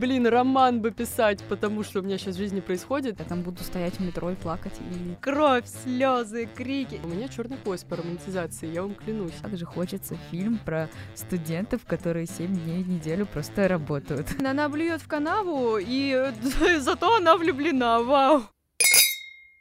блин, 0.00 0.26
роман 0.26 0.80
бы 0.80 0.90
писать, 0.90 1.44
потому 1.48 1.84
что 1.84 2.00
у 2.00 2.02
меня 2.02 2.16
сейчас 2.16 2.34
в 2.36 2.38
жизни 2.38 2.60
происходит. 2.60 3.18
Я 3.18 3.24
там 3.26 3.42
буду 3.42 3.62
стоять 3.62 3.94
в 3.94 4.00
метро 4.00 4.30
и 4.30 4.34
плакать. 4.34 4.72
И... 4.80 5.14
Кровь, 5.20 5.66
слезы, 5.66 6.48
крики. 6.54 7.00
У 7.04 7.08
меня 7.08 7.28
черный 7.28 7.58
пояс 7.58 7.84
по 7.84 7.96
романтизации, 7.96 8.72
я 8.72 8.82
вам 8.82 8.94
клянусь. 8.94 9.34
Также 9.42 9.66
хочется 9.66 10.16
фильм 10.30 10.58
про 10.64 10.88
студентов, 11.14 11.84
которые 11.86 12.26
7 12.26 12.46
дней 12.46 12.82
в 12.82 12.88
неделю 12.88 13.26
просто 13.26 13.68
работают. 13.68 14.26
Она 14.44 14.68
блюет 14.68 15.02
в 15.02 15.06
канаву, 15.06 15.76
и 15.78 16.32
зато 16.80 17.16
она 17.16 17.36
влюблена. 17.36 18.00
Вау! 18.00 18.44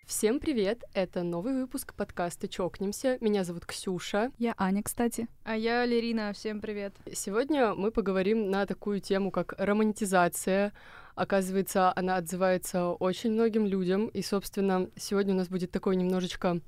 Всем 0.10 0.39
привет! 0.39 0.86
Это 0.96 1.21
новый 1.21 1.54
выпуск 1.54 1.94
подкаста 1.94 2.48
«Чокнемся». 2.48 3.20
Меня 3.21 3.44
зовут 3.44 3.68
Ксюша. 3.68 4.32
Я 4.39 4.55
Аня, 4.57 4.82
кстати. 4.82 5.28
А 5.43 5.55
я 5.55 5.86
Лерина. 5.86 6.34
Всем 6.34 6.62
привет. 6.62 6.96
Сегодня 7.14 7.75
мы 7.75 7.92
поговорим 7.92 8.50
на 8.50 8.66
такую 8.66 9.02
тему, 9.02 9.30
как 9.30 9.54
романтизация. 9.60 10.74
Оказывается, 11.14 11.93
она 11.96 12.16
отзывается 12.16 12.88
очень 12.88 13.33
многим 13.33 13.68
людям. 13.68 14.07
И, 14.07 14.24
собственно, 14.24 14.89
сегодня 14.96 15.36
у 15.36 15.38
нас 15.38 15.47
будет 15.47 15.69
такой 15.69 15.96
немножечко 15.96 16.60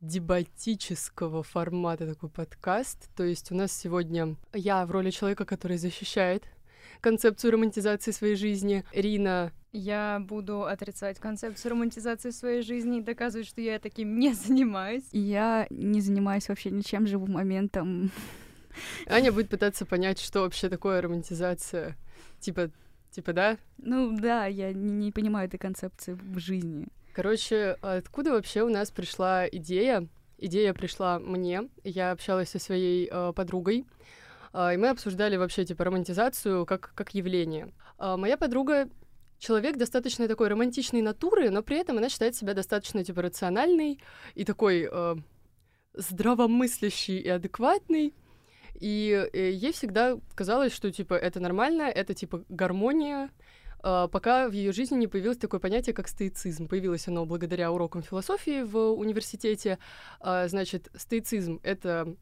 дебатического 0.00 1.44
формата 1.44 2.12
такой 2.12 2.28
подкаст. 2.28 3.08
То 3.14 3.22
есть 3.22 3.52
у 3.52 3.54
нас 3.54 3.70
сегодня 3.70 4.34
я 4.52 4.84
в 4.84 4.90
роли 4.90 5.10
человека, 5.10 5.44
который 5.44 5.76
защищает 5.76 6.42
концепцию 7.00 7.52
романтизации 7.52 8.10
своей 8.10 8.34
жизни. 8.34 8.84
Рина 8.92 9.52
я 9.74 10.20
буду 10.20 10.64
отрицать 10.64 11.18
концепцию 11.18 11.72
романтизации 11.72 12.30
своей 12.30 12.62
жизни 12.62 12.98
и 12.98 13.02
доказывать, 13.02 13.48
что 13.48 13.60
я 13.60 13.78
таким 13.78 14.18
не 14.18 14.32
занимаюсь. 14.34 15.04
Я 15.12 15.66
не 15.68 16.00
занимаюсь 16.00 16.48
вообще 16.48 16.70
ничем, 16.70 17.06
живу 17.06 17.26
моментом. 17.26 18.10
Аня 19.06 19.32
будет 19.32 19.50
пытаться 19.50 19.84
понять, 19.84 20.20
что 20.20 20.40
вообще 20.40 20.68
такое 20.68 21.02
романтизация. 21.02 21.96
Типа, 22.40 22.70
типа, 23.10 23.32
да? 23.32 23.58
Ну 23.78 24.16
да, 24.16 24.46
я 24.46 24.72
не, 24.72 24.92
не 24.92 25.12
понимаю 25.12 25.48
этой 25.48 25.58
концепции 25.58 26.12
в 26.14 26.38
жизни. 26.38 26.86
Короче, 27.12 27.76
откуда 27.80 28.32
вообще 28.32 28.62
у 28.62 28.68
нас 28.68 28.90
пришла 28.90 29.46
идея? 29.48 30.08
Идея 30.38 30.72
пришла 30.72 31.18
мне. 31.18 31.68
Я 31.84 32.12
общалась 32.12 32.50
со 32.50 32.58
своей 32.58 33.08
э, 33.10 33.32
подругой, 33.34 33.86
э, 34.52 34.74
и 34.74 34.76
мы 34.76 34.88
обсуждали 34.88 35.36
вообще 35.36 35.64
типа 35.64 35.84
романтизацию 35.84 36.66
как 36.66 36.92
как 36.94 37.14
явление. 37.14 37.72
Э, 37.98 38.16
моя 38.16 38.36
подруга 38.36 38.88
человек 39.44 39.76
достаточно 39.76 40.26
такой 40.26 40.48
романтичной 40.48 41.02
натуры, 41.02 41.50
но 41.50 41.62
при 41.62 41.78
этом 41.78 41.98
она 41.98 42.08
считает 42.08 42.34
себя 42.34 42.54
достаточно 42.54 43.04
типа 43.04 43.22
рациональной 43.22 44.00
и 44.34 44.44
такой 44.44 44.88
э, 44.90 45.16
здравомыслящий 45.92 47.18
и 47.18 47.28
адекватный. 47.28 48.14
И 48.80 49.28
э, 49.32 49.50
ей 49.50 49.72
всегда 49.72 50.18
казалось, 50.34 50.72
что 50.72 50.90
типа 50.90 51.14
это 51.14 51.40
нормально, 51.40 51.82
это 51.82 52.14
типа 52.14 52.44
гармония, 52.48 53.28
э, 53.82 54.08
пока 54.10 54.48
в 54.48 54.52
ее 54.52 54.72
жизни 54.72 54.96
не 54.96 55.08
появилось 55.08 55.38
такое 55.38 55.60
понятие, 55.60 55.94
как 55.94 56.08
стоицизм. 56.08 56.66
Появилось 56.66 57.06
оно 57.08 57.26
благодаря 57.26 57.70
урокам 57.70 58.02
философии 58.02 58.62
в 58.62 58.78
университете. 58.92 59.78
Э, 60.20 60.48
значит, 60.48 60.88
стоицизм— 60.94 61.60
это 61.62 62.16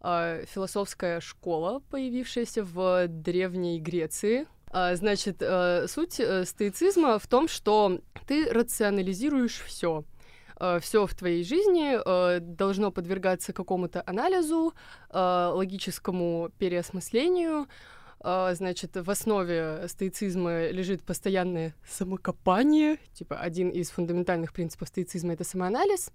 э, 0.00 0.44
философская 0.46 1.20
школа, 1.20 1.82
появившаяся 1.90 2.64
в 2.64 3.06
Древней 3.08 3.80
Греции, 3.80 4.42
а, 4.42 4.53
значит, 4.94 5.36
э, 5.40 5.86
суть 5.86 6.18
э, 6.18 6.44
стоицизма 6.44 7.18
в 7.18 7.26
том, 7.28 7.46
что 7.46 8.00
ты 8.26 8.48
рационализируешь 8.50 9.60
все. 9.60 10.04
Э, 10.58 10.80
все 10.80 11.06
в 11.06 11.14
твоей 11.14 11.44
жизни 11.44 11.96
должно 12.40 12.90
подвергаться 12.90 13.52
какому-то 13.52 14.02
анализу, 14.04 14.74
логическому 15.12 16.50
переосмыслению. 16.58 17.66
Значит, 18.20 18.96
в 18.96 19.10
основе 19.10 19.86
стоицизма 19.86 20.68
лежит 20.70 21.02
постоянное 21.02 21.74
самокопание, 21.86 22.96
типа 23.12 23.36
один 23.36 23.68
из 23.68 23.90
фундаментальных 23.90 24.54
принципов 24.54 24.88
стоицизма— 24.88 25.32
это 25.34 25.44
самоанализ, 25.44 26.10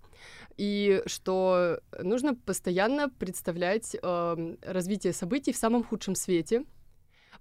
и 0.58 1.04
что 1.06 1.80
нужно 2.02 2.34
постоянно 2.34 3.10
представлять 3.10 3.96
развитие 4.02 5.14
событий 5.14 5.54
в 5.54 5.58
самом 5.58 5.84
худшем 5.84 6.16
свете— 6.16 6.66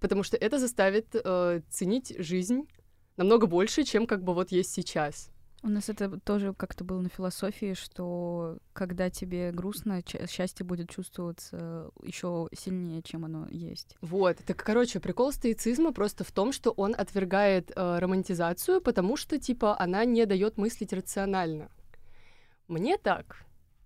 потому 0.01 0.23
что 0.23 0.37
это 0.37 0.59
заставит 0.59 1.15
э, 1.15 1.61
ценить 1.69 2.15
жизнь 2.19 2.69
намного 3.17 3.47
больше, 3.47 3.85
чем 3.85 4.07
как 4.07 4.23
бы 4.23 4.35
вот 4.35 4.53
есть 4.53 4.73
сейчас. 4.73 5.31
У 5.63 5.69
нас 5.69 5.89
это 5.89 6.21
тоже 6.21 6.55
как-то 6.55 6.85
было 6.85 7.01
на 7.01 7.09
философии, 7.09 7.75
что 7.75 8.59
когда 8.73 9.11
тебе 9.11 9.51
грустно, 9.51 10.03
счастье 10.29 10.65
будет 10.65 10.89
чувствоваться 10.89 11.91
еще 12.01 12.49
сильнее, 12.57 13.03
чем 13.03 13.25
оно 13.25 13.49
есть. 13.51 13.97
Вот. 14.01 14.37
Так, 14.47 14.57
короче, 14.59 15.01
прикол 15.01 15.33
стоицизма 15.33 15.93
просто 15.93 16.23
в 16.23 16.31
том, 16.31 16.53
что 16.53 16.71
он 16.71 16.95
отвергает 16.97 17.73
э, 17.75 17.99
романтизацию, 17.99 18.81
потому 18.81 19.17
что, 19.17 19.39
типа, 19.39 19.77
она 19.81 20.05
не 20.05 20.27
дает 20.27 20.59
мыслить 20.59 20.93
рационально. 20.93 21.71
Мне 22.69 22.97
так 22.97 23.45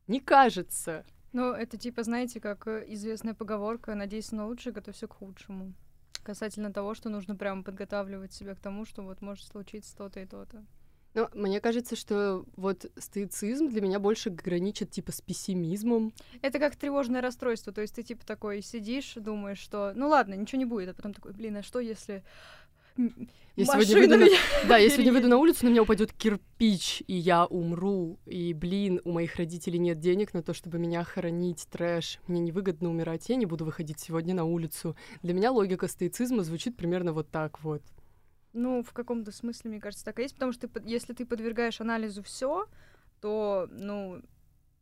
не 0.09 0.21
кажется. 0.21 1.07
Ну, 1.33 1.53
это 1.53 1.79
типа, 1.79 2.03
знаете, 2.03 2.39
как 2.39 2.67
э, 2.67 2.85
известная 2.89 3.33
поговорка 3.33 3.95
«надейся 3.95 4.37
на 4.37 4.47
лучшее, 4.47 4.75
готовься 4.75 5.07
к 5.07 5.15
худшему» 5.15 5.73
касательно 6.23 6.73
того, 6.73 6.95
что 6.95 7.09
нужно 7.09 7.37
прямо 7.37 7.63
подготавливать 7.63 8.33
себя 8.33 8.55
к 8.55 8.61
тому, 8.61 8.85
что 8.85 9.03
вот 9.03 9.21
может 9.21 9.47
случиться 9.47 9.97
то-то 9.97 10.21
и 10.21 10.27
то-то. 10.27 10.65
Ну, 11.15 11.29
мне 11.35 11.61
кажется, 11.61 11.95
что 11.95 12.47
вот 12.57 12.91
стоицизм 12.97 13.69
для 13.69 13.83
меня 13.83 13.99
больше 13.99 14.31
граничит 14.31 14.91
типа 14.91 15.13
с 15.13 15.21
пессимизмом. 15.21 16.15
Это 16.41 16.59
как 16.59 16.75
тревожное 16.75 17.21
расстройство, 17.21 17.73
то 17.73 17.83
есть 17.83 17.95
ты 17.95 18.03
типа 18.03 18.25
такой 18.25 18.63
сидишь, 18.63 19.13
думаешь, 19.17 19.59
что 19.59 19.93
ну 19.95 20.09
ладно, 20.09 20.35
ничего 20.35 20.59
не 20.59 20.65
будет, 20.65 20.89
а 20.89 20.95
потом 20.95 21.13
такой, 21.13 21.33
блин, 21.33 21.59
а 21.59 21.63
что 21.63 21.81
если 21.81 22.25
я 23.57 23.65
сегодня 23.65 23.97
выйду 23.97 24.17
на... 24.19 24.27
Да, 24.69 24.79
я 24.79 24.89
сегодня 24.89 25.13
выйду 25.13 25.29
на 25.29 25.37
улицу, 25.37 25.67
на 25.67 25.71
меня 25.71 25.83
упадет 25.83 26.13
кирпич, 26.13 27.03
и 27.07 27.15
я 27.15 27.45
умру. 27.47 28.19
И, 28.27 28.55
блин, 28.55 29.01
у 29.05 29.13
моих 29.13 29.37
родителей 29.37 29.79
нет 29.79 30.01
денег 30.01 30.33
на 30.35 30.43
то, 30.43 30.55
чтобы 30.55 30.79
меня 30.79 31.05
хоронить, 31.05 31.67
трэш. 31.71 32.21
Мне 32.27 32.41
невыгодно 32.41 32.91
умирать, 32.91 33.29
я 33.29 33.37
не 33.37 33.47
буду 33.47 33.65
выходить 33.65 34.01
сегодня 34.01 34.35
на 34.35 34.45
улицу. 34.45 34.97
Для 35.23 35.35
меня 35.35 35.53
логика 35.53 35.89
стоицизма 35.89 36.43
звучит 36.43 36.77
примерно 36.77 37.13
вот 37.13 37.31
так 37.31 37.63
вот. 37.63 37.83
Ну, 38.53 38.83
в 38.83 38.93
каком-то 38.93 39.33
смысле, 39.33 39.71
мне 39.71 39.81
кажется, 39.81 40.05
так 40.05 40.19
и 40.19 40.23
есть, 40.23 40.35
потому 40.35 40.53
что 40.53 40.69
ты, 40.69 40.83
если 40.85 41.15
ты 41.15 41.25
подвергаешь 41.25 41.81
анализу 41.81 42.23
все, 42.23 42.67
то, 43.21 43.69
ну, 43.71 44.21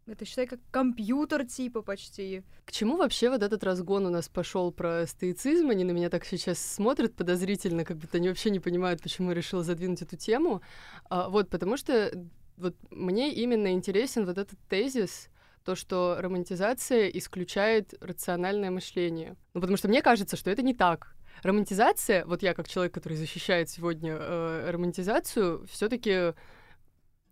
это 0.06 0.24
считай 0.24 0.46
как 0.46 0.60
компьютер 0.70 1.46
типа 1.46 1.82
почти. 1.82 2.42
К 2.64 2.72
чему 2.72 2.96
вообще 2.96 3.30
вот 3.30 3.42
этот 3.42 3.62
разгон 3.64 4.06
у 4.06 4.10
нас 4.10 4.28
пошел 4.28 4.72
про 4.72 5.06
стоицизм? 5.06 5.70
Они 5.70 5.84
на 5.84 5.92
меня 5.92 6.10
так 6.10 6.24
сейчас 6.24 6.58
смотрят 6.58 7.14
подозрительно, 7.14 7.84
как 7.84 7.96
будто 7.96 8.18
они 8.18 8.28
вообще 8.28 8.50
не 8.50 8.60
понимают, 8.60 9.02
почему 9.02 9.30
я 9.30 9.34
решила 9.34 9.62
задвинуть 9.62 10.02
эту 10.02 10.16
тему. 10.16 10.62
А, 11.08 11.28
вот, 11.28 11.48
потому 11.48 11.76
что 11.76 12.10
вот 12.56 12.76
мне 12.90 13.32
именно 13.32 13.72
интересен 13.72 14.26
вот 14.26 14.38
этот 14.38 14.58
тезис, 14.68 15.28
то, 15.64 15.74
что 15.74 16.16
романтизация 16.18 17.08
исключает 17.08 17.94
рациональное 18.00 18.70
мышление. 18.70 19.36
Ну, 19.54 19.60
потому 19.60 19.76
что 19.76 19.88
мне 19.88 20.02
кажется, 20.02 20.36
что 20.36 20.50
это 20.50 20.62
не 20.62 20.74
так. 20.74 21.14
Романтизация, 21.42 22.24
вот 22.26 22.42
я 22.42 22.54
как 22.54 22.68
человек, 22.68 22.92
который 22.92 23.16
защищает 23.16 23.70
сегодня 23.70 24.16
э, 24.18 24.70
романтизацию, 24.70 25.66
все-таки 25.66 26.34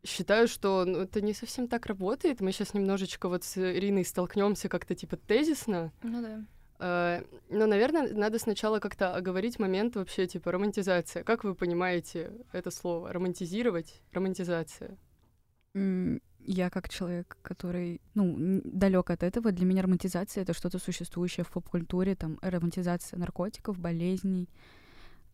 считаю, 0.04 0.48
что 0.48 0.84
ну, 0.84 1.00
это 1.00 1.20
не 1.20 1.34
совсем 1.34 1.68
так 1.68 1.86
работает. 1.86 2.40
Мы 2.40 2.52
сейчас 2.52 2.74
немножечко 2.74 3.28
вот 3.28 3.44
с 3.44 3.56
Ириной 3.58 4.04
столкнемся 4.04 4.68
как-то 4.68 4.94
типа 4.94 5.16
тезисно. 5.16 5.92
Ну 6.02 6.22
да. 6.22 6.44
Uh, 6.80 7.26
но, 7.50 7.66
наверное, 7.66 8.14
надо 8.14 8.38
сначала 8.38 8.78
как-то 8.78 9.12
оговорить 9.12 9.58
момент 9.58 9.96
вообще, 9.96 10.28
типа, 10.28 10.52
романтизация. 10.52 11.24
Как 11.24 11.42
вы 11.42 11.56
понимаете 11.56 12.30
это 12.52 12.70
слово? 12.70 13.12
Романтизировать? 13.12 14.00
Романтизация? 14.12 14.96
Я 15.74 16.70
как 16.70 16.88
человек, 16.88 17.36
который, 17.42 18.00
ну, 18.14 18.60
далек 18.64 19.10
от 19.10 19.24
этого, 19.24 19.50
для 19.50 19.66
меня 19.66 19.82
романтизация— 19.82 20.42
это 20.44 20.52
что-то 20.54 20.78
существующее 20.78 21.44
в 21.44 21.50
поп-культуре, 21.50 22.14
там, 22.14 22.38
романтизация 22.42 23.18
наркотиков, 23.18 23.78
болезней, 23.78 24.48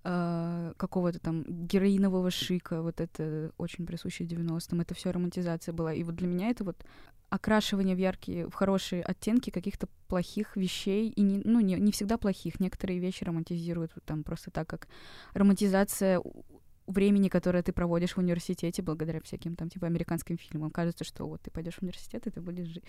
э, 0.05 0.73
какого-то 0.77 1.19
там 1.19 1.45
героинового 1.47 2.31
шика, 2.31 2.83
вот 2.83 3.01
это 3.01 3.53
очень 3.59 3.87
присуще 3.87 4.25
90-м, 4.25 4.81
это 4.81 4.95
все 4.95 5.11
романтизация 5.11 5.73
была. 5.73 5.93
И 5.93 6.03
вот 6.05 6.15
для 6.15 6.27
меня 6.27 6.51
это 6.51 6.65
вот 6.65 6.85
окрашивание 7.31 7.97
в 7.97 7.99
яркие, 7.99 8.49
в 8.49 8.55
хорошие 8.55 9.03
оттенки 9.03 9.51
каких-то 9.51 9.89
плохих 10.07 10.57
вещей, 10.57 11.09
и 11.09 11.23
не, 11.23 11.41
ну, 11.45 11.61
не, 11.61 11.75
не 11.75 11.91
всегда 11.91 12.17
плохих, 12.17 12.61
некоторые 12.61 13.01
вещи 13.01 13.25
романтизируют 13.25 13.93
вот 13.95 14.05
там 14.05 14.23
просто 14.23 14.51
так, 14.51 14.69
как 14.69 14.87
романтизация 15.33 16.23
времени, 16.87 17.29
которое 17.29 17.63
ты 17.63 17.73
проводишь 17.73 18.13
в 18.13 18.19
университете 18.19 18.83
благодаря 18.83 19.21
всяким 19.21 19.57
там 19.57 19.69
типа 19.69 19.87
американским 19.87 20.37
фильмам. 20.37 20.71
Кажется, 20.71 21.05
что 21.05 21.27
вот 21.27 21.41
ты 21.43 21.51
пойдешь 21.51 21.77
в 21.77 21.83
университет, 21.83 22.27
и 22.27 22.31
ты 22.31 22.41
будешь 22.41 22.69
жить. 22.69 22.85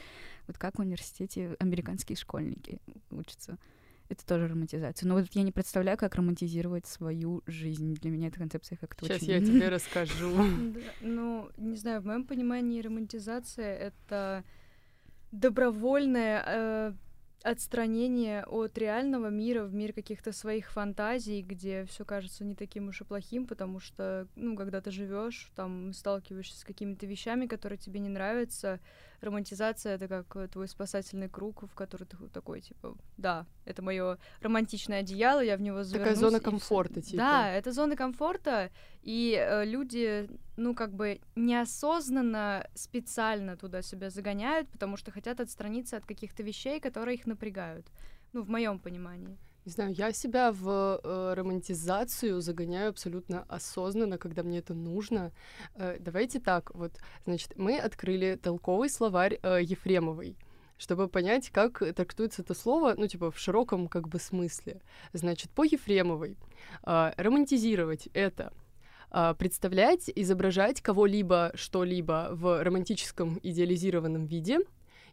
Вот 0.47 0.57
как 0.57 0.77
в 0.77 0.81
университете 0.81 1.55
американские 1.59 2.17
школьники 2.17 2.79
учатся 3.11 3.57
это 4.09 4.25
тоже 4.25 4.47
романтизация. 4.47 5.07
Но 5.07 5.15
вот 5.15 5.27
я 5.31 5.43
не 5.43 5.51
представляю, 5.51 5.97
как 5.97 6.15
романтизировать 6.15 6.85
свою 6.85 7.41
жизнь. 7.45 7.95
Для 7.95 8.11
меня 8.11 8.27
эта 8.27 8.37
концепция 8.37 8.77
как-то 8.77 9.05
Сейчас 9.05 9.23
очень... 9.23 9.31
я 9.31 9.39
тебе 9.45 9.69
расскажу. 9.69 10.31
Ну, 11.01 11.49
не 11.57 11.77
знаю, 11.77 12.01
в 12.01 12.05
моем 12.05 12.25
понимании 12.25 12.81
романтизация— 12.81 13.75
это 13.77 14.43
добровольное 15.31 16.43
э, 16.45 16.93
отстранение 17.45 18.43
от 18.45 18.77
реального 18.77 19.29
мира 19.29 19.63
в 19.63 19.73
мир 19.73 19.93
каких-то 19.93 20.31
своих 20.31 20.71
фантазий, 20.71 21.43
где 21.43 21.85
все 21.85 22.03
кажется 22.03 22.43
не 22.43 22.55
таким 22.55 22.87
уж 22.87 23.01
и 23.01 23.03
плохим, 23.03 23.45
потому 23.45 23.79
что, 23.79 24.27
ну, 24.35 24.55
когда 24.55 24.81
ты 24.81 24.89
живешь, 24.89 25.51
там 25.55 25.93
сталкиваешься 25.93 26.59
с 26.59 26.63
какими-то 26.63 27.05
вещами, 27.05 27.45
которые 27.45 27.77
тебе 27.77 27.99
не 27.99 28.09
нравятся. 28.09 28.79
Романтизация 29.25 29.95
это 29.95 30.07
как 30.07 30.35
э, 30.35 30.47
твой 30.47 30.67
спасательный 30.67 31.29
круг, 31.29 31.63
в 31.63 31.75
который 31.75 32.05
ты 32.05 32.17
такой, 32.33 32.61
типа, 32.61 32.95
да, 33.17 33.45
это 33.65 33.81
мое 33.81 34.17
романтичное 34.41 34.99
одеяло, 34.99 35.43
я 35.43 35.57
в 35.57 35.61
него 35.61 35.83
завернусь. 35.83 36.13
Такая 36.13 36.29
зона 36.29 36.39
комфорта, 36.39 37.01
типа. 37.01 37.17
Да, 37.17 37.51
это 37.51 37.71
зона 37.71 37.95
комфорта, 37.95 38.71
и 39.01 39.35
э, 39.37 39.65
люди, 39.65 40.29
ну, 40.57 40.73
как 40.73 40.93
бы 40.93 41.19
неосознанно, 41.35 42.67
специально 42.75 43.57
туда 43.57 43.81
себя 43.81 44.09
загоняют, 44.09 44.69
потому 44.69 44.97
что 44.97 45.11
хотят 45.11 45.39
отстраниться 45.39 45.97
от 45.97 46.05
каких-то 46.05 46.43
вещей, 46.43 46.79
которые 46.79 47.15
их 47.15 47.25
напрягают. 47.25 47.87
Ну, 48.33 48.43
в 48.43 48.49
моем 48.49 48.79
понимании. 48.79 49.37
Не 49.65 49.71
знаю, 49.71 49.93
я 49.93 50.13
себя 50.13 50.51
в 50.51 50.99
э, 51.03 51.33
романтизацию 51.33 52.39
загоняю 52.39 52.89
абсолютно 52.89 53.45
осознанно, 53.47 54.19
когда 54.19 54.43
мне 54.43 54.59
это 54.59 54.75
нужно. 54.75 55.31
Э, 55.73 55.97
давайте 55.99 56.39
так, 56.39 56.73
вот, 56.75 56.93
значит, 57.25 57.57
мы 57.57 57.79
открыли 57.79 58.39
толковый 58.41 58.89
словарь 58.89 59.39
э, 59.41 59.59
Ефремовой 59.63 60.37
чтобы 60.77 61.07
понять, 61.07 61.51
как 61.51 61.79
трактуется 61.95 62.41
это 62.41 62.53
слово, 62.53 62.95
ну, 62.97 63.07
типа, 63.07 63.31
в 63.31 63.39
широком, 63.39 63.87
как 63.87 64.09
бы, 64.09 64.19
смысле. 64.19 64.81
Значит, 65.13 65.49
по 65.51 65.63
Ефремовой 65.63 66.37
э, 66.83 67.11
романтизировать— 67.17 68.09
это 68.13 68.51
э, 69.11 69.33
представлять, 69.39 70.11
изображать 70.13 70.81
кого-либо, 70.81 71.53
что-либо 71.55 72.29
в 72.31 72.61
романтическом 72.61 73.39
идеализированном 73.41 74.25
виде 74.25 74.59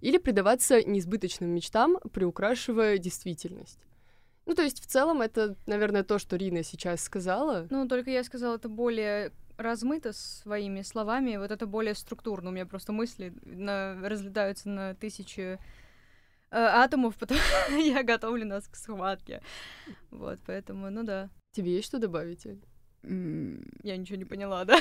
или 0.01 0.19
предаваться 0.19 0.83
неизбыточным 0.83 1.49
мечтам, 1.49 1.99
приукрашивая 2.13 2.99
действительность. 2.99 3.79
Ну, 4.47 4.55
то 4.55 4.63
есть, 4.63 4.83
в 4.83 4.87
целом, 4.87 5.23
это, 5.23 5.57
наверное, 5.67 6.03
то, 6.03 6.19
что 6.19 6.37
Рина 6.37 6.63
сейчас 6.63 7.03
сказала. 7.03 7.67
Ну, 7.71 7.87
только 7.89 8.11
я 8.11 8.25
сказала 8.25 8.57
это 8.57 8.69
более 8.69 9.33
размыто 9.57 10.13
своими 10.13 10.83
словами, 10.83 11.37
вот 11.37 11.51
это 11.51 11.67
более 11.67 11.95
структурно. 11.95 12.51
У 12.51 12.53
меня 12.53 12.67
просто 12.67 12.93
мысли 12.93 13.33
на, 13.45 13.97
разлетаются 14.03 14.69
на 14.69 14.95
тысячи 14.95 15.41
э, 15.51 15.59
атомов, 16.51 17.17
потому 17.19 17.41
я 17.79 18.03
готовлю 18.03 18.47
нас 18.47 18.67
к 18.69 18.77
схватке. 18.77 19.43
Вот, 20.11 20.41
поэтому, 20.47 20.91
ну 20.91 21.03
да. 21.03 21.31
Тебе 21.53 21.75
есть 21.75 21.87
что 21.87 21.99
добавить? 21.99 22.47
Я 23.05 23.97
ничего 23.97 24.17
не 24.17 24.25
поняла, 24.25 24.65
да? 24.65 24.79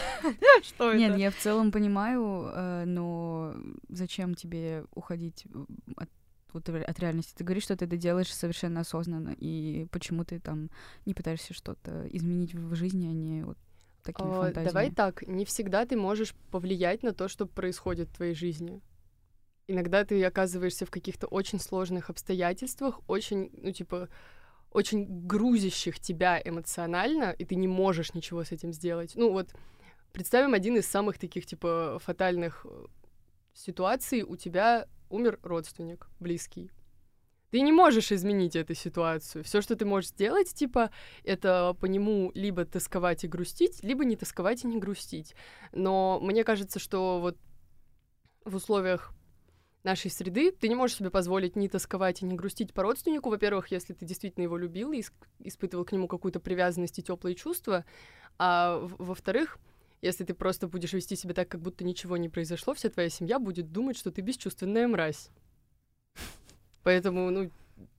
Что 0.61 0.93
Нет, 0.93 1.11
это? 1.11 1.19
я 1.19 1.31
в 1.31 1.37
целом 1.37 1.71
понимаю, 1.71 2.51
э, 2.53 2.83
но 2.85 3.55
зачем 3.89 4.35
тебе 4.35 4.85
уходить 4.93 5.45
от, 5.97 6.09
от 6.53 6.99
реальности? 6.99 7.33
Ты 7.35 7.43
говоришь, 7.43 7.63
что 7.63 7.75
ты 7.75 7.85
это 7.85 7.97
делаешь 7.97 8.33
совершенно 8.33 8.81
осознанно, 8.81 9.35
и 9.37 9.87
почему 9.91 10.23
ты 10.23 10.39
там 10.39 10.69
не 11.05 11.13
пытаешься 11.13 11.53
что-то 11.53 12.07
изменить 12.11 12.53
в 12.53 12.75
жизни, 12.75 13.07
а 13.07 13.13
не 13.13 13.43
вот 13.43 13.57
такими 14.03 14.29
А, 14.29 14.33
фантазиями? 14.33 14.67
Давай 14.67 14.91
так, 14.91 15.27
не 15.27 15.45
всегда 15.45 15.85
ты 15.85 15.95
можешь 15.95 16.33
повлиять 16.51 17.03
на 17.03 17.13
то, 17.13 17.27
что 17.27 17.45
происходит 17.45 18.09
в 18.09 18.15
твоей 18.15 18.35
жизни. 18.35 18.81
Иногда 19.67 20.03
ты 20.03 20.23
оказываешься 20.23 20.85
в 20.85 20.91
каких-то 20.91 21.27
очень 21.27 21.59
сложных 21.59 22.09
обстоятельствах, 22.09 22.99
очень, 23.07 23.51
ну, 23.53 23.71
типа, 23.71 24.09
очень 24.71 25.05
грузящих 25.27 25.99
тебя 25.99 26.41
эмоционально, 26.43 27.31
и 27.31 27.45
ты 27.45 27.55
не 27.55 27.67
можешь 27.67 28.13
ничего 28.13 28.43
с 28.43 28.51
этим 28.51 28.73
сделать. 28.73 29.13
Ну, 29.15 29.31
вот, 29.31 29.53
представим 30.11 30.53
один 30.53 30.77
из 30.77 30.87
самых 30.87 31.17
таких, 31.17 31.45
типа, 31.45 31.99
фатальных 32.01 32.65
э, 32.69 32.85
ситуаций. 33.53 34.23
У 34.23 34.35
тебя 34.35 34.87
умер 35.11 35.39
родственник 35.43 36.07
близкий. 36.19 36.71
Ты 37.51 37.61
не 37.61 37.73
можешь 37.73 38.13
изменить 38.13 38.55
эту 38.55 38.73
ситуацию. 38.73 39.43
Все, 39.43 39.61
что 39.61 39.75
ты 39.75 39.83
можешь 39.83 40.11
сделать, 40.11 40.53
типа, 40.53 40.89
это 41.25 41.75
по 41.79 41.85
нему 41.85 42.31
либо 42.33 42.63
тосковать 42.63 43.25
и 43.25 43.27
грустить, 43.27 43.83
либо 43.83 44.05
не 44.05 44.15
тосковать 44.15 44.63
и 44.63 44.67
не 44.67 44.77
грустить. 44.77 45.35
Но 45.73 46.19
мне 46.21 46.45
кажется, 46.45 46.79
что 46.79 47.19
вот 47.19 47.37
в 48.45 48.55
условиях 48.55 49.13
нашей 49.83 50.11
среды 50.11 50.51
ты 50.51 50.69
не 50.69 50.75
можешь 50.75 50.97
себе 50.97 51.09
позволить 51.09 51.57
не 51.57 51.67
тосковать 51.67 52.21
и 52.21 52.25
не 52.25 52.35
грустить 52.35 52.73
по 52.73 52.83
родственнику. 52.83 53.29
Во-первых, 53.29 53.67
если 53.69 53.93
ты 53.93 54.05
действительно 54.05 54.43
его 54.43 54.57
любил 54.57 54.93
и 54.93 55.03
испытывал 55.39 55.83
к 55.83 55.91
нему 55.91 56.07
какую-то 56.07 56.39
привязанность 56.39 56.99
и 56.99 57.03
теплые 57.03 57.35
чувства. 57.35 57.83
А 58.37 58.77
во-вторых, 58.79 59.57
если 60.01 60.23
ты 60.23 60.33
просто 60.33 60.67
будешь 60.67 60.93
вести 60.93 61.15
себя 61.15 61.33
так, 61.33 61.47
как 61.47 61.61
будто 61.61 61.83
ничего 61.83 62.17
не 62.17 62.29
произошло, 62.29 62.73
вся 62.73 62.89
твоя 62.89 63.09
семья 63.09 63.39
будет 63.39 63.71
думать, 63.71 63.97
что 63.97 64.11
ты 64.11 64.21
бесчувственная 64.21 64.87
мразь. 64.87 65.29
Поэтому, 66.83 67.29
ну, 67.29 67.51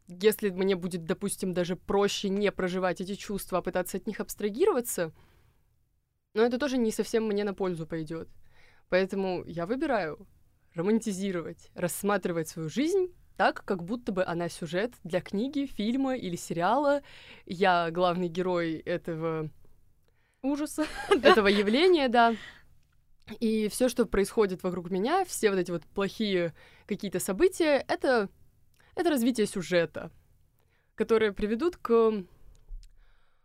если 0.09 0.51
мне 0.51 0.77
будет, 0.77 1.05
допустим, 1.05 1.55
даже 1.55 1.77
проще 1.77 2.29
не 2.29 2.51
проживать 2.51 3.01
эти 3.01 3.15
чувства, 3.15 3.59
а 3.59 3.63
пытаться 3.63 3.97
от 3.97 4.07
них 4.07 4.21
абстрагироваться, 4.21 5.13
но 6.35 6.43
это 6.43 6.59
тоже 6.59 6.79
не 6.79 6.91
совсем 6.91 7.25
мне 7.25 7.45
на 7.45 7.55
пользу 7.55 7.87
пойдет. 7.87 8.29
Поэтому 8.89 9.45
я 9.47 9.67
выбираю 9.67 10.27
романтизировать, 10.75 11.71
рассматривать 11.75 12.49
свою 12.49 12.69
жизнь 12.69 13.15
так, 13.37 13.65
как 13.65 13.83
будто 13.85 14.13
бы 14.13 14.25
она 14.25 14.49
сюжет 14.49 14.93
для 15.05 15.21
книги, 15.21 15.67
фильма 15.67 16.17
или 16.17 16.37
сериала. 16.37 17.03
Я 17.47 17.91
главный 17.91 18.29
герой 18.29 18.75
этого 18.75 19.51
Ужаса. 20.43 20.87
этого 21.09 21.47
явления, 21.47 22.09
да. 22.09 22.35
И 23.39 23.69
все, 23.69 23.89
что 23.89 24.07
происходит 24.07 24.63
вокруг 24.63 24.91
меня, 24.91 25.25
все 25.25 25.51
вот 25.51 25.59
эти 25.59 25.71
вот 25.71 25.85
плохие 25.87 26.53
какие-то 26.87 27.21
события, 27.21 27.85
это, 27.87 28.29
это 28.97 29.11
развитие 29.11 29.47
сюжета, 29.47 30.11
которые 30.97 31.33
приведут 31.33 31.77
к 31.77 32.25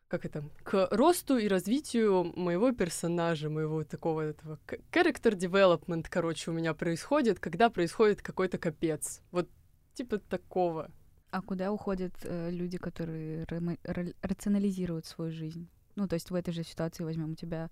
как 0.07 0.25
это, 0.25 0.43
к 0.63 0.87
росту 0.91 1.37
и 1.37 1.47
развитию 1.47 2.31
моего 2.35 2.71
персонажа, 2.71 3.49
моего 3.49 3.83
такого 3.83 4.21
этого 4.21 4.57
character 4.91 5.33
development, 5.33 6.07
короче, 6.09 6.49
у 6.49 6.53
меня 6.53 6.73
происходит, 6.73 7.39
когда 7.39 7.69
происходит 7.69 8.21
какой-то 8.21 8.57
капец. 8.57 9.21
Вот 9.31 9.49
типа 9.93 10.17
такого. 10.17 10.91
А 11.29 11.41
куда 11.41 11.71
уходят 11.71 12.13
э, 12.23 12.49
люди, 12.51 12.77
которые 12.77 13.45
рационализируют 14.21 15.05
свою 15.05 15.31
жизнь? 15.31 15.67
Ну, 15.97 16.07
то 16.07 16.13
есть 16.13 16.29
в 16.29 16.35
этой 16.35 16.53
же 16.53 16.63
ситуации 16.63 17.03
возьмем 17.03 17.31
у 17.31 17.35
тебя 17.35 17.71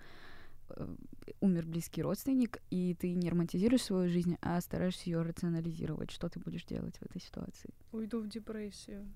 э, 0.70 0.96
умер 1.42 1.68
близкий 1.68 2.02
родственник, 2.02 2.58
и 2.72 2.96
ты 3.00 3.14
не 3.14 3.30
романтизируешь 3.30 3.84
свою 3.84 4.10
жизнь, 4.10 4.38
а 4.42 4.60
стараешься 4.62 5.04
ее 5.06 5.22
рационализировать. 5.22 6.10
Что 6.10 6.28
ты 6.28 6.40
будешь 6.40 6.66
делать 6.66 6.98
в 6.98 7.04
этой 7.04 7.22
ситуации? 7.22 7.70
Уйду 7.92 8.20
в 8.20 8.28
депрессию. 8.28 9.08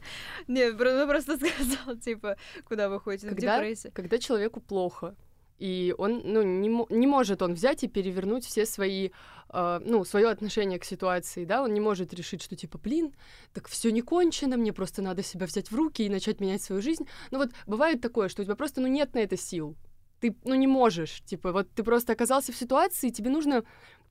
Не, 0.48 0.72
ну, 0.72 1.06
просто 1.06 1.36
сказал, 1.36 1.98
типа, 1.98 2.38
куда 2.64 2.88
вы 2.88 3.00
ходите 3.00 3.28
в 3.28 3.36
депрессию. 3.36 3.92
когда 3.94 4.18
человеку 4.18 4.60
плохо, 4.60 5.14
и 5.58 5.94
он, 5.96 6.22
ну, 6.24 6.42
не, 6.42 6.68
не 6.68 7.06
может 7.06 7.42
он 7.42 7.54
взять 7.54 7.84
и 7.84 7.88
перевернуть 7.88 8.44
все 8.44 8.66
свои, 8.66 9.10
э, 9.50 9.80
ну, 9.84 10.04
свое 10.04 10.28
отношение 10.28 10.78
к 10.78 10.84
ситуации, 10.84 11.44
да, 11.44 11.62
он 11.62 11.72
не 11.72 11.80
может 11.80 12.12
решить, 12.12 12.42
что 12.42 12.56
типа, 12.56 12.78
блин, 12.78 13.14
так 13.52 13.68
все 13.68 13.90
не 13.90 14.02
кончено, 14.02 14.56
мне 14.56 14.72
просто 14.72 15.02
надо 15.02 15.22
себя 15.22 15.46
взять 15.46 15.70
в 15.70 15.74
руки 15.74 16.02
и 16.02 16.08
начать 16.08 16.40
менять 16.40 16.62
свою 16.62 16.82
жизнь. 16.82 17.06
Ну 17.30 17.38
вот 17.38 17.50
бывает 17.66 18.00
такое, 18.00 18.28
что 18.28 18.42
у 18.42 18.44
тебя 18.44 18.56
просто, 18.56 18.80
ну, 18.80 18.88
нет 18.88 19.14
на 19.14 19.18
это 19.18 19.36
сил. 19.36 19.76
Ты, 20.20 20.36
ну, 20.44 20.54
не 20.54 20.66
можешь, 20.66 21.22
типа, 21.24 21.52
вот 21.52 21.68
ты 21.74 21.82
просто 21.82 22.12
оказался 22.12 22.52
в 22.52 22.56
ситуации, 22.56 23.10
тебе 23.10 23.30
нужно 23.30 23.64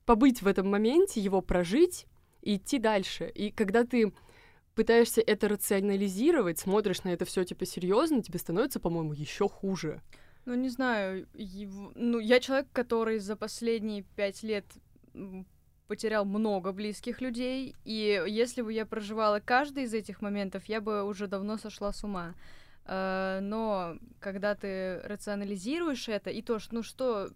побыть 0.06 0.42
в 0.42 0.46
этом 0.46 0.70
моменте, 0.70 1.20
его 1.20 1.40
прожить 1.40 2.06
и 2.42 2.56
идти 2.56 2.78
дальше. 2.78 3.30
И 3.34 3.50
когда 3.50 3.84
ты 3.84 4.12
пытаешься 4.74 5.22
это 5.24 5.48
рационализировать, 5.48 6.58
смотришь 6.58 7.04
на 7.04 7.10
это 7.10 7.24
все 7.24 7.44
типа 7.44 7.64
серьезно, 7.66 8.22
тебе 8.22 8.38
становится, 8.38 8.80
по-моему, 8.80 9.12
еще 9.12 9.48
хуже. 9.48 10.02
Ну, 10.46 10.54
не 10.54 10.68
знаю, 10.68 11.26
его- 11.34 11.92
ну, 11.94 12.18
я 12.18 12.38
человек, 12.40 12.66
который 12.72 13.18
за 13.18 13.34
последние 13.36 14.02
пять 14.16 14.42
лет 14.42 14.66
потерял 15.86 16.24
много 16.24 16.72
близких 16.72 17.20
людей, 17.20 17.74
и 17.84 18.22
если 18.26 18.62
бы 18.62 18.72
я 18.72 18.84
проживала 18.86 19.40
каждый 19.40 19.84
из 19.84 19.94
этих 19.94 20.22
моментов, 20.22 20.64
я 20.66 20.80
бы 20.80 21.04
уже 21.04 21.26
давно 21.28 21.56
сошла 21.56 21.92
с 21.92 22.04
ума. 22.04 22.34
Э, 22.86 23.38
Но 23.42 23.96
когда 24.20 24.54
ты 24.54 25.00
рационализируешь 25.04 26.08
это, 26.08 26.30
и 26.30 26.42
то, 26.42 26.58
ну, 26.70 26.82
что 26.82 27.30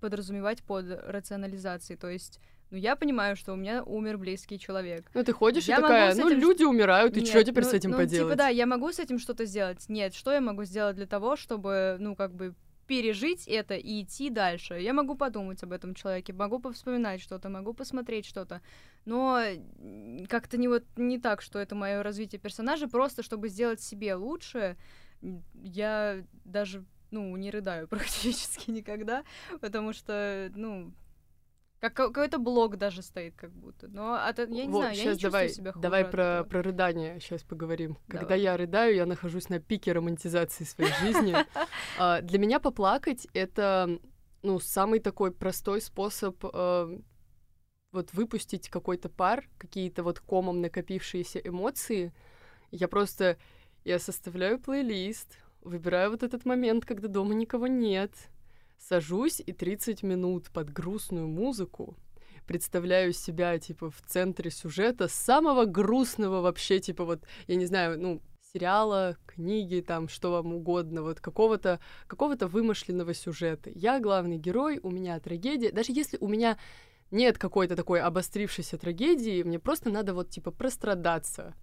подразумевать 0.00 0.62
под 0.62 0.86
рационализацией, 0.88 1.98
то 1.98 2.08
есть, 2.08 2.40
ну, 2.70 2.78
я 2.78 2.96
понимаю, 2.96 3.36
что 3.36 3.52
у 3.52 3.56
меня 3.56 3.82
умер 3.84 4.18
близкий 4.18 4.58
человек. 4.58 5.10
Ну, 5.14 5.22
ты 5.22 5.32
ходишь 5.32 5.64
Я 5.64 5.78
и 5.78 5.80
такая, 5.80 6.14
ну, 6.14 6.28
этим 6.28 6.40
люди 6.40 6.64
умирают, 6.64 7.16
и 7.16 7.20
Нет, 7.20 7.28
что 7.28 7.44
теперь 7.44 7.64
ну- 7.64 7.70
с 7.70 7.72
этим 7.72 7.90
ну, 7.90 7.96
поделать? 7.96 8.32
Типа, 8.32 8.36
да, 8.36 8.48
я 8.48 8.66
могу 8.66 8.90
с 8.92 8.98
этим 8.98 9.18
что-то 9.18 9.44
сделать. 9.44 9.84
Нет, 9.88 10.14
что 10.14 10.32
я 10.32 10.40
могу 10.40 10.64
сделать 10.64 10.96
для 10.96 11.06
того, 11.06 11.36
чтобы, 11.36 11.96
ну, 12.00 12.16
как 12.16 12.34
бы 12.34 12.54
пережить 12.86 13.48
это 13.48 13.74
и 13.74 14.02
идти 14.02 14.30
дальше. 14.30 14.74
Я 14.74 14.92
могу 14.92 15.14
подумать 15.14 15.62
об 15.62 15.72
этом 15.72 15.94
человеке, 15.94 16.32
могу 16.32 16.58
повспоминать 16.58 17.20
что-то, 17.20 17.48
могу 17.48 17.72
посмотреть 17.72 18.26
что-то, 18.26 18.60
но 19.04 19.40
как-то 20.28 20.56
не 20.56 20.68
вот 20.68 20.84
не 20.96 21.18
так, 21.18 21.42
что 21.42 21.58
это 21.58 21.74
мое 21.74 22.02
развитие 22.02 22.38
персонажа, 22.38 22.88
просто 22.88 23.22
чтобы 23.22 23.48
сделать 23.48 23.80
себе 23.80 24.14
лучше, 24.14 24.76
я 25.62 26.22
даже, 26.44 26.84
ну, 27.10 27.34
не 27.36 27.50
рыдаю 27.50 27.88
практически 27.88 28.70
никогда, 28.70 29.24
потому 29.60 29.92
что, 29.92 30.50
ну, 30.54 30.92
Как 31.84 31.92
какой-то 31.92 32.38
блок 32.38 32.78
даже 32.78 33.02
стоит, 33.02 33.34
как 33.36 33.52
будто. 33.52 33.88
Но 33.88 34.16
это, 34.16 34.44
я 34.44 34.64
не 34.64 34.72
Вот, 34.72 34.78
знаю, 34.78 34.96
я 34.96 35.12
не 35.12 35.18
давай, 35.18 35.50
себя 35.50 35.72
хуже 35.72 35.82
давай 35.82 36.04
от 36.04 36.10
про, 36.10 36.22
этого. 36.22 36.48
про 36.48 36.62
рыдание 36.62 37.20
сейчас 37.20 37.42
поговорим. 37.42 37.98
Когда 38.08 38.24
Давай. 38.24 38.40
я 38.40 38.56
рыдаю, 38.56 38.94
я 38.94 39.04
нахожусь 39.04 39.50
на 39.50 39.60
пике 39.60 39.92
романтизации 39.92 40.64
своей 40.64 40.92
жизни. 40.94 41.36
А, 41.98 42.22
Для 42.22 42.38
меня 42.38 42.58
поплакать— 42.58 43.28
это, 43.34 43.98
ну, 44.42 44.60
самый 44.60 44.98
такой 44.98 45.30
простой 45.30 45.82
способ 45.82 46.42
э, 46.42 46.98
вот 47.92 48.14
выпустить 48.14 48.70
какой-то 48.70 49.10
пар, 49.10 49.44
какие-то 49.58 50.02
вот 50.02 50.20
комом 50.20 50.62
накопившиеся 50.62 51.38
эмоции. 51.40 52.14
Я 52.70 52.88
просто, 52.88 53.36
я 53.84 53.98
составляю 53.98 54.58
плейлист, 54.58 55.36
выбираю 55.60 56.12
вот 56.12 56.22
этот 56.22 56.46
момент, 56.46 56.86
когда 56.86 57.08
дома 57.08 57.34
никого 57.34 57.66
нет, 57.66 58.10
сажусь 58.78 59.40
и 59.44 59.52
30 59.52 60.02
минут 60.02 60.50
под 60.50 60.72
грустную 60.72 61.28
музыку 61.28 61.96
представляю 62.46 63.12
себя, 63.12 63.58
типа, 63.58 63.90
в 63.90 64.02
центре 64.02 64.50
сюжета 64.50 65.08
самого 65.08 65.64
грустного 65.64 66.40
вообще, 66.40 66.78
типа, 66.78 67.04
вот, 67.04 67.24
я 67.46 67.56
не 67.56 67.66
знаю, 67.66 68.00
ну, 68.00 68.22
сериала, 68.52 69.16
книги, 69.26 69.80
там, 69.80 70.08
что 70.08 70.30
вам 70.30 70.54
угодно, 70.54 71.02
вот 71.02 71.20
какого-то 71.20 71.80
какого-то 72.06 72.46
вымышленного 72.46 73.14
сюжета. 73.14 73.70
Я 73.74 73.98
главный 73.98 74.38
герой, 74.38 74.78
у 74.82 74.90
меня 74.90 75.18
трагедия. 75.18 75.72
Даже 75.72 75.92
если 75.92 76.18
у 76.20 76.28
меня 76.28 76.56
нет 77.10 77.36
какой-то 77.38 77.74
такой 77.74 78.00
обострившейся 78.00 78.78
трагедии, 78.78 79.42
мне 79.42 79.58
просто 79.58 79.90
надо 79.90 80.14
вот, 80.14 80.30
типа, 80.30 80.50
прострадаться. 80.50 81.54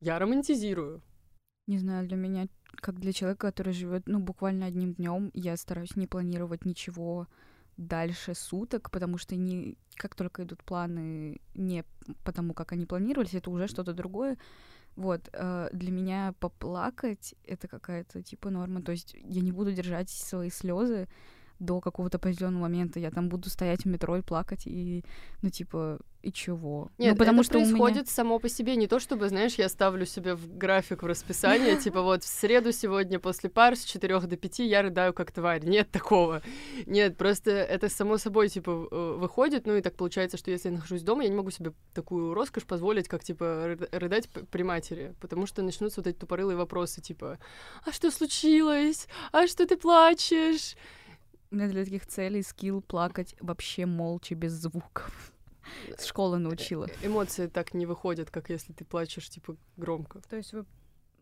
Я 0.00 0.18
романтизирую. 0.18 1.02
Не 1.66 1.78
знаю, 1.78 2.06
для 2.06 2.16
меня, 2.16 2.48
как 2.80 3.00
для 3.00 3.12
человека, 3.12 3.48
который 3.48 3.72
живет, 3.72 4.04
ну, 4.06 4.18
буквально 4.18 4.66
одним 4.66 4.94
днем, 4.94 5.30
я 5.34 5.56
стараюсь 5.56 5.96
не 5.96 6.06
планировать 6.06 6.64
ничего 6.64 7.26
дальше 7.76 8.34
суток, 8.34 8.90
потому 8.90 9.18
что 9.18 9.36
не 9.36 9.76
как 9.96 10.14
только 10.14 10.44
идут 10.44 10.62
планы 10.62 11.40
не 11.54 11.84
потому, 12.24 12.54
как 12.54 12.72
они 12.72 12.86
планировались, 12.86 13.34
это 13.34 13.50
уже 13.50 13.68
что-то 13.68 13.92
другое. 13.92 14.38
Вот, 14.96 15.28
э, 15.32 15.68
для 15.72 15.90
меня 15.90 16.34
поплакать 16.38 17.34
это 17.44 17.66
какая-то 17.66 18.22
типа 18.22 18.50
норма. 18.50 18.80
То 18.82 18.92
есть 18.92 19.14
я 19.14 19.40
не 19.40 19.52
буду 19.52 19.72
держать 19.72 20.10
свои 20.10 20.50
слезы 20.50 21.08
до 21.58 21.80
какого-то 21.80 22.18
определенного 22.18 22.62
момента. 22.62 22.98
Я 23.00 23.10
там 23.10 23.28
буду 23.28 23.48
стоять 23.48 23.82
в 23.84 23.88
метро 23.88 24.16
и 24.16 24.22
плакать, 24.22 24.62
и, 24.66 25.04
ну, 25.42 25.50
типа, 25.50 25.98
и 26.22 26.32
чего? 26.32 26.90
Нет, 26.96 27.12
ну, 27.12 27.18
потому 27.18 27.40
это 27.42 27.50
что 27.50 27.58
у 27.58 27.60
меня- 27.60 27.70
происходит 27.70 28.08
само 28.08 28.38
по 28.38 28.48
себе. 28.48 28.76
Не 28.76 28.86
то 28.86 28.98
чтобы, 28.98 29.28
знаешь, 29.28 29.54
я 29.56 29.68
ставлю 29.68 30.06
себе 30.06 30.34
в 30.34 30.56
график, 30.56 31.02
в 31.02 31.06
расписание, 31.06 31.76
типа 31.80 32.00
вот 32.02 32.24
в 32.24 32.26
среду 32.26 32.72
сегодня 32.72 33.18
после 33.18 33.50
пар 33.50 33.76
с 33.76 33.84
4 33.84 34.20
до 34.20 34.36
5 34.36 34.58
я 34.60 34.82
рыдаю 34.82 35.12
как 35.12 35.32
тварь. 35.32 35.64
Нет 35.64 35.90
такого. 35.90 36.42
Нет, 36.86 37.16
просто 37.18 37.50
это 37.50 37.88
само 37.90 38.16
собой, 38.18 38.48
типа, 38.48 38.88
э, 38.90 39.16
выходит. 39.18 39.66
Ну 39.66 39.76
и 39.76 39.82
так 39.82 39.96
получается, 39.96 40.36
что 40.38 40.50
если 40.50 40.70
я 40.70 40.74
нахожусь 40.76 41.02
дома, 41.02 41.22
я 41.24 41.28
не 41.28 41.36
могу 41.36 41.50
себе 41.50 41.72
такую 41.92 42.32
роскошь 42.34 42.64
позволить, 42.64 43.06
как, 43.06 43.22
типа, 43.22 43.44
ры- 43.44 43.98
рыдать 43.98 44.28
при 44.50 44.62
матери. 44.62 45.14
Потому 45.20 45.46
что 45.46 45.62
начнутся 45.62 46.00
вот 46.00 46.06
эти 46.06 46.16
тупорылые 46.16 46.56
вопросы, 46.56 47.02
типа, 47.02 47.38
а 47.84 47.92
что 47.92 48.10
случилось? 48.10 49.08
А 49.32 49.46
что 49.46 49.66
ты 49.66 49.76
плачешь? 49.76 50.76
У 51.54 51.56
меня 51.56 51.68
для 51.68 51.84
таких 51.84 52.04
целей 52.04 52.42
скилл 52.42 52.82
плакать 52.82 53.36
вообще 53.38 53.86
молча, 53.86 54.34
без 54.34 54.54
звуков. 54.54 55.32
С 55.96 56.04
школы 56.04 56.38
научила. 56.38 56.86
Э, 56.86 57.06
Эмоции 57.06 57.46
так 57.46 57.74
не 57.74 57.86
выходят, 57.86 58.28
как 58.28 58.50
если 58.50 58.72
ты 58.72 58.84
плачешь, 58.84 59.30
типа, 59.30 59.56
громко. 59.76 60.20
То 60.28 60.34
есть 60.34 60.52
вы 60.52 60.66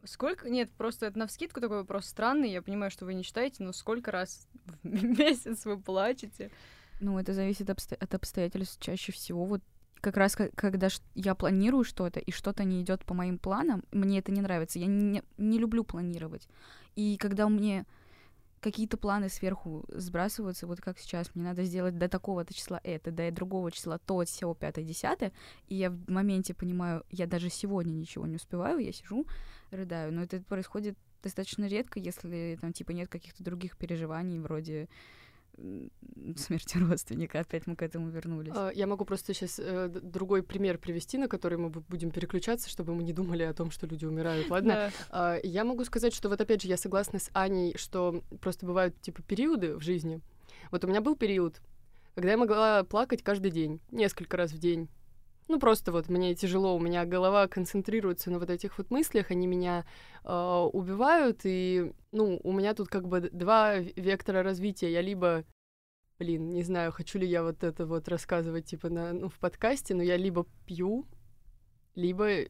сколько? 0.05 0.49
Нет, 0.49 0.71
просто 0.73 1.05
это 1.05 1.19
навскидку 1.19 1.61
такой 1.61 1.77
вопрос 1.77 2.07
странный. 2.07 2.51
Я 2.51 2.63
понимаю, 2.63 2.91
что 2.91 3.05
вы 3.05 3.13
не 3.13 3.25
читаете, 3.25 3.63
но 3.63 3.75
сколько 3.75 4.11
раз 4.11 4.49
в 4.83 4.87
месяц 5.19 5.67
вы 5.67 5.79
плачете? 5.79 6.51
Ну, 7.03 7.19
это 7.19 7.35
зависит 7.35 7.69
обсто- 7.69 7.97
от 7.97 8.15
обстоятельств 8.15 8.81
чаще 8.81 9.13
всего. 9.13 9.45
Вот 9.45 9.61
как 10.01 10.17
раз 10.17 10.35
когда 10.35 10.89
я 11.15 11.35
планирую 11.35 11.85
что-то, 11.85 12.21
и 12.21 12.31
что-то 12.31 12.65
не 12.65 12.81
идет 12.81 13.05
по 13.05 13.13
моим 13.13 13.37
планам, 13.37 13.85
мне 13.93 14.21
это 14.21 14.33
не 14.33 14.41
нравится. 14.41 14.79
Я 14.79 14.87
не, 14.87 15.23
не 15.37 15.59
люблю 15.59 15.85
планировать. 15.85 16.49
И 16.97 17.19
когда 17.19 17.45
у 17.45 17.51
меня 17.51 17.85
какие-то 18.63 18.97
планы 18.97 19.29
сверху 19.29 19.85
сбрасываются, 19.89 20.67
вот 20.67 20.81
как 20.81 20.99
сейчас, 20.99 21.35
мне 21.35 21.45
надо 21.45 21.65
сделать 21.65 21.99
до 21.99 22.09
такого-то 22.09 22.55
числа 22.55 22.81
это, 22.85 23.11
до 23.11 23.31
другого 23.31 23.71
числа 23.73 23.99
то, 23.99 24.25
все, 24.25 24.55
пятое, 24.55 24.85
десятое, 24.85 25.33
и 25.69 25.75
я 25.75 25.91
в 25.91 26.09
моменте 26.09 26.55
понимаю, 26.55 27.05
я 27.11 27.27
даже 27.27 27.51
сегодня 27.51 27.93
ничего 27.93 28.27
не 28.27 28.37
успеваю, 28.37 28.79
я 28.79 28.93
сижу, 28.93 29.27
рыдаю, 29.71 30.13
но 30.13 30.23
это 30.23 30.41
происходит 30.43 30.97
достаточно 31.23 31.67
редко, 31.67 31.99
если 31.99 32.57
там 32.61 32.73
типа 32.73 32.93
нет 32.93 33.09
каких-то 33.09 33.43
других 33.43 33.77
переживаний 33.77 34.39
вроде 34.39 34.89
смерти 36.37 36.79
родственника. 36.79 37.41
Опять 37.41 37.67
мы 37.67 37.77
к 37.77 37.83
этому 37.83 38.09
вернулись. 38.11 38.53
А, 38.57 38.71
Я 38.71 38.87
могу 38.87 39.05
просто 39.05 39.35
сейчас 39.35 39.61
другой 40.03 40.43
пример 40.43 40.79
привести, 40.79 41.19
на 41.19 41.29
который 41.29 41.59
мы 41.59 41.69
бу- 41.69 41.85
будем 41.89 42.11
переключаться, 42.11 42.69
чтобы 42.69 42.95
мы 42.95 43.03
не 43.03 43.13
думали 43.13 43.43
о 43.43 43.53
том, 43.55 43.71
что 43.71 43.87
люди 43.87 44.05
умирают. 44.05 44.49
Ладно? 44.51 44.73
Да. 44.75 44.91
А, 45.11 45.39
Я 45.43 45.65
могу 45.65 45.85
сказать, 45.85 46.15
что 46.15 46.29
вот 46.29 46.41
опять 46.41 46.63
же 46.63 46.69
я 46.69 46.77
согласна 46.77 47.19
с 47.19 47.31
Аней, 47.33 47.77
что 47.77 48.23
просто 48.41 48.67
бывают 48.67 49.01
типа 49.01 49.23
периоды 49.23 49.77
в 49.77 49.81
жизни. 49.83 50.21
Вот 50.71 50.85
у 50.85 50.89
меня 50.89 51.01
был 51.01 51.17
период, 51.17 51.61
когда 52.15 52.31
я 52.33 52.37
могла 52.37 52.85
плакать 52.85 53.23
каждый 53.23 53.51
день, 53.51 53.81
несколько 53.91 54.37
раз 54.37 54.53
в 54.53 54.59
день. 54.59 54.89
Ну, 55.49 55.59
просто 55.59 55.93
вот 55.93 56.09
мне 56.09 56.35
тяжело, 56.35 56.77
у 56.77 56.81
меня 56.81 57.05
голова 57.05 57.49
концентрируется 57.49 58.31
на 58.31 58.39
вот 58.39 58.49
этих 58.49 58.79
вот 58.79 58.91
мыслях, 58.91 59.31
они 59.31 59.47
меня 59.47 59.85
э, 60.25 60.69
убивают, 60.73 61.41
и, 61.45 61.93
ну, 62.13 62.41
у 62.43 62.53
меня 62.53 62.75
тут 62.75 62.89
как 62.89 63.09
бы 63.09 63.21
два 63.21 63.77
вектора 63.77 64.43
развития. 64.43 64.93
Я 64.93 65.03
либо, 65.03 65.45
блин, 66.19 66.51
не 66.51 66.63
знаю, 66.63 66.93
хочу 66.93 67.19
ли 67.19 67.27
я 67.27 67.43
вот 67.43 67.65
это 67.65 67.87
вот 67.87 68.09
рассказывать, 68.09 68.67
типа, 68.67 68.89
на, 68.89 69.13
ну, 69.13 69.29
в 69.29 69.39
подкасте, 69.39 69.95
но 69.95 70.03
я 70.03 70.17
либо 70.17 70.47
пью, 70.65 71.07
либо 71.97 72.47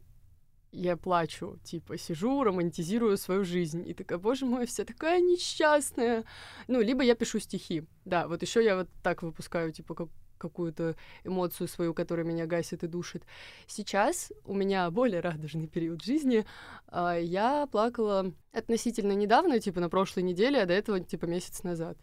я 0.71 0.97
плачу, 0.97 1.59
типа, 1.65 1.99
сижу, 1.99 2.45
романтизирую 2.45 3.17
свою 3.17 3.45
жизнь, 3.45 3.89
и 3.89 3.95
такая, 3.95 4.19
боже 4.19 4.47
мой, 4.47 4.67
вся 4.67 4.85
такая 4.85 5.21
несчастная. 5.21 6.25
Ну, 6.69 6.81
либо 6.81 7.03
я 7.03 7.15
пишу 7.15 7.41
стихи. 7.41 7.85
Да, 8.05 8.29
вот 8.29 8.43
еще 8.43 8.65
я 8.65 8.77
вот 8.77 8.89
так 9.03 9.23
выпускаю, 9.23 9.73
типа, 9.73 9.95
как 9.95 10.09
какую-то 10.43 10.95
эмоцию 11.25 11.69
свою, 11.69 11.95
которая 11.95 12.27
меня 12.27 12.47
гасит 12.47 12.85
и 12.85 12.87
душит. 12.89 13.23
Сейчас 13.67 14.33
у 14.45 14.55
меня 14.55 14.91
более 14.91 15.21
радужный 15.21 15.67
период 15.69 16.03
жизни. 16.03 16.45
А, 16.89 17.17
Я 17.17 17.67
плакала 17.67 18.33
относительно 18.53 19.13
недавно, 19.13 19.59
типа 19.61 19.81
на 19.81 19.89
прошлой 19.89 20.25
неделе, 20.25 20.61
а 20.63 20.67
до 20.67 20.75
этого 20.75 21.01
типа 21.01 21.27
месяц 21.27 21.63
назад. 21.63 21.97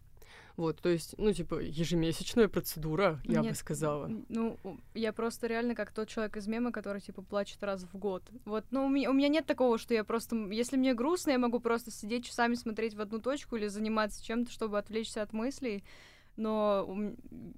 Вот, 0.57 0.81
то 0.81 0.89
есть, 0.89 1.15
ну, 1.17 1.31
типа, 1.31 1.61
ежемесячная 1.61 2.49
процедура, 2.49 3.21
я 3.23 3.39
бы 3.39 3.45
Нет, 3.47 3.57
сказала. 3.57 4.07
н- 4.07 4.25
Ну, 4.27 4.57
я 4.93 5.13
просто 5.13 5.47
реально 5.47 5.73
как 5.73 5.91
тот 5.93 6.09
человек 6.09 6.35
из 6.35 6.47
мема, 6.47 6.73
который, 6.73 6.99
типа, 6.99 7.21
плачет 7.21 7.63
раз 7.63 7.83
в 7.83 7.97
год. 7.97 8.23
Вот, 8.43 8.65
ну, 8.71 8.85
у 8.85 8.89
меня, 8.89 9.09
у 9.09 9.13
меня 9.13 9.29
нет 9.29 9.45
такого, 9.45 9.77
что 9.77 9.93
я 9.93 10.03
просто... 10.03 10.35
Если 10.51 10.75
мне 10.75 10.93
грустно, 10.93 11.31
я 11.31 11.37
могу 11.37 11.61
просто 11.61 11.91
сидеть 11.91 12.25
часами 12.25 12.55
смотреть 12.55 12.93
в 12.95 12.99
одну 12.99 13.19
точку 13.19 13.55
или 13.55 13.67
заниматься 13.67 14.21
чем-то, 14.21 14.51
чтобы 14.51 14.77
отвлечься 14.77 15.21
от 15.21 15.31
мыслей. 15.31 15.81
Но 16.39 16.87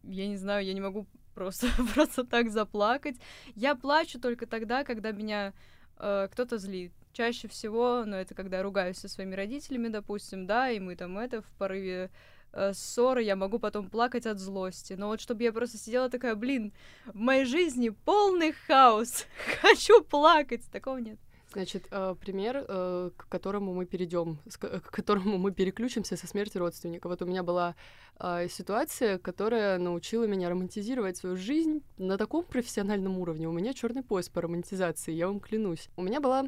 я 0.04 0.28
не 0.28 0.38
знаю, 0.38 0.66
я 0.66 0.74
не 0.74 0.82
могу 0.82 1.06
просто, 1.36 1.68
просто 1.94 2.24
так 2.24 2.50
заплакать. 2.50 3.18
Я 3.56 3.76
плачу 3.76 4.20
только 4.20 4.48
тогда, 4.48 4.84
когда 4.84 5.12
меня 5.12 5.54
э, 5.98 6.28
кто-то 6.32 6.58
злит. 6.58 6.92
Чаще 7.14 7.48
всего, 7.48 8.04
ну, 8.06 8.16
это 8.16 8.34
когда 8.34 8.58
я 8.58 8.64
ругаюсь 8.64 8.98
со 8.98 9.08
своими 9.08 9.36
родителями, 9.36 9.90
допустим, 9.90 10.48
да, 10.48 10.72
и 10.72 10.80
мы 10.80 10.96
там 10.96 11.18
это 11.18 11.42
в 11.42 11.52
порыве 11.58 12.10
э, 12.54 12.74
ссоры, 12.74 13.22
я 13.22 13.36
могу 13.36 13.60
потом 13.60 13.90
плакать 13.90 14.26
от 14.26 14.40
злости. 14.40 14.94
Но 14.94 15.08
вот 15.08 15.22
чтобы 15.22 15.44
я 15.44 15.52
просто 15.52 15.78
сидела 15.78 16.10
такая, 16.10 16.36
блин, 16.36 16.74
в 17.06 17.20
моей 17.20 17.46
жизни 17.46 17.90
полный 17.90 18.54
хаос, 18.54 19.26
хочу 19.62 20.04
плакать, 20.04 20.64
такого 20.72 20.98
нет. 20.98 21.20
Значит, 21.54 21.88
э, 21.92 22.16
пример, 22.20 22.66
э, 22.66 23.12
к 23.18 23.28
которому 23.28 23.74
мы 23.74 23.86
перейдем, 23.86 24.40
к 24.58 24.90
которому 24.90 25.38
мы 25.38 25.52
переключимся 25.52 26.16
со 26.16 26.26
смерти 26.26 26.58
родственника. 26.58 27.10
Вот 27.10 27.22
у 27.22 27.26
меня 27.26 27.44
была 27.44 27.76
э, 28.20 28.48
ситуация, 28.50 29.18
которая 29.18 29.78
научила 29.78 30.24
меня 30.24 30.50
романтизировать 30.50 31.18
свою 31.18 31.36
жизнь 31.36 31.84
на 31.98 32.18
таком 32.18 32.46
профессиональном 32.46 33.18
уровне. 33.18 33.50
У 33.50 33.52
меня 33.52 33.74
черный 33.74 34.02
пояс 34.02 34.30
по 34.30 34.42
романтизации, 34.42 35.12
я 35.12 35.28
вам 35.28 35.42
клянусь. 35.42 35.90
У 35.98 36.04
меня 36.04 36.22
была 36.22 36.46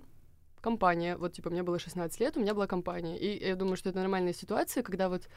компания, 0.61 1.17
вот 1.17 1.33
типа 1.33 1.49
мне 1.49 1.63
было 1.63 1.79
16 1.79 2.19
лет, 2.21 2.37
у 2.37 2.39
меня 2.39 2.53
была 2.53 2.67
компания. 2.67 3.17
И 3.19 3.45
я 3.45 3.57
думаю, 3.57 3.75
что 3.75 3.89
это 3.89 3.99
нормальная 3.99 4.33
ситуация, 4.33 4.83
когда 4.83 5.09
вот 5.09 5.27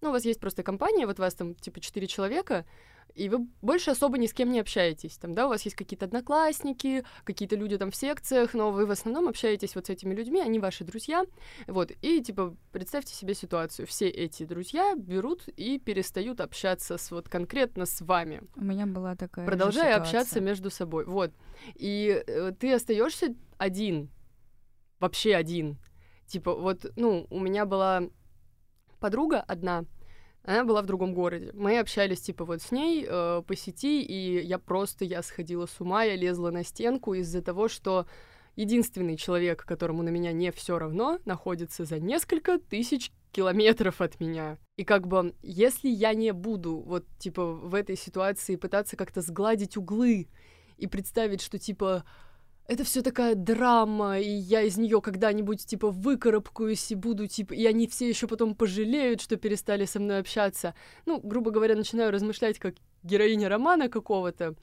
ну, 0.00 0.08
у 0.08 0.12
вас 0.12 0.24
есть 0.24 0.40
просто 0.40 0.62
компания, 0.62 1.06
вот 1.06 1.18
вас 1.18 1.34
там 1.34 1.54
типа 1.54 1.80
4 1.80 2.06
человека, 2.06 2.64
и 3.14 3.28
вы 3.28 3.46
больше 3.62 3.90
особо 3.90 4.18
ни 4.18 4.26
с 4.26 4.32
кем 4.32 4.50
не 4.50 4.60
общаетесь. 4.60 5.16
Там, 5.18 5.34
да, 5.34 5.46
у 5.46 5.48
вас 5.50 5.62
есть 5.62 5.76
какие-то 5.76 6.06
одноклассники, 6.06 7.04
какие-то 7.24 7.56
люди 7.56 7.78
там 7.78 7.90
в 7.90 7.96
секциях, 7.96 8.54
но 8.54 8.70
вы 8.70 8.86
в 8.86 8.90
основном 8.90 9.28
общаетесь 9.28 9.74
вот 9.74 9.86
с 9.86 9.90
этими 9.90 10.14
людьми, 10.14 10.40
они 10.40 10.58
ваши 10.58 10.84
друзья. 10.84 11.24
Вот, 11.66 11.92
и 12.02 12.20
типа 12.20 12.56
представьте 12.72 13.14
себе 13.14 13.34
ситуацию. 13.34 13.86
Все 13.86 14.08
эти 14.08 14.44
друзья 14.44 14.94
берут 14.96 15.48
и 15.48 15.78
перестают 15.78 16.40
общаться 16.40 16.98
с 16.98 17.10
вот 17.10 17.28
конкретно 17.28 17.86
с 17.86 18.00
вами, 18.00 18.42
У 18.56 18.64
меня 18.64 18.86
была 18.86 19.14
такая 19.14 19.46
продолжая 19.46 19.96
общаться 19.96 20.40
между 20.40 20.70
собой. 20.70 21.04
Вот. 21.04 21.32
И 21.74 22.22
э, 22.26 22.52
ты 22.58 22.72
остаешься 22.72 23.34
один, 23.58 24.10
вообще 24.98 25.34
один. 25.34 25.78
Типа, 26.26 26.54
вот, 26.54 26.86
ну, 26.96 27.26
у 27.30 27.38
меня 27.38 27.66
была 27.66 28.02
подруга 28.98 29.40
одна, 29.40 29.84
Она 30.44 30.64
была 30.64 30.82
в 30.82 30.86
другом 30.86 31.14
городе. 31.14 31.50
Мы 31.54 31.78
общались, 31.78 32.20
типа, 32.20 32.44
вот 32.44 32.60
с 32.60 32.70
ней 32.70 33.06
э, 33.08 33.42
по 33.46 33.56
сети, 33.56 34.02
и 34.02 34.44
я 34.44 34.58
просто, 34.58 35.06
я 35.06 35.22
сходила 35.22 35.64
с 35.64 35.80
ума, 35.80 36.04
я 36.04 36.16
лезла 36.16 36.50
на 36.50 36.64
стенку 36.64 37.14
из-за 37.14 37.40
того, 37.40 37.68
что 37.68 38.06
единственный 38.54 39.16
человек, 39.16 39.64
которому 39.64 40.02
на 40.02 40.10
меня 40.10 40.32
не 40.32 40.52
все 40.52 40.78
равно, 40.78 41.18
находится 41.24 41.86
за 41.86 41.98
несколько 41.98 42.58
тысяч 42.58 43.10
километров 43.32 44.02
от 44.02 44.20
меня. 44.20 44.58
И 44.76 44.84
как 44.84 45.08
бы, 45.08 45.34
если 45.42 45.88
я 45.88 46.12
не 46.12 46.32
буду 46.32 46.76
вот, 46.76 47.06
типа, 47.18 47.46
в 47.46 47.74
этой 47.74 47.96
ситуации 47.96 48.56
пытаться 48.56 48.96
как-то 48.96 49.22
сгладить 49.22 49.78
углы 49.78 50.28
и 50.76 50.86
представить, 50.86 51.40
что, 51.40 51.58
типа, 51.58 52.04
это 52.66 52.84
все 52.84 53.02
такая 53.02 53.34
драма, 53.34 54.18
и 54.18 54.30
я 54.30 54.62
из 54.62 54.76
нее 54.78 55.00
когда-нибудь 55.00 55.66
типа 55.66 55.90
выкарабкаюсь 55.90 56.90
и 56.90 56.94
буду 56.94 57.26
типа, 57.26 57.52
и 57.52 57.66
они 57.66 57.86
все 57.86 58.08
еще 58.08 58.26
потом 58.26 58.54
пожалеют, 58.54 59.20
что 59.20 59.36
перестали 59.36 59.84
со 59.84 60.00
мной 60.00 60.20
общаться. 60.20 60.74
Ну, 61.04 61.20
грубо 61.20 61.50
говоря, 61.50 61.76
начинаю 61.76 62.10
размышлять 62.10 62.58
как 62.58 62.74
героиня 63.02 63.48
романа 63.48 63.88
какого-то. 63.88 64.54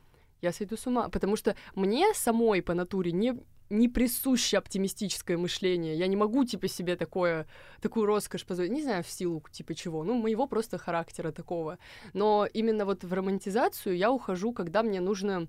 Я 0.42 0.52
сойду 0.52 0.76
с 0.76 0.88
ума, 0.88 1.10
потому 1.10 1.36
что 1.36 1.56
мне 1.76 2.14
самой 2.16 2.62
по 2.62 2.74
натуре 2.74 3.12
не 3.12 3.36
не 3.70 3.88
присуще 3.88 4.58
оптимистическое 4.58 5.38
мышление. 5.38 5.96
Я 5.96 6.08
не 6.08 6.18
могу, 6.18 6.44
типа, 6.44 6.68
себе 6.68 6.98
такое, 6.98 7.48
такую 7.82 8.06
роскошь 8.06 8.46
позволить. 8.46 8.74
Не 8.74 8.84
знаю, 8.84 9.02
в 9.02 9.10
силу, 9.10 9.42
типа, 9.50 9.76
чего. 9.76 10.04
Ну, 10.04 10.16
моего 10.16 10.46
просто 10.46 10.78
характера 10.78 11.32
такого. 11.32 11.80
Но 12.12 12.46
именно 12.54 12.84
вот 12.84 13.06
в 13.06 13.14
романтизацию 13.14 13.96
я 13.96 14.12
ухожу, 14.12 14.52
когда 14.52 14.84
мне 14.84 15.00
нужно 15.00 15.48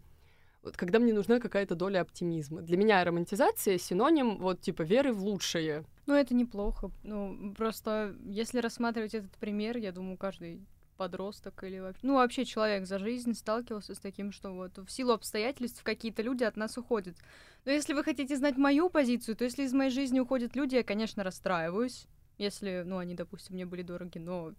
вот 0.63 0.77
когда 0.77 0.99
мне 0.99 1.13
нужна 1.13 1.41
какая-то 1.41 1.75
доля 1.75 2.01
оптимизма. 2.01 2.63
Для 2.63 2.77
меня 2.77 3.03
романтизация 3.05 3.79
синоним 3.79 4.39
вот 4.39 4.61
типа 4.61 4.83
веры 4.83 5.13
в 5.13 5.23
лучшее. 5.23 5.85
Ну, 6.07 6.15
это 6.15 6.35
неплохо. 6.35 6.91
Ну, 7.03 7.55
просто 7.57 8.15
если 8.25 8.59
рассматривать 8.59 9.15
этот 9.15 9.33
пример, 9.39 9.77
я 9.77 9.93
думаю, 9.93 10.17
каждый 10.17 10.61
подросток 10.97 11.65
или 11.65 11.81
вообще, 11.81 12.07
ну, 12.07 12.15
вообще 12.15 12.45
человек 12.45 12.87
за 12.87 12.99
жизнь 12.99 13.35
сталкивался 13.35 13.95
с 13.95 13.99
таким, 13.99 14.31
что 14.31 14.53
вот 14.53 14.79
в 14.79 14.89
силу 14.89 15.13
обстоятельств 15.13 15.83
какие-то 15.83 16.23
люди 16.23 16.45
от 16.45 16.57
нас 16.57 16.79
уходят. 16.79 17.17
Но 17.65 17.73
если 17.73 17.93
вы 17.93 18.05
хотите 18.05 18.37
знать 18.37 18.57
мою 18.57 18.89
позицию, 18.89 19.37
то 19.37 19.45
если 19.45 19.65
из 19.65 19.73
моей 19.73 19.91
жизни 19.91 20.21
уходят 20.21 20.55
люди, 20.55 20.77
я, 20.77 20.85
конечно, 20.85 21.25
расстраиваюсь, 21.25 22.07
если, 22.39 22.83
ну, 22.87 22.99
они, 22.99 23.15
допустим, 23.15 23.55
мне 23.55 23.67
были 23.67 23.83
дороги, 23.83 24.19
но 24.19 24.53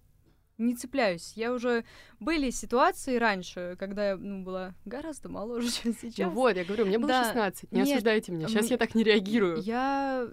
не 0.57 0.75
цепляюсь. 0.75 1.33
Я 1.35 1.53
уже... 1.53 1.83
Были 2.19 2.49
ситуации 2.49 3.17
раньше, 3.17 3.75
когда 3.79 4.09
я 4.09 4.17
ну, 4.17 4.43
была 4.43 4.75
гораздо 4.85 5.29
моложе, 5.29 5.71
чем 5.83 5.93
сейчас. 5.93 6.27
Ну 6.27 6.35
вот, 6.35 6.55
я 6.55 6.63
говорю, 6.63 6.85
мне 6.85 6.97
было 6.97 7.09
да. 7.09 7.23
16. 7.25 7.71
Не 7.71 7.81
Нет, 7.81 7.87
осуждайте 7.89 8.31
меня. 8.31 8.47
Сейчас 8.47 8.69
я 8.69 8.77
так 8.77 8.95
не 8.95 9.03
реагирую. 9.03 9.61
Я 9.61 10.27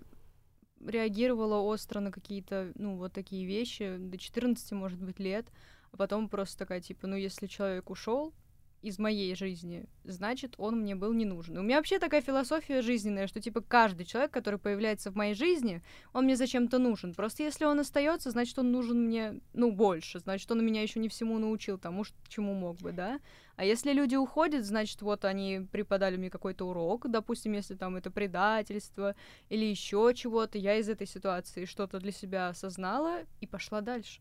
реагировала 0.85 1.59
остро 1.61 2.01
на 2.01 2.11
какие-то, 2.11 2.73
ну, 2.75 2.97
вот 2.97 3.13
такие 3.13 3.47
вещи 3.47 3.97
до 3.99 4.17
14, 4.19 4.73
может 4.73 5.01
быть, 5.01 5.19
лет. 5.19 5.47
А 5.93 5.97
потом 5.97 6.29
просто 6.29 6.59
такая, 6.59 6.81
типа, 6.81 7.07
ну, 7.07 7.17
если 7.17 7.47
человек 7.47 7.91
ушел, 7.91 8.33
из 8.83 8.99
моей 8.99 9.35
жизни, 9.35 9.85
значит, 10.05 10.55
он 10.59 10.81
мне 10.81 10.95
был 10.95 11.13
не 11.13 11.25
нужен. 11.25 11.59
У 11.59 11.63
меня 11.63 11.77
вообще 11.77 11.99
такая 11.99 12.23
философия 12.23 12.81
жизненная, 12.83 13.27
что 13.27 13.41
типа 13.41 13.61
каждый 13.61 14.07
человек, 14.07 14.31
который 14.31 14.59
появляется 14.59 15.11
в 15.11 15.17
моей 15.17 15.35
жизни, 15.35 15.83
он 16.13 16.25
мне 16.25 16.37
зачем-то 16.37 16.79
нужен. 16.79 17.15
Просто 17.15 17.43
если 17.43 17.65
он 17.65 17.81
остается, 17.81 18.31
значит, 18.31 18.59
он 18.59 18.73
нужен 18.73 19.07
мне, 19.07 19.41
ну, 19.53 19.71
больше, 19.71 20.19
значит, 20.21 20.51
он 20.51 20.65
меня 20.65 20.83
еще 20.83 20.99
не 20.99 21.09
всему 21.09 21.39
научил 21.39 21.79
тому, 21.79 22.05
чему 22.29 22.55
мог 22.55 22.79
бы, 22.79 22.93
да. 22.93 23.21
А 23.57 23.65
если 23.65 23.93
люди 23.93 24.17
уходят, 24.17 24.65
значит, 24.65 25.03
вот 25.03 25.27
они 25.27 25.67
преподали 25.71 26.17
мне 26.17 26.31
какой-то 26.31 26.67
урок, 26.67 27.11
допустим, 27.11 27.53
если 27.53 27.75
там 27.75 27.97
это 27.97 28.11
предательство 28.11 29.15
или 29.51 29.67
еще 29.67 30.13
чего-то, 30.15 30.57
я 30.57 30.77
из 30.77 30.89
этой 30.89 31.07
ситуации 31.07 31.67
что-то 31.67 31.99
для 31.99 32.13
себя 32.13 32.49
осознала 32.49 33.19
и 33.41 33.47
пошла 33.47 33.83
дальше. 33.83 34.21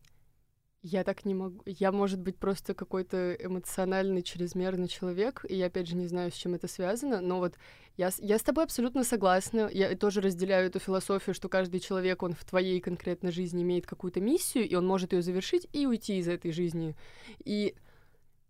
Я 0.82 1.04
так 1.04 1.26
не 1.26 1.34
могу. 1.34 1.62
Я, 1.66 1.92
может 1.92 2.20
быть, 2.20 2.38
просто 2.38 2.72
какой-то 2.72 3.34
эмоциональный, 3.34 4.22
чрезмерный 4.22 4.88
человек, 4.88 5.44
и 5.46 5.54
я, 5.54 5.66
опять 5.66 5.86
же, 5.86 5.94
не 5.94 6.06
знаю, 6.06 6.30
с 6.30 6.34
чем 6.34 6.54
это 6.54 6.68
связано, 6.68 7.20
но 7.20 7.38
вот 7.38 7.56
я, 7.98 8.08
я 8.18 8.38
с 8.38 8.42
тобой 8.42 8.64
абсолютно 8.64 9.04
согласна. 9.04 9.68
Я 9.70 9.94
тоже 9.94 10.22
разделяю 10.22 10.68
эту 10.68 10.78
философию, 10.78 11.34
что 11.34 11.50
каждый 11.50 11.80
человек, 11.80 12.22
он 12.22 12.32
в 12.32 12.44
твоей 12.46 12.80
конкретной 12.80 13.30
жизни 13.30 13.62
имеет 13.62 13.86
какую-то 13.86 14.20
миссию, 14.22 14.66
и 14.66 14.74
он 14.74 14.86
может 14.86 15.12
ее 15.12 15.20
завершить 15.20 15.68
и 15.74 15.86
уйти 15.86 16.16
из 16.16 16.28
этой 16.28 16.50
жизни. 16.50 16.96
И 17.44 17.74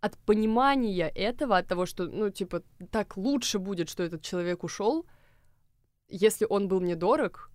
от 0.01 0.16
понимания 0.19 1.09
этого, 1.09 1.59
от 1.59 1.66
того, 1.66 1.85
что, 1.85 2.07
ну, 2.07 2.31
типа, 2.31 2.62
так 2.93 3.16
лучше 3.16 3.59
будет, 3.59 3.88
что 3.88 4.05
этот 4.05 4.23
человек 4.23 4.62
ушел, 4.62 5.05
если 6.09 6.47
он 6.49 6.69
был 6.69 6.81
мне 6.81 6.95
дорог, 6.95 7.51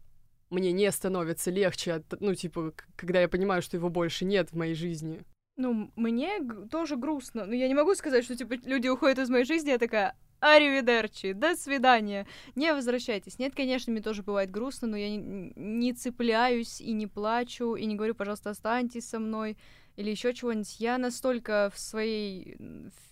мне 0.50 0.72
не 0.72 0.92
становится 0.92 1.52
легче, 1.52 1.94
от, 1.94 2.22
ну, 2.22 2.36
типа, 2.36 2.74
когда 2.96 3.22
я 3.22 3.28
понимаю, 3.28 3.62
что 3.62 3.78
его 3.78 3.90
больше 3.90 4.26
нет 4.26 4.52
в 4.52 4.56
моей 4.56 4.76
жизни. 4.76 5.22
Ну, 5.58 5.92
мне 5.96 6.40
тоже 6.70 6.98
грустно. 6.98 7.46
Но 7.46 7.54
я 7.54 7.68
не 7.68 7.74
могу 7.74 7.96
сказать, 7.96 8.26
что, 8.26 8.36
типа, 8.36 8.56
люди 8.66 8.88
уходят 8.88 9.20
из 9.20 9.30
моей 9.30 9.46
жизни, 9.46 9.70
я 9.70 9.78
такая, 9.78 10.16
Аривидерчи, 10.40 11.34
до 11.34 11.56
свидания. 11.56 12.28
Не 12.56 12.74
возвращайтесь. 12.74 13.40
Нет, 13.40 13.56
конечно, 13.56 13.92
мне 13.92 14.02
тоже 14.02 14.22
бывает 14.22 14.52
грустно, 14.52 14.88
но 14.90 14.98
я 14.98 15.10
не, 15.10 15.54
не 15.56 15.94
цепляюсь 15.94 16.82
и 16.82 16.92
не 16.92 17.08
плачу, 17.08 17.76
и 17.76 17.86
не 17.86 17.96
говорю, 17.96 18.16
пожалуйста, 18.16 18.52
останьтесь 18.52 19.08
со 19.08 19.20
мной, 19.20 19.58
или 19.96 20.12
еще 20.12 20.34
чего-нибудь. 20.34 20.80
Я 20.80 20.98
настолько 20.98 21.72
в 21.74 21.80
своей 21.80 22.58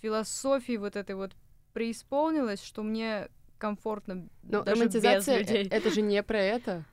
философии 0.01 0.77
вот 0.77 0.95
этой 0.95 1.15
вот 1.15 1.31
преисполнилась, 1.71 2.61
что 2.61 2.83
мне 2.83 3.29
комфортно 3.57 4.27
но 4.43 4.61
даже 4.63 4.81
романтизация 4.81 5.39
без 5.39 5.49
людей. 5.49 5.67
это 5.71 5.89
же 5.89 6.01
не 6.01 6.21
про 6.21 6.39
это. 6.39 6.85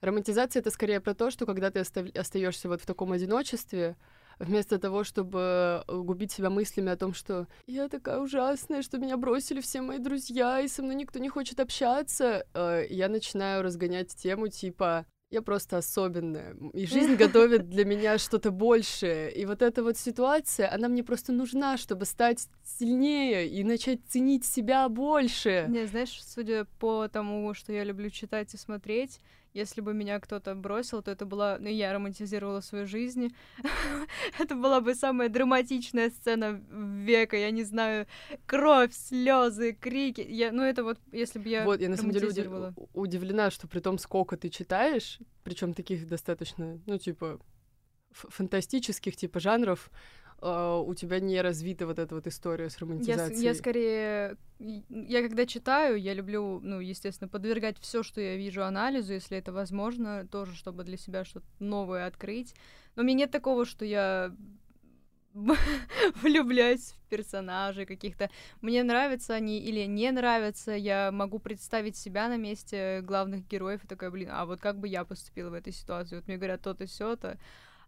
Романтизация 0.00 0.60
это 0.60 0.70
скорее 0.70 1.00
про 1.00 1.14
то, 1.14 1.30
что 1.30 1.46
когда 1.46 1.70
ты 1.70 1.80
остаешься 1.80 2.68
вот 2.68 2.80
в 2.80 2.86
таком 2.86 3.12
одиночестве, 3.12 3.96
вместо 4.38 4.78
того, 4.78 5.04
чтобы 5.04 5.84
э, 5.86 5.96
губить 5.96 6.32
себя 6.32 6.50
мыслями 6.50 6.92
о 6.92 6.96
том, 6.96 7.14
что 7.14 7.46
я 7.66 7.88
такая 7.88 8.20
ужасная, 8.20 8.82
что 8.82 8.98
меня 8.98 9.16
бросили 9.16 9.60
все 9.60 9.80
мои 9.80 9.98
друзья, 9.98 10.60
и 10.60 10.68
со 10.68 10.82
мной 10.82 10.94
никто 10.94 11.18
не 11.18 11.28
хочет 11.28 11.60
общаться, 11.60 12.46
э, 12.54 12.86
я 12.88 13.08
начинаю 13.08 13.62
разгонять 13.62 14.14
тему 14.14 14.48
типа 14.48 15.06
я 15.30 15.42
просто 15.42 15.76
особенная, 15.76 16.56
и 16.72 16.86
жизнь 16.86 17.14
готовит 17.16 17.68
для 17.68 17.84
меня 17.84 18.18
что-то 18.18 18.50
большее. 18.50 19.30
И 19.32 19.44
вот 19.44 19.60
эта 19.60 19.82
вот 19.82 19.98
ситуация, 19.98 20.72
она 20.72 20.88
мне 20.88 21.04
просто 21.04 21.32
нужна, 21.32 21.76
чтобы 21.76 22.06
стать 22.06 22.48
сильнее 22.64 23.46
и 23.46 23.62
начать 23.62 24.00
ценить 24.08 24.46
себя 24.46 24.88
больше. 24.88 25.66
Не, 25.68 25.86
знаешь, 25.86 26.18
судя 26.24 26.64
по 26.78 27.08
тому, 27.08 27.52
что 27.52 27.72
я 27.72 27.84
люблю 27.84 28.08
читать 28.08 28.54
и 28.54 28.56
смотреть, 28.56 29.20
если 29.58 29.80
бы 29.80 29.92
меня 29.94 30.20
кто-то 30.20 30.54
бросил, 30.54 31.02
то 31.02 31.10
это 31.10 31.26
была... 31.26 31.58
Ну, 31.58 31.68
я 31.68 31.92
романтизировала 31.92 32.60
свою 32.60 32.86
жизнь. 32.86 33.34
это 34.38 34.54
была 34.54 34.80
бы 34.80 34.94
самая 34.94 35.28
драматичная 35.28 36.10
сцена 36.10 36.62
века, 36.70 37.36
я 37.36 37.50
не 37.50 37.64
знаю, 37.64 38.06
кровь, 38.46 38.94
слезы, 38.94 39.72
крики. 39.72 40.20
Я, 40.20 40.52
ну, 40.52 40.62
это 40.62 40.84
вот, 40.84 40.98
если 41.12 41.38
бы 41.40 41.48
я 41.48 41.64
Вот, 41.64 41.80
я 41.80 41.88
на 41.88 41.96
самом 41.96 42.12
деле 42.12 42.28
удивлена, 42.94 43.50
что 43.50 43.68
при 43.68 43.80
том, 43.80 43.98
сколько 43.98 44.36
ты 44.36 44.48
читаешь, 44.48 45.18
причем 45.42 45.74
таких 45.74 46.06
достаточно, 46.06 46.80
ну, 46.86 46.98
типа, 46.98 47.40
фантастических, 48.12 49.16
типа, 49.16 49.40
жанров, 49.40 49.90
Uh, 50.40 50.84
у 50.84 50.94
тебя 50.94 51.18
не 51.18 51.40
развита 51.40 51.84
вот 51.84 51.98
эта 51.98 52.14
вот 52.14 52.28
история 52.28 52.70
с 52.70 52.78
романтизацией. 52.78 53.42
Я, 53.42 53.50
я 53.50 53.54
скорее, 53.56 54.36
я 54.60 55.22
когда 55.22 55.46
читаю, 55.46 56.00
я 56.00 56.14
люблю, 56.14 56.60
ну, 56.62 56.78
естественно, 56.78 57.28
подвергать 57.28 57.76
все, 57.80 58.04
что 58.04 58.20
я 58.20 58.36
вижу 58.36 58.62
анализу, 58.62 59.14
если 59.14 59.36
это 59.36 59.52
возможно, 59.52 60.28
тоже, 60.30 60.54
чтобы 60.54 60.84
для 60.84 60.96
себя 60.96 61.24
что-то 61.24 61.46
новое 61.58 62.06
открыть. 62.06 62.54
Но 62.94 63.02
у 63.02 63.04
меня 63.04 63.18
нет 63.18 63.32
такого, 63.32 63.64
что 63.64 63.84
я 63.84 64.32
влюбляюсь 66.22 66.92
в 66.92 67.08
персонажей 67.08 67.84
каких-то. 67.84 68.30
Мне 68.60 68.84
нравятся 68.84 69.34
они 69.34 69.58
или 69.58 69.86
не 69.86 70.10
нравятся. 70.12 70.72
Я 70.72 71.10
могу 71.10 71.40
представить 71.40 71.96
себя 71.96 72.28
на 72.28 72.36
месте 72.36 73.00
главных 73.02 73.46
героев 73.48 73.84
и 73.84 73.88
такая, 73.88 74.10
блин, 74.10 74.28
а 74.32 74.46
вот 74.46 74.60
как 74.60 74.78
бы 74.78 74.86
я 74.86 75.04
поступила 75.04 75.50
в 75.50 75.54
этой 75.54 75.72
ситуации? 75.72 76.14
Вот 76.14 76.28
мне 76.28 76.36
говорят 76.36 76.62
то-то, 76.62 76.86
сё-то 76.86 77.38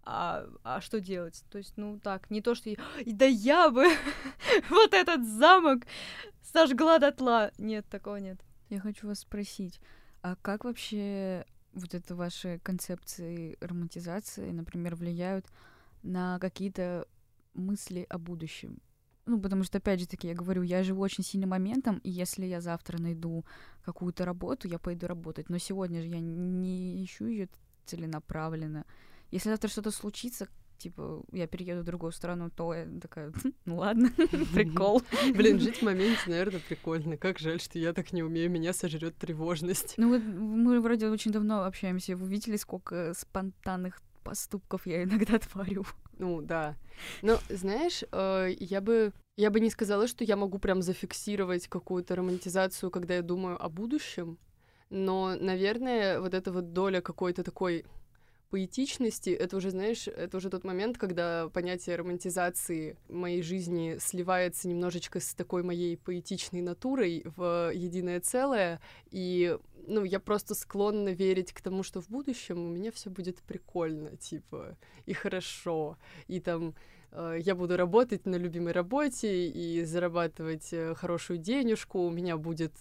а, 0.04 0.46
а 0.64 0.80
что 0.80 1.00
делать? 1.00 1.44
То 1.50 1.58
есть, 1.58 1.74
ну 1.76 1.98
так, 1.98 2.30
не 2.30 2.40
то, 2.40 2.54
что 2.54 2.70
я, 2.70 2.76
да 3.06 3.24
я 3.24 3.70
бы 3.70 3.84
вот 4.70 4.94
этот 4.94 5.26
замок 5.26 5.84
сожгла 6.42 6.98
дотла. 6.98 7.52
Нет, 7.58 7.86
такого 7.88 8.16
нет. 8.16 8.40
Я 8.68 8.80
хочу 8.80 9.08
вас 9.08 9.20
спросить, 9.20 9.80
а 10.22 10.36
как 10.36 10.64
вообще 10.64 11.44
вот 11.72 11.94
это 11.94 12.14
ваши 12.14 12.60
концепции 12.62 13.56
романтизации, 13.60 14.50
например, 14.50 14.96
влияют 14.96 15.46
на 16.02 16.38
какие-то 16.38 17.06
мысли 17.54 18.06
о 18.08 18.18
будущем? 18.18 18.80
Ну, 19.26 19.40
потому 19.40 19.64
что, 19.64 19.78
опять 19.78 20.00
же 20.00 20.08
таки, 20.08 20.28
я 20.28 20.34
говорю, 20.34 20.62
я 20.62 20.82
живу 20.82 21.02
очень 21.02 21.22
сильным 21.22 21.50
моментом, 21.50 21.98
и 21.98 22.10
если 22.10 22.46
я 22.46 22.60
завтра 22.60 22.98
найду 22.98 23.44
какую-то 23.84 24.24
работу, 24.24 24.66
я 24.66 24.78
пойду 24.78 25.06
работать. 25.06 25.48
Но 25.50 25.58
сегодня 25.58 26.02
же 26.02 26.08
я 26.08 26.20
не 26.20 27.04
ищу 27.04 27.26
ее 27.26 27.48
целенаправленно. 27.84 28.84
Если 29.30 29.48
завтра 29.48 29.68
что-то 29.68 29.90
случится, 29.90 30.48
типа, 30.78 31.22
я 31.32 31.46
перееду 31.46 31.82
в 31.82 31.84
другую 31.84 32.12
страну, 32.12 32.50
то 32.50 32.74
я 32.74 32.86
такая, 33.00 33.32
«Хм, 33.32 33.52
ну 33.66 33.76
ладно, 33.76 34.10
прикол. 34.54 35.02
Блин, 35.34 35.60
жить 35.60 35.78
в 35.78 35.82
моменте, 35.82 36.22
наверное, 36.26 36.60
прикольно. 36.60 37.16
Как 37.16 37.38
жаль, 37.38 37.60
что 37.60 37.78
я 37.78 37.92
так 37.92 38.12
не 38.12 38.22
умею, 38.22 38.50
меня 38.50 38.72
сожрет 38.72 39.16
тревожность. 39.16 39.94
Ну, 39.98 40.18
мы 40.18 40.80
вроде 40.80 41.08
очень 41.08 41.30
давно 41.30 41.64
общаемся. 41.64 42.16
Вы 42.16 42.28
видели, 42.28 42.56
сколько 42.56 43.14
спонтанных 43.14 44.00
поступков 44.24 44.86
я 44.86 45.04
иногда 45.04 45.38
творю? 45.52 45.84
Ну, 46.18 46.40
да. 46.40 46.76
Но, 47.22 47.38
знаешь, 47.48 48.02
э, 48.12 48.48
я 48.58 48.80
бы 48.80 49.12
я 49.36 49.50
бы 49.50 49.60
не 49.60 49.70
сказала, 49.70 50.06
что 50.06 50.22
я 50.22 50.36
могу 50.36 50.58
прям 50.58 50.82
зафиксировать 50.82 51.66
какую-то 51.66 52.14
романтизацию, 52.16 52.90
когда 52.90 53.14
я 53.14 53.22
думаю 53.22 53.62
о 53.62 53.68
будущем. 53.70 54.38
Но, 54.90 55.34
наверное, 55.40 56.20
вот 56.20 56.34
эта 56.34 56.52
вот 56.52 56.72
доля 56.72 57.00
какой-то 57.00 57.42
такой 57.42 57.86
поэтичности, 58.50 59.30
это 59.30 59.56
уже, 59.56 59.70
знаешь, 59.70 60.08
это 60.08 60.36
уже 60.36 60.50
тот 60.50 60.64
момент, 60.64 60.98
когда 60.98 61.48
понятие 61.48 61.96
романтизации 61.96 62.96
моей 63.08 63.42
жизни 63.42 63.96
сливается 64.00 64.68
немножечко 64.68 65.20
с 65.20 65.34
такой 65.34 65.62
моей 65.62 65.96
поэтичной 65.96 66.60
натурой 66.60 67.24
в 67.36 67.70
единое 67.72 68.20
целое, 68.20 68.80
и 69.10 69.56
ну, 69.86 70.04
я 70.04 70.20
просто 70.20 70.54
склонна 70.54 71.10
верить 71.10 71.52
к 71.52 71.60
тому, 71.60 71.82
что 71.82 72.00
в 72.00 72.08
будущем 72.08 72.58
у 72.58 72.68
меня 72.68 72.90
все 72.90 73.08
будет 73.08 73.40
прикольно, 73.42 74.16
типа, 74.16 74.76
и 75.06 75.12
хорошо, 75.12 75.96
и 76.26 76.40
там 76.40 76.74
э, 77.12 77.38
я 77.40 77.54
буду 77.54 77.76
работать 77.76 78.26
на 78.26 78.36
любимой 78.36 78.72
работе 78.72 79.48
и 79.48 79.84
зарабатывать 79.84 80.72
э, 80.72 80.94
хорошую 80.94 81.38
денежку, 81.38 82.00
у 82.00 82.10
меня 82.10 82.36
будет 82.36 82.74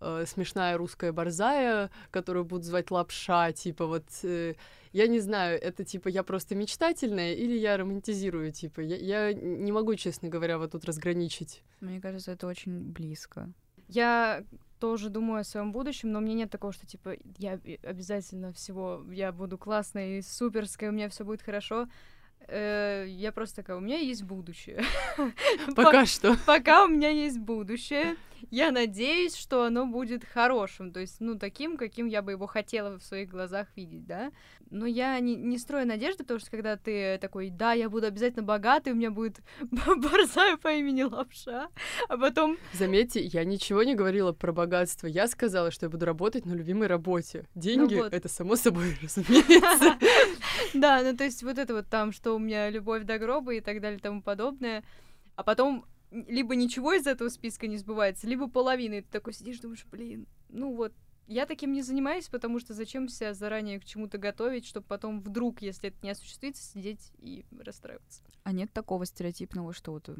э, 0.00 0.24
смешная 0.26 0.76
русская 0.76 1.12
борзая, 1.12 1.90
которую 2.10 2.44
будут 2.44 2.64
звать 2.64 2.90
лапша, 2.90 3.52
типа 3.52 3.86
вот, 3.86 4.04
э, 4.22 4.54
я 4.92 5.06
не 5.06 5.20
знаю, 5.20 5.60
это 5.60 5.84
типа 5.84 6.08
я 6.08 6.22
просто 6.22 6.54
мечтательная 6.54 7.34
или 7.34 7.56
я 7.56 7.76
романтизирую, 7.76 8.52
типа, 8.52 8.80
я, 8.80 8.96
я 8.96 9.32
не 9.32 9.72
могу, 9.72 9.94
честно 9.94 10.28
говоря, 10.28 10.58
вот 10.58 10.72
тут 10.72 10.84
разграничить. 10.84 11.62
Мне 11.80 12.00
кажется, 12.00 12.32
это 12.32 12.46
очень 12.46 12.80
близко. 12.92 13.52
Я 13.88 14.44
тоже 14.78 15.10
думаю 15.10 15.40
о 15.40 15.44
своем 15.44 15.72
будущем, 15.72 16.10
но 16.12 16.18
у 16.18 16.22
меня 16.22 16.34
нет 16.34 16.50
такого, 16.50 16.72
что 16.72 16.86
типа 16.86 17.16
я 17.38 17.60
обязательно 17.82 18.52
всего, 18.52 19.04
я 19.12 19.30
буду 19.30 19.58
классной, 19.58 20.22
суперской, 20.22 20.88
у 20.88 20.92
меня 20.92 21.08
все 21.08 21.24
будет 21.24 21.42
хорошо. 21.42 21.88
Э, 22.48 23.04
я 23.06 23.32
просто 23.32 23.56
такая, 23.56 23.76
у 23.76 23.80
меня 23.80 23.98
есть 23.98 24.24
будущее. 24.24 24.82
Пока 25.76 26.06
что. 26.06 26.36
Пока 26.46 26.84
у 26.84 26.88
меня 26.88 27.10
есть 27.10 27.38
будущее. 27.38 28.16
Я 28.50 28.70
надеюсь, 28.72 29.36
что 29.36 29.64
оно 29.64 29.86
будет 29.86 30.24
хорошим, 30.24 30.92
то 30.92 31.00
есть, 31.00 31.16
ну, 31.20 31.38
таким, 31.38 31.76
каким 31.76 32.06
я 32.06 32.22
бы 32.22 32.32
его 32.32 32.46
хотела 32.46 32.98
в 32.98 33.02
своих 33.02 33.28
глазах 33.28 33.68
видеть, 33.76 34.06
да. 34.06 34.32
Но 34.70 34.86
я 34.86 35.18
не, 35.20 35.36
не 35.36 35.58
строю 35.58 35.86
надежды, 35.86 36.24
потому 36.24 36.40
что 36.40 36.50
когда 36.50 36.76
ты 36.76 37.18
такой, 37.18 37.50
да, 37.50 37.72
я 37.72 37.90
буду 37.90 38.06
обязательно 38.06 38.42
богатый, 38.42 38.92
у 38.92 38.96
меня 38.96 39.10
будет 39.10 39.40
борзая 39.70 40.56
по 40.56 40.72
имени 40.72 41.02
Лапша, 41.02 41.68
а 42.08 42.16
потом... 42.16 42.56
Заметьте, 42.72 43.20
я 43.20 43.44
ничего 43.44 43.82
не 43.82 43.94
говорила 43.94 44.32
про 44.32 44.52
богатство, 44.52 45.06
я 45.06 45.26
сказала, 45.26 45.70
что 45.70 45.86
я 45.86 45.90
буду 45.90 46.06
работать 46.06 46.46
на 46.46 46.54
любимой 46.54 46.86
работе. 46.86 47.46
Деньги 47.54 47.96
ну 47.96 48.04
вот.— 48.04 48.12
это 48.14 48.28
само 48.28 48.56
собой, 48.56 48.96
разумеется. 49.02 49.98
Да, 50.74 51.02
ну 51.02 51.16
то 51.16 51.24
есть 51.24 51.42
вот 51.42 51.58
это 51.58 51.74
вот 51.74 51.88
там, 51.88 52.12
что 52.12 52.34
у 52.34 52.38
меня 52.38 52.70
любовь 52.70 53.04
до 53.04 53.18
гроба 53.18 53.54
и 53.54 53.60
так 53.60 53.80
далее 53.80 53.98
и 53.98 54.02
тому 54.02 54.22
подобное, 54.22 54.84
а 55.36 55.42
потом 55.42 55.84
либо 56.10 56.56
ничего 56.56 56.92
из 56.92 57.06
этого 57.06 57.28
списка 57.28 57.66
не 57.66 57.76
сбывается, 57.76 58.26
либо 58.26 58.48
половина, 58.48 58.94
и 58.94 59.00
ты 59.02 59.08
такой 59.10 59.32
сидишь, 59.32 59.60
думаешь, 59.60 59.84
блин, 59.90 60.26
ну 60.48 60.74
вот, 60.74 60.92
я 61.30 61.46
таким 61.46 61.72
не 61.72 61.82
занимаюсь, 61.82 62.28
потому 62.28 62.58
что 62.58 62.74
зачем 62.74 63.08
себя 63.08 63.34
заранее 63.34 63.78
к 63.78 63.84
чему-то 63.84 64.18
готовить, 64.18 64.66
чтобы 64.66 64.86
потом 64.86 65.20
вдруг, 65.20 65.62
если 65.62 65.90
это 65.90 65.96
не 66.02 66.10
осуществится, 66.10 66.62
сидеть 66.62 67.12
и 67.18 67.44
расстраиваться. 67.56 68.22
А 68.42 68.50
нет 68.50 68.72
такого 68.72 69.06
стереотипного, 69.06 69.72
что 69.72 69.92
вот, 69.92 70.10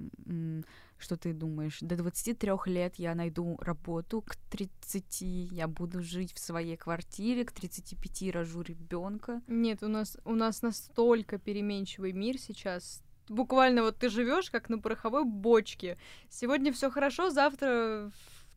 что 0.98 1.16
ты 1.16 1.32
думаешь, 1.32 1.78
до 1.80 1.96
23 1.96 2.52
лет 2.66 2.94
я 2.96 3.16
найду 3.16 3.58
работу, 3.60 4.22
к 4.22 4.36
30 4.50 5.20
я 5.50 5.66
буду 5.66 6.00
жить 6.00 6.32
в 6.32 6.38
своей 6.38 6.76
квартире, 6.76 7.44
к 7.44 7.50
35 7.50 8.32
рожу 8.32 8.62
ребенка. 8.62 9.42
Нет, 9.48 9.82
у 9.82 9.88
нас, 9.88 10.16
у 10.24 10.36
нас 10.36 10.62
настолько 10.62 11.38
переменчивый 11.38 12.12
мир 12.12 12.38
сейчас, 12.38 13.02
буквально 13.28 13.82
вот 13.82 13.96
ты 13.96 14.10
живешь 14.10 14.50
как 14.50 14.68
на 14.68 14.78
пороховой 14.78 15.24
бочке. 15.24 15.98
Сегодня 16.28 16.72
все 16.72 16.88
хорошо, 16.88 17.30
завтра 17.30 18.12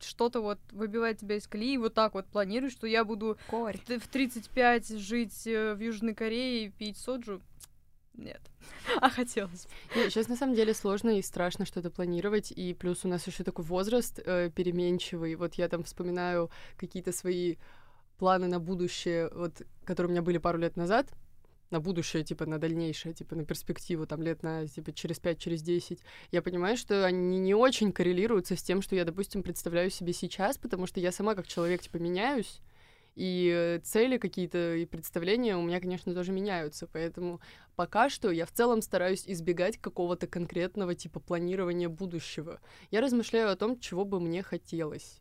что-то 0.06 0.40
вот 0.40 0.58
выбивает 0.72 1.18
тебя 1.18 1.36
из 1.36 1.46
колеи, 1.46 1.76
вот 1.76 1.94
так 1.94 2.14
вот 2.14 2.26
планируешь, 2.26 2.72
что 2.72 2.86
я 2.86 3.04
буду 3.04 3.38
Корь. 3.48 3.78
в 3.78 4.08
35 4.08 4.98
жить 4.98 5.46
э, 5.46 5.74
в 5.74 5.80
Южной 5.80 6.14
Корее 6.14 6.66
и 6.66 6.70
пить 6.70 6.98
соджу. 6.98 7.40
Нет. 8.14 8.40
А 9.00 9.10
хотелось. 9.10 9.66
Нет, 9.96 10.10
сейчас 10.12 10.28
на 10.28 10.36
самом 10.36 10.54
деле 10.54 10.74
сложно 10.74 11.18
и 11.18 11.22
страшно 11.22 11.66
что-то 11.66 11.90
планировать, 11.90 12.52
и 12.52 12.74
плюс 12.74 13.04
у 13.04 13.08
нас 13.08 13.26
еще 13.26 13.44
такой 13.44 13.64
возраст 13.64 14.20
э, 14.24 14.50
переменчивый. 14.54 15.34
Вот 15.34 15.54
я 15.54 15.68
там 15.68 15.82
вспоминаю 15.82 16.50
какие-то 16.76 17.12
свои 17.12 17.56
планы 18.18 18.46
на 18.46 18.60
будущее, 18.60 19.30
вот, 19.34 19.62
которые 19.84 20.10
у 20.10 20.12
меня 20.12 20.22
были 20.22 20.38
пару 20.38 20.58
лет 20.58 20.76
назад, 20.76 21.12
на 21.70 21.80
будущее, 21.80 22.24
типа, 22.24 22.46
на 22.46 22.58
дальнейшее, 22.58 23.14
типа, 23.14 23.34
на 23.34 23.44
перспективу, 23.44 24.06
там, 24.06 24.22
лет 24.22 24.42
на, 24.42 24.66
типа, 24.66 24.92
через 24.92 25.18
5, 25.18 25.38
через 25.38 25.62
10, 25.62 26.00
я 26.30 26.42
понимаю, 26.42 26.76
что 26.76 27.04
они 27.04 27.38
не 27.38 27.54
очень 27.54 27.92
коррелируются 27.92 28.56
с 28.56 28.62
тем, 28.62 28.82
что 28.82 28.96
я, 28.96 29.04
допустим, 29.04 29.42
представляю 29.42 29.90
себе 29.90 30.12
сейчас, 30.12 30.58
потому 30.58 30.86
что 30.86 31.00
я 31.00 31.12
сама 31.12 31.34
как 31.34 31.46
человек, 31.46 31.82
типа, 31.82 31.96
меняюсь, 31.96 32.60
и 33.16 33.80
цели 33.84 34.18
какие-то 34.18 34.74
и 34.74 34.86
представления 34.86 35.56
у 35.56 35.62
меня, 35.62 35.80
конечно, 35.80 36.14
тоже 36.14 36.32
меняются, 36.32 36.86
поэтому 36.86 37.40
пока 37.76 38.08
что 38.08 38.30
я 38.30 38.44
в 38.44 38.52
целом 38.52 38.82
стараюсь 38.82 39.24
избегать 39.26 39.78
какого-то 39.78 40.26
конкретного 40.26 40.94
типа 40.94 41.20
планирования 41.20 41.88
будущего. 41.88 42.60
Я 42.90 43.00
размышляю 43.00 43.50
о 43.50 43.56
том, 43.56 43.78
чего 43.78 44.04
бы 44.04 44.20
мне 44.20 44.42
хотелось. 44.42 45.20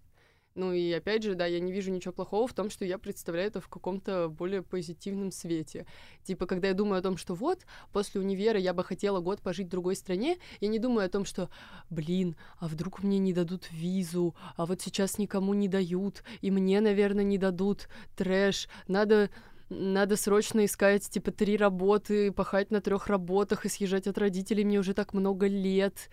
Ну 0.56 0.72
и 0.72 0.92
опять 0.92 1.24
же, 1.24 1.34
да, 1.34 1.48
я 1.48 1.60
не 1.60 1.72
вижу 1.72 1.92
ничего 1.92 2.14
плохого 2.14 2.48
в 2.48 2.54
том, 2.54 2.70
что 2.70 2.86
я 2.86 3.00
представляю 3.00 3.48
это 3.48 3.60
в 3.60 3.68
каком-то 3.68 4.30
более 4.30 4.62
позитивном 4.62 5.32
свете. 5.32 5.88
Типа, 6.24 6.46
когда 6.46 6.68
я 6.68 6.74
думаю 6.76 7.00
о 7.00 7.02
том, 7.02 7.18
что 7.18 7.34
вот, 7.34 7.66
после 7.92 8.22
универа 8.22 8.60
я 8.60 8.74
бы 8.74 8.84
хотела 8.84 9.20
год 9.20 9.42
пожить 9.42 9.68
в 9.68 9.72
другой 9.72 9.96
стране, 9.96 10.38
я 10.62 10.68
не 10.68 10.78
думаю 10.78 11.08
о 11.08 11.10
том, 11.10 11.26
что, 11.26 11.50
блин, 11.90 12.36
а 12.60 12.68
вдруг 12.68 13.02
мне 13.02 13.18
не 13.18 13.34
дадут 13.34 13.72
визу, 13.72 14.36
а 14.56 14.68
вот 14.68 14.82
сейчас 14.82 15.18
никому 15.18 15.56
не 15.56 15.68
дают, 15.68 16.24
и 16.42 16.52
мне, 16.52 16.82
наверное, 16.82 17.24
не 17.24 17.40
дадут 17.40 17.90
трэш, 18.16 18.68
надо 18.88 19.32
надо 19.70 20.18
срочно 20.18 20.66
искать, 20.66 21.10
типа, 21.10 21.32
три 21.32 21.58
работы, 21.58 22.32
пахать 22.32 22.72
на 22.72 22.82
трех 22.82 23.08
работах 23.08 23.66
и 23.66 23.70
съезжать 23.70 24.08
от 24.08 24.18
родителей. 24.18 24.64
Мне 24.64 24.80
уже 24.80 24.94
так 24.94 25.14
много 25.14 25.48
лет. 25.48 26.10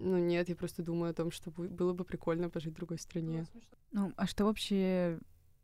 Ну, 0.00 0.18
нет, 0.18 0.48
я 0.48 0.56
просто 0.56 0.82
думаю 0.82 1.10
о 1.10 1.14
том, 1.14 1.30
что 1.30 1.50
было 1.50 1.92
бы 1.92 2.04
прикольно 2.04 2.48
пожить 2.48 2.72
в 2.72 2.76
другой 2.76 2.98
стране. 2.98 3.46
Ну, 3.92 4.12
а 4.16 4.26
что 4.26 4.44
вообще 4.44 5.18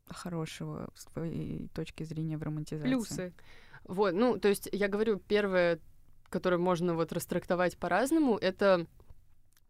хорошего 0.06 0.90
с 0.94 1.04
твоей 1.06 1.68
точки 1.68 2.02
зрения 2.04 2.36
в 2.36 2.42
романтизации? 2.42 2.88
Плюсы. 2.88 3.32
Вот, 3.84 4.14
ну, 4.14 4.38
то 4.38 4.48
есть 4.48 4.68
я 4.72 4.88
говорю, 4.88 5.18
первое, 5.18 5.78
которое 6.30 6.58
можно 6.58 6.94
вот 6.94 7.12
растрактовать 7.12 7.76
по-разному, 7.76 8.36
это 8.36 8.86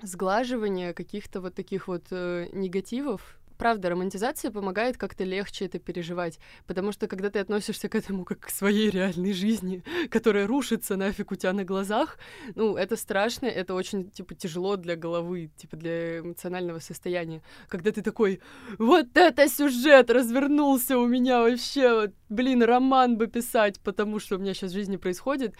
сглаживание 0.03 0.95
каких-то 0.95 1.41
вот 1.41 1.55
таких 1.55 1.89
вот 1.89 2.07
э, 2.11 2.49
негативов, 2.53 3.39
правда, 3.57 3.91
романтизация 3.91 4.51
помогает 4.51 4.97
как-то 4.97 5.25
легче 5.25 5.67
это 5.67 5.79
переживать, 5.79 6.39
потому 6.67 6.93
что 6.93 7.07
когда 7.07 7.31
ты 7.31 7.39
относишься 7.39 7.89
к 7.89 7.95
этому 7.95 8.25
как 8.25 8.41
к 8.41 8.51
своей 8.51 8.91
реальной 8.91 9.33
жизни, 9.33 9.83
которая 10.11 10.47
рушится 10.47 10.97
нафиг 10.97 11.33
у 11.33 11.35
тебя 11.35 11.53
на 11.53 11.65
глазах, 11.65 12.19
ну, 12.55 12.77
это 12.77 12.97
страшно, 12.97 13.47
это 13.47 13.75
очень, 13.75 14.11
типа, 14.11 14.35
тяжело 14.35 14.77
для 14.77 14.97
головы, 14.97 15.51
типа, 15.57 15.77
для 15.77 16.21
эмоционального 16.21 16.79
состояния. 16.79 17.43
Когда 17.69 17.91
ты 17.93 18.03
такой, 18.03 18.41
вот 18.79 19.17
это 19.17 19.49
сюжет 19.49 20.11
развернулся 20.11 20.99
у 20.99 21.07
меня 21.07 21.41
вообще, 21.41 21.93
вот, 21.93 22.11
блин, 22.29 22.63
роман 22.63 23.17
бы 23.17 23.27
писать, 23.27 23.81
потому 23.81 24.19
что 24.19 24.37
у 24.37 24.39
меня 24.39 24.55
сейчас 24.55 24.73
в 24.73 24.75
жизни 24.75 24.97
происходит, 24.97 25.55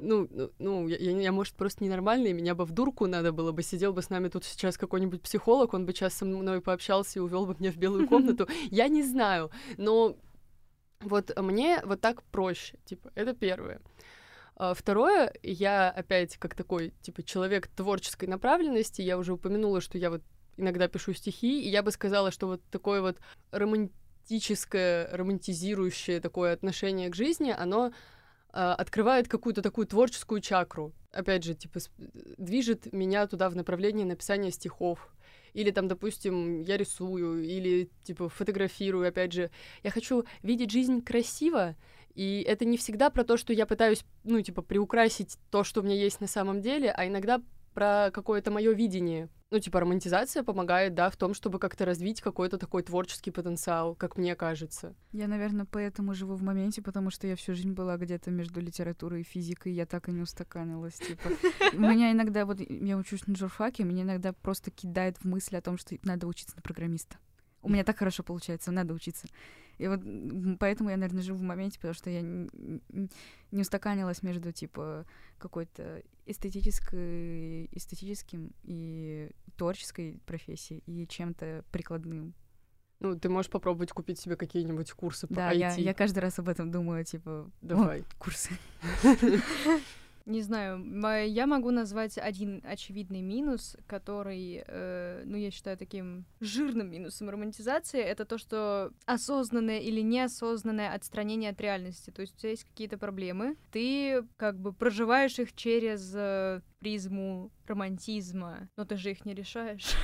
ну, 0.00 0.28
ну, 0.30 0.50
ну 0.58 0.88
я, 0.88 0.96
я, 0.96 1.20
я, 1.20 1.32
может, 1.32 1.54
просто 1.54 1.84
ненормальный, 1.84 2.32
меня 2.32 2.54
бы 2.54 2.64
в 2.64 2.72
дурку 2.72 3.06
надо 3.06 3.32
было 3.32 3.52
бы, 3.52 3.62
сидел 3.62 3.92
бы 3.92 4.02
с 4.02 4.10
нами 4.10 4.28
тут 4.28 4.44
сейчас 4.44 4.76
какой-нибудь 4.76 5.22
психолог, 5.22 5.74
он 5.74 5.86
бы 5.86 5.92
сейчас 5.92 6.14
со 6.14 6.24
мной 6.24 6.60
пообщался 6.60 7.18
и 7.18 7.22
увел 7.22 7.46
бы 7.46 7.56
меня 7.58 7.72
в 7.72 7.76
белую 7.76 8.08
комнату. 8.08 8.48
Я 8.70 8.88
не 8.88 9.02
знаю, 9.02 9.50
но 9.76 10.16
вот 11.00 11.36
мне 11.38 11.80
вот 11.84 12.00
так 12.00 12.22
проще, 12.24 12.78
типа, 12.84 13.10
это 13.14 13.34
первое. 13.34 13.80
А 14.56 14.74
второе, 14.74 15.32
я 15.42 15.90
опять 15.90 16.36
как 16.36 16.54
такой, 16.54 16.92
типа, 17.00 17.22
человек 17.22 17.68
творческой 17.68 18.28
направленности, 18.28 19.00
я 19.00 19.16
уже 19.16 19.32
упомянула, 19.32 19.80
что 19.80 19.96
я 19.96 20.10
вот 20.10 20.22
иногда 20.58 20.86
пишу 20.86 21.14
стихи, 21.14 21.62
и 21.62 21.70
я 21.70 21.82
бы 21.82 21.90
сказала, 21.90 22.30
что 22.30 22.46
вот 22.46 22.62
такое 22.70 23.00
вот 23.00 23.18
романтическое, 23.50 25.08
романтизирующее 25.16 26.20
такое 26.20 26.52
отношение 26.52 27.08
к 27.08 27.14
жизни, 27.14 27.54
оно 27.56 27.92
открывает 28.52 29.28
какую-то 29.28 29.62
такую 29.62 29.86
творческую 29.86 30.40
чакру. 30.40 30.92
Опять 31.12 31.44
же, 31.44 31.54
типа, 31.54 31.80
движет 32.38 32.92
меня 32.92 33.26
туда 33.26 33.48
в 33.48 33.56
направлении 33.56 34.04
написания 34.04 34.50
стихов. 34.50 35.12
Или 35.52 35.70
там, 35.70 35.88
допустим, 35.88 36.60
я 36.62 36.76
рисую, 36.76 37.42
или, 37.42 37.90
типа, 38.04 38.28
фотографирую, 38.28 39.08
опять 39.08 39.32
же. 39.32 39.50
Я 39.82 39.90
хочу 39.90 40.24
видеть 40.42 40.70
жизнь 40.70 41.02
красиво, 41.02 41.76
и 42.14 42.44
это 42.46 42.64
не 42.64 42.76
всегда 42.76 43.10
про 43.10 43.24
то, 43.24 43.36
что 43.36 43.52
я 43.52 43.66
пытаюсь, 43.66 44.04
ну, 44.24 44.40
типа, 44.40 44.62
приукрасить 44.62 45.38
то, 45.50 45.64
что 45.64 45.80
у 45.80 45.84
меня 45.84 45.96
есть 45.96 46.20
на 46.20 46.26
самом 46.26 46.60
деле, 46.60 46.90
а 46.90 47.06
иногда 47.06 47.42
про 47.74 48.10
какое-то 48.12 48.50
мое 48.50 48.72
видение. 48.72 49.28
ну, 49.50 49.58
типа, 49.58 49.80
романтизация 49.80 50.44
помогает, 50.44 50.94
да, 50.94 51.10
в 51.10 51.16
том, 51.16 51.34
чтобы 51.34 51.58
как-то 51.58 51.84
развить 51.84 52.20
какой-то 52.20 52.56
такой 52.56 52.82
творческий 52.82 53.32
потенциал, 53.32 53.96
как 53.96 54.16
мне 54.16 54.36
кажется. 54.36 54.94
Я, 55.12 55.26
наверное, 55.26 55.66
поэтому 55.68 56.14
живу 56.14 56.36
в 56.36 56.42
моменте, 56.42 56.82
потому 56.82 57.10
что 57.10 57.26
я 57.26 57.34
всю 57.34 57.54
жизнь 57.54 57.72
была 57.72 57.96
где-то 57.96 58.30
между 58.30 58.60
литературой 58.60 59.22
и 59.22 59.24
физикой, 59.24 59.72
и 59.72 59.74
я 59.74 59.86
так 59.86 60.08
и 60.08 60.12
не 60.12 60.20
устаканилась, 60.20 60.94
типа. 60.94 61.30
Меня 61.72 62.12
иногда, 62.12 62.46
вот, 62.46 62.60
я 62.60 62.96
учусь 62.96 63.26
на 63.26 63.34
журфаке, 63.34 63.82
меня 63.82 64.02
иногда 64.02 64.32
просто 64.32 64.70
кидает 64.70 65.16
в 65.18 65.24
мысли 65.24 65.56
о 65.56 65.62
том, 65.62 65.78
что 65.78 65.96
надо 66.04 66.28
учиться 66.28 66.54
на 66.56 66.62
программиста. 66.62 67.16
У 67.62 67.68
меня 67.68 67.84
так 67.84 67.98
хорошо 67.98 68.22
получается, 68.22 68.72
надо 68.72 68.94
учиться. 68.94 69.26
И 69.78 69.88
вот 69.88 70.00
поэтому 70.58 70.90
я, 70.90 70.96
наверное, 70.96 71.22
живу 71.22 71.38
в 71.38 71.42
моменте, 71.42 71.78
потому 71.78 71.94
что 71.94 72.10
я 72.10 72.20
не 72.20 73.60
устаканилась 73.60 74.22
между, 74.22 74.52
типа, 74.52 75.06
какой-то 75.38 76.02
эстетической, 76.26 77.66
эстетическим 77.72 78.52
и 78.62 79.30
творческой 79.56 80.20
профессией 80.26 80.82
и 80.86 81.06
чем-то 81.06 81.64
прикладным. 81.72 82.34
Ну, 83.00 83.18
ты 83.18 83.30
можешь 83.30 83.50
попробовать 83.50 83.92
купить 83.92 84.18
себе 84.18 84.36
какие-нибудь 84.36 84.92
курсы 84.92 85.26
по 85.26 85.34
да, 85.34 85.52
IT. 85.52 85.56
Я, 85.56 85.74
я 85.74 85.94
каждый 85.94 86.18
раз 86.18 86.38
об 86.38 86.50
этом 86.50 86.70
думаю, 86.70 87.02
типа, 87.04 87.50
давай 87.62 88.04
курсы. 88.18 88.50
Не 90.30 90.42
знаю, 90.42 90.80
я 91.26 91.46
могу 91.48 91.72
назвать 91.72 92.16
один 92.16 92.62
очевидный 92.64 93.20
минус, 93.20 93.76
который, 93.88 94.62
э, 94.64 95.24
ну, 95.26 95.36
я 95.36 95.50
считаю 95.50 95.76
таким 95.76 96.24
жирным 96.38 96.88
минусом 96.88 97.30
романтизации, 97.30 98.00
это 98.00 98.24
то, 98.24 98.38
что 98.38 98.92
осознанное 99.06 99.80
или 99.80 100.00
неосознанное 100.02 100.94
отстранение 100.94 101.50
от 101.50 101.60
реальности. 101.60 102.10
То 102.10 102.20
есть 102.20 102.36
у 102.36 102.38
тебя 102.38 102.50
есть 102.50 102.62
какие-то 102.62 102.96
проблемы, 102.96 103.56
ты 103.72 104.22
как 104.36 104.56
бы 104.56 104.72
проживаешь 104.72 105.36
их 105.40 105.52
через 105.56 106.12
э, 106.14 106.60
призму 106.78 107.50
романтизма, 107.66 108.68
но 108.76 108.84
ты 108.84 108.96
же 108.96 109.10
их 109.10 109.24
не 109.24 109.34
решаешь. 109.34 109.96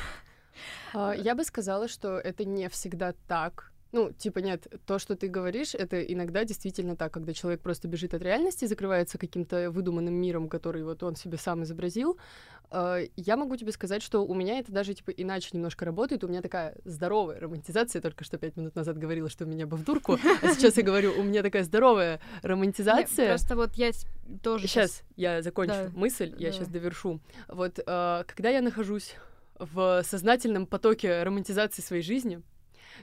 А, 0.93 1.13
я 1.13 1.37
бы 1.37 1.45
сказала, 1.45 1.87
что 1.87 2.19
это 2.19 2.45
не 2.45 2.69
всегда 2.69 3.13
так. 3.29 3.73
Ну, 3.93 4.13
типа, 4.13 4.41
нет, 4.41 4.67
то, 4.85 4.99
что 4.99 5.17
ты 5.17 5.29
говоришь, 5.29 5.75
это 5.75 6.03
иногда 6.03 6.45
действительно 6.45 6.97
так, 6.97 7.13
когда 7.13 7.33
человек 7.33 7.61
просто 7.61 7.89
бежит 7.89 8.15
от 8.15 8.23
реальности, 8.23 8.65
закрывается 8.65 9.17
каким-то 9.17 9.71
выдуманным 9.71 10.15
миром, 10.15 10.49
который 10.49 10.83
вот 10.83 11.03
он 11.03 11.15
себе 11.17 11.39
сам 11.39 11.63
изобразил. 11.63 12.19
А, 12.71 12.99
я 13.17 13.37
могу 13.37 13.57
тебе 13.57 13.73
сказать, 13.73 14.03
что 14.03 14.27
у 14.27 14.35
меня 14.35 14.59
это 14.59 14.73
даже, 14.73 14.95
типа, 14.95 15.11
иначе 15.11 15.51
немножко 15.53 15.85
работает. 15.85 16.25
У 16.25 16.29
меня 16.29 16.43
такая 16.43 16.75
здоровая 16.85 17.39
романтизация. 17.39 17.99
Я 18.01 18.03
только 18.03 18.25
что 18.25 18.39
пять 18.39 18.57
минут 18.57 18.75
назад 18.75 18.99
говорила, 18.99 19.29
что 19.29 19.45
у 19.45 19.49
меня 19.49 19.67
бы 19.67 19.77
в 19.77 19.85
дурку, 19.85 20.19
а 20.43 20.49
сейчас 20.55 20.77
я 20.77 20.83
говорю, 20.83 21.13
у 21.19 21.23
меня 21.23 21.43
такая 21.43 21.63
здоровая 21.63 22.21
романтизация. 22.43 23.29
Просто 23.29 23.57
вот 23.57 23.75
я 23.75 23.93
тоже... 24.43 24.67
Сейчас 24.67 25.03
я 25.17 25.43
закончу 25.43 25.93
мысль, 25.95 26.35
я 26.39 26.51
сейчас 26.53 26.69
довершу. 26.69 27.21
Вот 27.49 27.79
а, 27.87 28.25
когда 28.25 28.51
я 28.51 28.61
нахожусь 28.63 29.15
в 29.59 30.03
сознательном 30.05 30.67
потоке 30.67 31.23
романтизации 31.23 31.83
своей 31.83 32.03
жизни, 32.03 32.43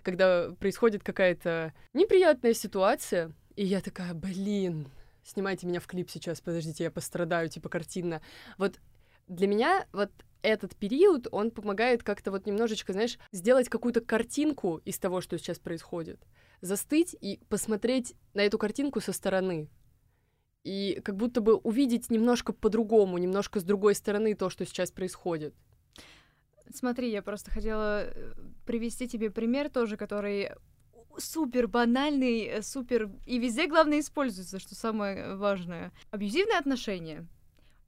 когда 0.01 0.51
происходит 0.59 1.03
какая-то 1.03 1.73
неприятная 1.93 2.53
ситуация, 2.53 3.33
и 3.55 3.65
я 3.65 3.81
такая, 3.81 4.13
блин, 4.13 4.87
снимайте 5.23 5.67
меня 5.67 5.79
в 5.79 5.87
клип 5.87 6.09
сейчас, 6.09 6.41
подождите, 6.41 6.83
я 6.83 6.91
пострадаю, 6.91 7.49
типа, 7.49 7.69
картинно. 7.69 8.21
Вот 8.57 8.79
для 9.27 9.47
меня 9.47 9.85
вот 9.93 10.11
этот 10.41 10.75
период, 10.75 11.27
он 11.31 11.51
помогает 11.51 12.03
как-то 12.03 12.31
вот 12.31 12.45
немножечко, 12.45 12.93
знаешь, 12.93 13.17
сделать 13.31 13.69
какую-то 13.69 14.01
картинку 14.01 14.81
из 14.85 14.99
того, 14.99 15.21
что 15.21 15.37
сейчас 15.37 15.57
происходит. 15.57 16.19
Застыть 16.61 17.15
и 17.19 17.39
посмотреть 17.49 18.13
на 18.33 18.41
эту 18.41 18.57
картинку 18.57 18.99
со 18.99 19.13
стороны. 19.13 19.69
И 20.63 21.01
как 21.03 21.15
будто 21.15 21.41
бы 21.41 21.55
увидеть 21.55 22.09
немножко 22.09 22.53
по-другому, 22.53 23.17
немножко 23.17 23.59
с 23.59 23.63
другой 23.63 23.95
стороны 23.95 24.33
то, 24.33 24.49
что 24.49 24.65
сейчас 24.65 24.91
происходит. 24.91 25.53
Смотри, 26.73 27.11
я 27.11 27.21
просто 27.21 27.51
хотела 27.51 28.05
э, 28.05 28.33
привести 28.65 29.07
тебе 29.07 29.29
пример 29.29 29.69
тоже, 29.69 29.95
который 29.95 30.49
супер 31.17 31.67
банальный, 31.67 32.45
э, 32.45 32.61
супер... 32.63 33.11
И 33.27 33.37
везде, 33.37 33.67
главное, 33.67 33.99
используется, 33.99 34.57
что 34.57 34.73
самое 34.73 35.35
важное. 35.35 35.91
Абьюзивные 36.09 36.57
отношения. 36.57 37.27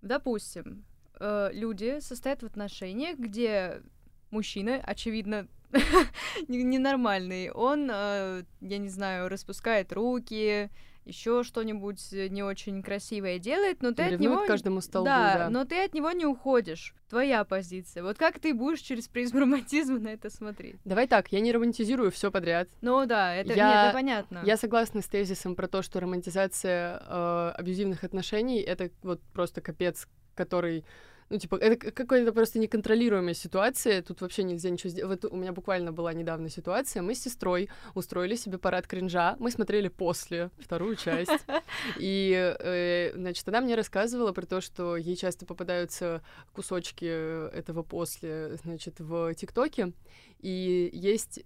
Допустим, 0.03 0.85
э, 1.19 1.49
люди 1.51 1.99
состоят 1.99 2.43
в 2.43 2.45
отношениях, 2.45 3.17
где 3.17 3.81
мужчина, 4.29 4.75
очевидно, 4.83 5.47
ненормальный, 6.47 7.49
он, 7.49 7.87
я 7.87 8.43
не 8.77 8.89
знаю, 8.89 9.29
распускает 9.29 9.91
руки, 9.93 10.69
еще 11.05 11.43
что-нибудь 11.43 12.11
э, 12.13 12.27
не 12.27 12.43
очень 12.43 12.81
красивое 12.81 13.39
делает, 13.39 13.81
но 13.81 13.91
ты 13.91 14.03
Ревнует 14.03 14.13
от 14.13 14.21
него... 14.21 14.47
каждому 14.47 14.81
столбу, 14.81 15.05
да, 15.05 15.37
да, 15.37 15.49
но 15.49 15.63
ты 15.65 15.83
от 15.83 15.93
него 15.93 16.11
не 16.11 16.25
уходишь. 16.25 16.95
Твоя 17.09 17.43
позиция. 17.43 18.03
Вот 18.03 18.17
как 18.17 18.39
ты 18.39 18.53
будешь 18.53 18.79
через 18.79 19.07
призму 19.07 19.39
романтизма 19.41 19.99
на 19.99 20.09
это 20.09 20.29
смотреть? 20.29 20.77
Давай 20.83 21.07
так, 21.07 21.31
я 21.31 21.39
не 21.39 21.51
романтизирую 21.51 22.11
все 22.11 22.31
подряд. 22.31 22.67
Ну 22.81 23.05
да, 23.05 23.33
это, 23.35 23.53
я, 23.53 23.67
нет, 23.67 23.85
это 23.85 23.93
понятно. 23.93 24.41
Я 24.43 24.57
согласна 24.57 25.01
с 25.01 25.07
тезисом 25.07 25.55
про 25.55 25.67
то, 25.67 25.81
что 25.81 25.99
романтизация 25.99 27.01
э, 27.05 27.51
абьюзивных 27.55 28.03
отношений— 28.03 28.59
это 28.61 28.89
вот 29.03 29.21
просто 29.33 29.61
капец, 29.61 30.07
который 30.33 30.83
ну, 31.29 31.37
типа, 31.37 31.55
это 31.55 31.91
какая-то 31.91 32.31
просто 32.33 32.59
неконтролируемая 32.59 33.33
ситуация, 33.33 34.01
тут 34.01 34.21
вообще 34.21 34.43
нельзя 34.43 34.69
ничего 34.69 34.89
сделать. 34.89 35.23
Вот 35.23 35.31
у 35.31 35.35
меня 35.35 35.53
буквально 35.53 35.91
была 35.91 36.13
недавно 36.13 36.49
ситуация, 36.49 37.01
мы 37.01 37.15
с 37.15 37.23
сестрой 37.23 37.69
устроили 37.95 38.35
себе 38.35 38.57
парад 38.57 38.87
кринжа, 38.87 39.35
мы 39.39 39.49
смотрели 39.49 39.87
после 39.87 40.51
вторую 40.59 40.95
часть, 40.95 41.31
и, 41.99 42.55
э, 42.59 43.13
значит, 43.15 43.47
она 43.47 43.61
мне 43.61 43.75
рассказывала 43.75 44.33
про 44.33 44.45
то, 44.45 44.61
что 44.61 44.97
ей 44.97 45.15
часто 45.15 45.45
попадаются 45.45 46.21
кусочки 46.53 47.05
этого 47.05 47.81
после, 47.81 48.57
значит, 48.63 48.99
в 48.99 49.33
ТикТоке, 49.33 49.93
и 50.39 50.89
есть 50.93 51.43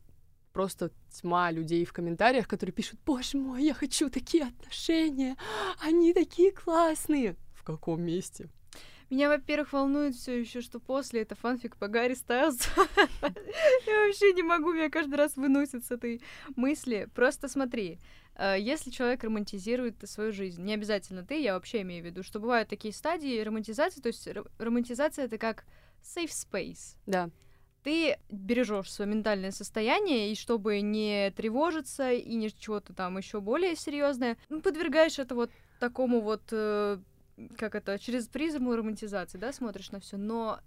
просто 0.52 0.92
тьма 1.10 1.52
людей 1.52 1.86
в 1.86 1.94
комментариях, 1.94 2.48
которые 2.48 2.74
пишут, 2.74 3.00
боже 3.06 3.38
мой, 3.38 3.64
я 3.64 3.74
хочу 3.74 4.10
такие 4.10 4.46
отношения, 4.46 5.38
они 5.82 6.14
такие 6.14 6.52
классные. 6.52 7.38
В 7.54 7.64
каком 7.64 8.02
месте? 8.02 8.50
Меня, 9.10 9.30
во-первых, 9.30 9.74
волнует 9.74 10.16
все 10.16 10.40
еще, 10.40 10.62
что 10.62 10.80
после 10.80 11.22
это 11.22 11.36
фанфик 11.36 11.78
по 11.78 11.88
Гарри 11.88 12.14
Стайлзу. 12.14 12.70
Я 13.88 14.06
вообще 14.06 14.34
не 14.34 14.44
могу, 14.44 14.72
меня 14.72 14.90
каждый 14.90 15.16
раз 15.16 15.36
выносит 15.36 15.84
с 15.84 15.92
этой 15.92 16.22
мысли. 16.56 17.10
Просто 17.16 17.48
смотри, 17.48 17.98
э, 18.36 18.58
если 18.60 18.92
человек 18.92 19.24
романтизирует 19.24 19.96
свою 20.08 20.32
жизнь, 20.32 20.62
не 20.62 20.76
обязательно 20.76 21.26
ты, 21.26 21.42
я 21.42 21.56
вообще 21.56 21.82
имею 21.82 22.04
в 22.04 22.06
виду, 22.06 22.22
что 22.22 22.40
бывают 22.40 22.70
такие 22.70 22.94
стадии 22.94 23.42
романтизации, 23.42 24.00
то 24.00 24.08
есть 24.08 24.28
романтизация 24.60 25.26
это 25.26 25.40
как 25.40 25.66
safe 26.04 26.30
space. 26.30 26.96
Да 27.08 27.32
ты 27.84 28.18
бережешь 28.30 28.92
свое 28.92 29.10
ментальное 29.10 29.52
состояние, 29.52 30.32
и 30.32 30.36
чтобы 30.36 30.82
не 30.82 31.32
тревожиться 31.32 32.12
и 32.12 32.36
не 32.36 32.52
чего-то 32.52 32.94
там 32.94 33.18
еще 33.18 33.40
более 33.42 33.76
серьезное, 33.76 34.38
ну, 34.50 34.62
подвергаешь 34.62 35.20
это 35.20 35.36
вот 35.36 35.50
такому 35.80 36.22
вот 36.22 36.42
э, 36.52 37.00
как 37.58 37.76
это, 37.76 37.98
через 38.00 38.28
призму 38.28 38.76
романтизации, 38.76 39.38
да, 39.38 39.52
смотришь 39.54 39.92
на 39.92 40.00
все. 40.00 40.18
Но 40.18 40.60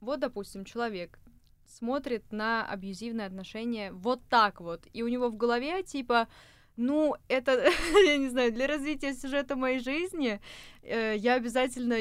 вот, 0.00 0.20
допустим, 0.20 0.64
человек 0.64 1.18
смотрит 1.66 2.32
на 2.32 2.66
абьюзивные 2.66 3.26
отношения 3.26 3.92
вот 3.92 4.20
так 4.28 4.60
вот, 4.60 4.86
и 4.92 5.02
у 5.02 5.08
него 5.08 5.28
в 5.28 5.36
голове 5.36 5.82
типа, 5.82 6.28
ну, 6.76 7.14
это, 7.28 7.70
я 8.06 8.16
не 8.16 8.28
знаю, 8.28 8.52
для 8.52 8.66
развития 8.66 9.14
сюжета 9.14 9.56
моей 9.56 9.78
жизни 9.78 10.40
э, 10.82 11.16
я 11.16 11.34
обязательно 11.34 11.96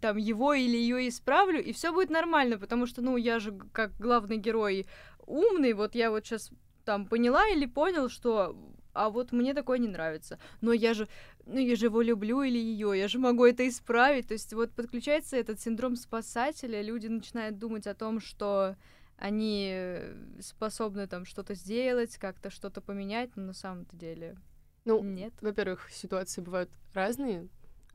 там 0.00 0.16
его 0.16 0.54
или 0.54 0.76
ее 0.76 1.08
исправлю, 1.08 1.62
и 1.62 1.72
все 1.72 1.92
будет 1.92 2.10
нормально, 2.10 2.58
потому 2.58 2.86
что, 2.86 3.02
ну, 3.02 3.16
я 3.16 3.38
же 3.38 3.52
как 3.72 3.92
главный 3.98 4.36
герой 4.36 4.86
умный, 5.26 5.72
вот 5.72 5.94
я 5.94 6.10
вот 6.10 6.24
сейчас 6.24 6.50
там 6.84 7.06
поняла 7.06 7.46
или 7.48 7.66
понял, 7.66 8.08
что 8.08 8.56
а 8.92 9.10
вот 9.10 9.32
мне 9.32 9.54
такое 9.54 9.78
не 9.78 9.88
нравится. 9.88 10.38
Но 10.60 10.72
я 10.72 10.94
же, 10.94 11.08
ну 11.46 11.58
я 11.58 11.76
же 11.76 11.86
его 11.86 12.02
люблю 12.02 12.42
или 12.42 12.58
ее, 12.58 12.92
я 12.96 13.08
же 13.08 13.18
могу 13.18 13.44
это 13.44 13.66
исправить. 13.68 14.28
То 14.28 14.34
есть 14.34 14.52
вот 14.52 14.72
подключается 14.72 15.36
этот 15.36 15.60
синдром 15.60 15.96
спасателя, 15.96 16.82
люди 16.82 17.06
начинают 17.06 17.58
думать 17.58 17.86
о 17.86 17.94
том, 17.94 18.20
что 18.20 18.76
они 19.16 19.70
э, 19.72 20.14
способны 20.40 21.06
там 21.06 21.24
что-то 21.24 21.54
сделать, 21.54 22.16
как-то 22.18 22.50
что-то 22.50 22.80
поменять, 22.80 23.30
но 23.36 23.42
на 23.44 23.52
самом-то 23.52 23.96
деле 23.96 24.36
ну, 24.84 25.02
нет. 25.02 25.32
Во-первых, 25.40 25.90
ситуации 25.90 26.40
бывают 26.40 26.70
разные. 26.92 27.48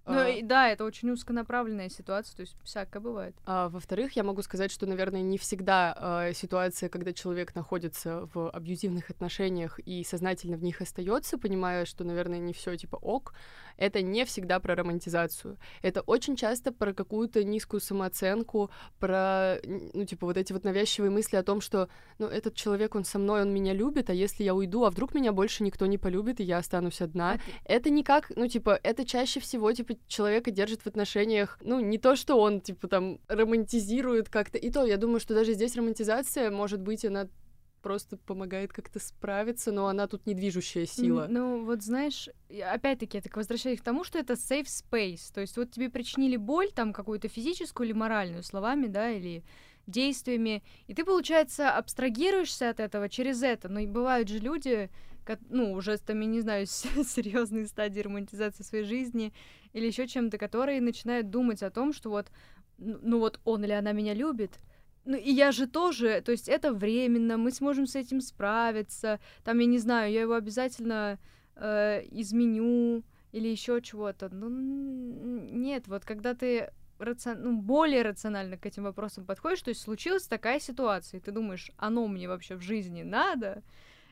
Ну, 0.07 0.19
а... 0.19 0.41
да, 0.41 0.69
это 0.69 0.85
очень 0.85 1.09
узконаправленная 1.11 1.89
ситуация, 1.89 2.35
то 2.35 2.41
есть 2.41 2.55
всякое 2.63 2.99
бывает. 2.99 3.35
А, 3.45 3.69
во-вторых, 3.69 4.13
я 4.13 4.23
могу 4.23 4.41
сказать, 4.41 4.71
что, 4.71 4.85
наверное, 4.85 5.21
не 5.21 5.37
всегда 5.37 5.93
а, 5.97 6.33
ситуация, 6.33 6.89
когда 6.89 7.13
человек 7.13 7.53
находится 7.55 8.29
в 8.33 8.49
абьюзивных 8.49 9.09
отношениях 9.09 9.79
и 9.79 10.03
сознательно 10.03 10.57
в 10.57 10.63
них 10.63 10.81
остается, 10.81 11.37
понимая, 11.37 11.85
что, 11.85 12.03
наверное, 12.03 12.39
не 12.39 12.53
все 12.53 12.75
типа 12.77 12.95
ок, 12.95 13.33
это 13.77 14.01
не 14.01 14.25
всегда 14.25 14.59
про 14.59 14.75
романтизацию. 14.75 15.57
Это 15.81 16.01
очень 16.01 16.35
часто 16.35 16.71
про 16.71 16.93
какую-то 16.93 17.43
низкую 17.43 17.79
самооценку, 17.79 18.71
про, 18.99 19.57
ну, 19.93 20.05
типа, 20.05 20.25
вот 20.25 20.37
эти 20.37 20.53
вот 20.53 20.63
навязчивые 20.63 21.11
мысли 21.11 21.35
о 21.35 21.43
том, 21.43 21.61
что, 21.61 21.89
ну, 22.17 22.27
этот 22.27 22.55
человек, 22.55 22.95
он 22.95 23.05
со 23.05 23.19
мной, 23.19 23.41
он 23.41 23.53
меня 23.53 23.73
любит, 23.73 24.09
а 24.09 24.13
если 24.13 24.43
я 24.43 24.55
уйду, 24.55 24.83
а 24.83 24.89
вдруг 24.89 25.13
меня 25.13 25.31
больше 25.31 25.63
никто 25.63 25.85
не 25.85 25.97
полюбит, 25.97 26.39
и 26.39 26.43
я 26.43 26.57
останусь 26.57 27.01
одна. 27.01 27.39
Это 27.65 27.89
никак, 27.89 28.31
ну, 28.35 28.47
типа, 28.47 28.79
это 28.81 29.05
чаще 29.05 29.39
всего, 29.39 29.71
типа, 29.71 29.96
человека 30.07 30.51
держит 30.51 30.81
в 30.81 30.88
отношениях, 30.88 31.57
ну, 31.62 31.79
не 31.79 31.97
то, 31.97 32.15
что 32.15 32.39
он, 32.39 32.62
типа, 32.62 32.88
там, 32.88 33.19
романтизирует 33.27 34.29
как-то. 34.29 34.57
И 34.57 34.69
то, 34.69 34.86
я 34.86 34.97
думаю, 34.97 35.19
что 35.19 35.33
даже 35.33 35.53
здесь 35.53 35.75
романтизация, 35.75 36.51
может 36.51 36.81
быть, 36.81 37.05
она 37.05 37.27
просто 37.81 38.17
помогает 38.17 38.73
как-то 38.73 38.99
справиться, 38.99 39.71
но 39.71 39.88
она 39.88 40.07
тут 40.07 40.25
не 40.25 40.33
движущая 40.33 40.86
сила. 40.86 41.27
Ну, 41.29 41.63
вот 41.63 41.83
знаешь, 41.83 42.27
опять-таки, 42.49 43.17
я 43.17 43.21
так 43.21 43.36
возвращаюсь 43.38 43.79
к 43.79 43.83
тому, 43.83 44.03
что 44.03 44.19
это 44.19 44.33
safe 44.33 44.65
space. 44.65 45.31
То 45.33 45.41
есть 45.41 45.55
вот 45.57 45.71
тебе 45.71 45.89
причинили 45.89 46.36
боль, 46.36 46.71
там, 46.71 46.91
какую-то 46.91 47.27
физическую 47.29 47.88
или 47.88 47.93
моральную, 47.93 48.43
словами, 48.43 48.88
да, 48.88 49.12
или 49.12 49.43
действиями, 49.86 50.63
и 50.88 50.93
ты, 50.93 51.05
получается, 51.05 51.71
абстрагируешься 51.71 52.69
от 52.69 52.79
этого 52.81 53.07
через 53.10 53.41
это. 53.41 53.69
Но 53.69 53.79
и 53.79 53.88
бывают 53.88 54.27
же 54.27 54.39
люди, 54.39 54.89
ну, 55.49 55.73
уже 55.73 55.97
там, 55.97 56.19
я 56.21 56.27
не 56.27 56.41
знаю, 56.41 56.65
серьезные 56.67 57.67
стадии 57.67 58.01
романтизации 58.01 58.63
своей 58.63 58.83
жизни 58.83 59.33
или 59.77 59.87
еще 59.87 60.07
чем-то, 60.07 60.37
которые 60.37 60.81
начинают 60.81 61.29
думать 61.29 61.61
о 61.63 61.69
том, 61.69 61.93
что 61.93 62.09
вот, 62.09 62.31
ну 62.77 63.19
вот 63.19 63.39
он 63.43 63.63
или 63.63 63.73
она 63.73 63.91
меня 63.91 64.13
любит, 64.13 64.59
ну 65.05 65.15
и 65.15 65.31
я 65.31 65.51
же 65.51 65.67
тоже, 65.67 66.21
то 66.21 66.31
есть 66.31 66.49
это 66.49 66.73
временно, 66.73 67.37
мы 67.37 67.51
сможем 67.51 67.85
с 67.85 67.95
этим 67.95 68.19
справиться, 68.21 69.19
там, 69.43 69.59
я 69.59 69.65
не 69.65 69.77
знаю, 69.77 70.11
я 70.11 70.21
его 70.21 70.33
обязательно 70.33 71.19
э, 71.55 72.03
изменю 72.11 73.03
или 73.31 73.47
еще 73.47 73.81
чего-то. 73.81 74.29
Ну, 74.29 74.49
нет, 74.49 75.87
вот 75.87 76.05
когда 76.05 76.33
ты 76.33 76.71
рацион... 76.99 77.41
ну, 77.41 77.61
более 77.61 78.01
рационально 78.01 78.57
к 78.57 78.65
этим 78.65 78.83
вопросам 78.83 79.25
подходишь, 79.25 79.61
то 79.61 79.69
есть 79.69 79.81
случилась 79.81 80.27
такая 80.27 80.59
ситуация, 80.59 81.19
и 81.19 81.21
ты 81.21 81.31
думаешь, 81.31 81.71
оно 81.77 82.07
мне 82.07 82.27
вообще 82.27 82.55
в 82.55 82.61
жизни 82.61 83.03
надо, 83.03 83.63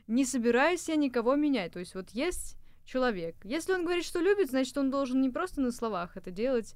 не 0.06 0.24
собираюсь 0.24 0.88
я 0.88 0.96
никого 0.96 1.34
менять. 1.34 1.72
То 1.72 1.80
есть 1.80 1.94
вот 1.94 2.10
есть 2.10 2.56
человек. 2.86 3.36
Если 3.44 3.72
он 3.72 3.84
говорит, 3.84 4.04
что 4.04 4.20
любит, 4.20 4.50
значит, 4.50 4.76
он 4.78 4.90
должен 4.90 5.20
не 5.20 5.28
просто 5.28 5.60
на 5.60 5.72
словах 5.72 6.16
это 6.16 6.30
делать, 6.30 6.74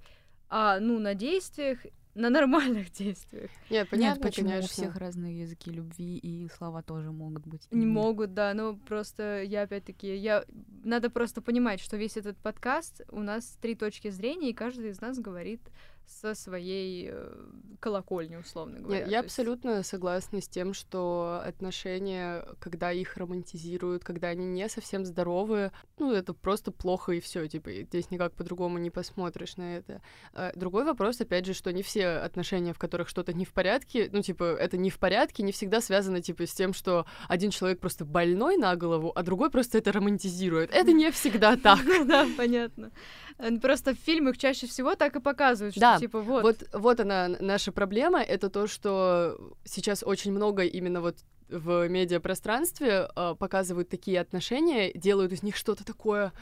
а, 0.48 0.80
ну, 0.80 0.98
на 0.98 1.14
действиях 1.14 1.78
на 2.14 2.30
нормальных 2.30 2.90
действиях. 2.98 3.50
Нет, 3.70 3.88
понятно, 3.88 4.22
Нет, 4.22 4.30
почему 4.30 4.48
конечно. 4.50 4.66
у 4.66 4.68
всех 4.68 4.96
разные 4.96 5.40
языки 5.40 5.70
любви, 5.70 6.16
и 6.18 6.48
слова 6.48 6.82
тоже 6.82 7.12
могут 7.12 7.46
быть. 7.46 7.66
Не 7.70 7.86
могут, 7.86 8.34
да, 8.34 8.52
но 8.54 8.76
просто 8.76 9.42
я 9.42 9.62
опять-таки, 9.62 10.16
я... 10.16 10.44
Надо 10.84 11.10
просто 11.10 11.40
понимать, 11.40 11.80
что 11.80 11.96
весь 11.96 12.16
этот 12.16 12.36
подкаст, 12.38 13.02
у 13.10 13.20
нас 13.20 13.56
три 13.60 13.74
точки 13.74 14.10
зрения, 14.10 14.50
и 14.50 14.54
каждый 14.54 14.90
из 14.90 15.00
нас 15.00 15.18
говорит 15.18 15.60
со 16.10 16.34
своей 16.34 17.08
э, 17.10 17.32
колокольни, 17.78 18.36
условно 18.36 18.80
говоря. 18.80 19.00
Нет, 19.00 19.08
я 19.08 19.20
абсолютно 19.20 19.82
согласна 19.82 20.40
с 20.40 20.48
тем, 20.48 20.74
что 20.74 21.40
отношения, 21.44 22.44
когда 22.58 22.92
их 22.92 23.16
романтизируют, 23.16 24.04
когда 24.04 24.28
они 24.28 24.44
не 24.46 24.68
совсем 24.68 25.04
здоровые, 25.04 25.72
ну, 25.98 26.12
это 26.12 26.34
просто 26.34 26.72
плохо 26.72 27.12
и 27.12 27.20
все, 27.20 27.46
типа, 27.46 27.70
здесь 27.72 28.10
никак 28.10 28.34
по-другому 28.34 28.78
не 28.78 28.90
посмотришь 28.90 29.56
на 29.56 29.76
это. 29.76 30.02
А 30.34 30.52
другой 30.54 30.84
вопрос, 30.84 31.20
опять 31.20 31.46
же, 31.46 31.54
что 31.54 31.72
не 31.72 31.82
все 31.82 32.08
отношения, 32.08 32.72
в 32.72 32.78
которых 32.78 33.08
что-то 33.08 33.32
не 33.32 33.44
в 33.44 33.52
порядке, 33.52 34.08
ну, 34.12 34.20
типа, 34.20 34.44
это 34.44 34.76
не 34.76 34.90
в 34.90 34.98
порядке, 34.98 35.42
не 35.42 35.52
всегда 35.52 35.80
связано, 35.80 36.20
типа, 36.20 36.46
с 36.46 36.52
тем, 36.52 36.72
что 36.72 37.06
один 37.28 37.50
человек 37.50 37.80
просто 37.80 38.04
больной 38.04 38.56
на 38.56 38.74
голову, 38.76 39.12
а 39.14 39.22
другой 39.22 39.50
просто 39.50 39.78
это 39.78 39.92
романтизирует. 39.92 40.70
Это 40.74 40.92
не 40.92 41.10
всегда 41.10 41.56
так. 41.56 41.80
Да, 42.10 42.26
понятно. 42.36 42.90
Просто 43.62 43.94
в 43.94 43.98
фильмах 43.98 44.36
чаще 44.36 44.66
всего 44.66 44.96
так 44.96 45.14
и 45.16 45.20
показывают, 45.20 45.74
что 45.74 45.99
типа 46.00 46.20
вот. 46.20 46.42
Вот, 46.42 46.68
вот 46.72 47.00
она 47.00 47.28
наша 47.28 47.72
проблема, 47.72 48.22
это 48.22 48.50
то, 48.50 48.66
что 48.66 49.38
сейчас 49.64 50.02
очень 50.04 50.32
много 50.32 50.64
именно 50.64 51.00
вот 51.00 51.16
в 51.50 51.88
медиапространстве 51.88 53.08
э, 53.14 53.34
показывают 53.38 53.88
такие 53.88 54.20
отношения, 54.20 54.92
делают 54.92 55.32
из 55.32 55.42
них 55.42 55.56
что-то 55.56 55.84
такое 55.84 56.32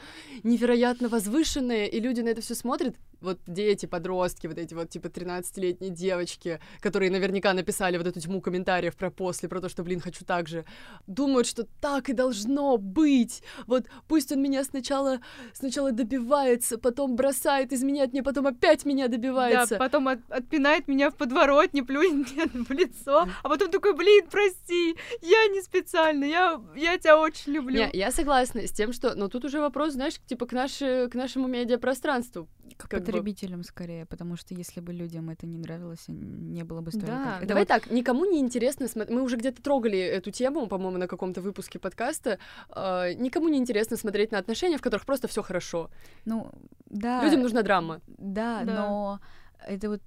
невероятно 0.43 1.09
возвышенное, 1.09 1.85
и 1.85 1.99
люди 1.99 2.21
на 2.21 2.29
это 2.29 2.41
все 2.41 2.55
смотрят. 2.55 2.95
Вот 3.21 3.39
дети, 3.47 3.85
подростки, 3.85 4.47
вот 4.47 4.57
эти 4.57 4.73
вот 4.73 4.89
типа 4.89 5.07
13-летние 5.07 5.91
девочки, 5.91 6.59
которые 6.79 7.11
наверняка 7.11 7.53
написали 7.53 7.97
вот 7.97 8.07
эту 8.07 8.19
тьму 8.19 8.41
комментариев 8.41 8.95
про 8.95 9.11
после, 9.11 9.49
про 9.49 9.61
то, 9.61 9.69
что, 9.69 9.83
блин, 9.83 9.99
хочу 9.99 10.25
так 10.25 10.47
же, 10.47 10.65
думают, 11.07 11.47
что 11.47 11.65
так 11.81 12.09
и 12.09 12.13
должно 12.13 12.77
быть. 12.77 13.43
Вот 13.67 13.85
пусть 14.07 14.31
он 14.31 14.41
меня 14.41 14.63
сначала, 14.63 15.19
сначала 15.53 15.91
добивается, 15.91 16.77
потом 16.77 17.15
бросает, 17.15 17.73
изменяет 17.73 18.13
мне, 18.13 18.23
потом 18.23 18.47
опять 18.47 18.85
меня 18.85 19.07
добивается. 19.07 19.75
Да, 19.75 19.79
потом 19.79 20.07
от, 20.07 20.19
отпинает 20.29 20.87
меня 20.87 21.09
в 21.09 21.15
подворотне, 21.15 21.83
плюнет 21.83 22.31
мне 22.31 22.45
в 22.65 22.71
лицо, 22.71 23.27
а 23.43 23.49
потом 23.49 23.71
такой, 23.71 23.95
блин, 23.95 24.25
прости, 24.29 24.95
я 25.21 25.47
не 25.47 25.61
специально, 25.61 26.23
я, 26.23 26.61
я 26.75 26.97
тебя 26.97 27.19
очень 27.19 27.53
люблю. 27.53 27.77
Не, 27.77 27.89
я 27.93 28.11
согласна 28.11 28.61
с 28.67 28.71
тем, 28.71 28.93
что... 28.93 29.15
Но 29.15 29.27
тут 29.27 29.45
уже 29.45 29.59
вопрос, 29.59 29.93
знаешь, 29.93 30.15
типа 30.25 30.45
к, 30.45 30.53
наши, 30.53 31.09
к 31.11 31.15
нашему 31.15 31.47
медиапространству. 31.47 32.47
К 32.77 32.89
потребителям 32.89 33.59
бы. 33.59 33.63
скорее, 33.63 34.05
потому 34.05 34.35
что 34.35 34.53
если 34.53 34.81
бы 34.81 34.93
людям 34.93 35.29
это 35.29 35.47
не 35.47 35.57
нравилось, 35.57 36.05
не 36.07 36.63
было 36.63 36.81
бы 36.81 36.91
столько... 36.91 37.07
Да, 37.07 37.37
это 37.37 37.47
давай 37.47 37.63
вот... 37.63 37.67
так, 37.67 37.91
никому 37.91 38.25
не 38.25 38.39
интересно 38.39 38.87
смотреть... 38.87 39.15
Мы 39.15 39.23
уже 39.23 39.37
где-то 39.37 39.61
трогали 39.61 39.99
эту 39.99 40.31
тему, 40.31 40.67
по-моему, 40.67 40.97
на 40.97 41.07
каком-то 41.07 41.41
выпуске 41.41 41.79
подкаста. 41.79 42.39
Э, 42.75 43.13
никому 43.13 43.49
не 43.49 43.57
интересно 43.57 43.97
смотреть 43.97 44.31
на 44.31 44.37
отношения, 44.37 44.77
в 44.77 44.81
которых 44.81 45.05
просто 45.05 45.27
все 45.27 45.41
хорошо. 45.41 45.89
Ну, 46.25 46.51
да. 46.85 47.23
Людям 47.23 47.41
нужна 47.41 47.61
драма. 47.61 48.01
Да, 48.07 48.63
да. 48.63 48.73
но 48.73 49.19
это 49.67 49.89
вот... 49.89 50.01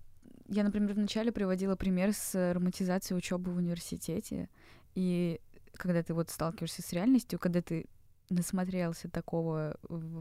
Я, 0.48 0.64
например, 0.64 0.92
вначале 0.92 1.32
приводила 1.32 1.76
пример 1.76 2.12
с 2.12 2.52
романтизацией 2.52 3.16
учебы 3.16 3.52
в 3.52 3.56
университете. 3.56 4.48
И 4.94 5.40
когда 5.72 6.02
ты 6.02 6.14
вот 6.14 6.30
сталкиваешься 6.30 6.82
с 6.82 6.92
реальностью, 6.92 7.38
когда 7.38 7.62
ты 7.62 7.86
насмотрелся 8.32 9.08
такого 9.08 9.76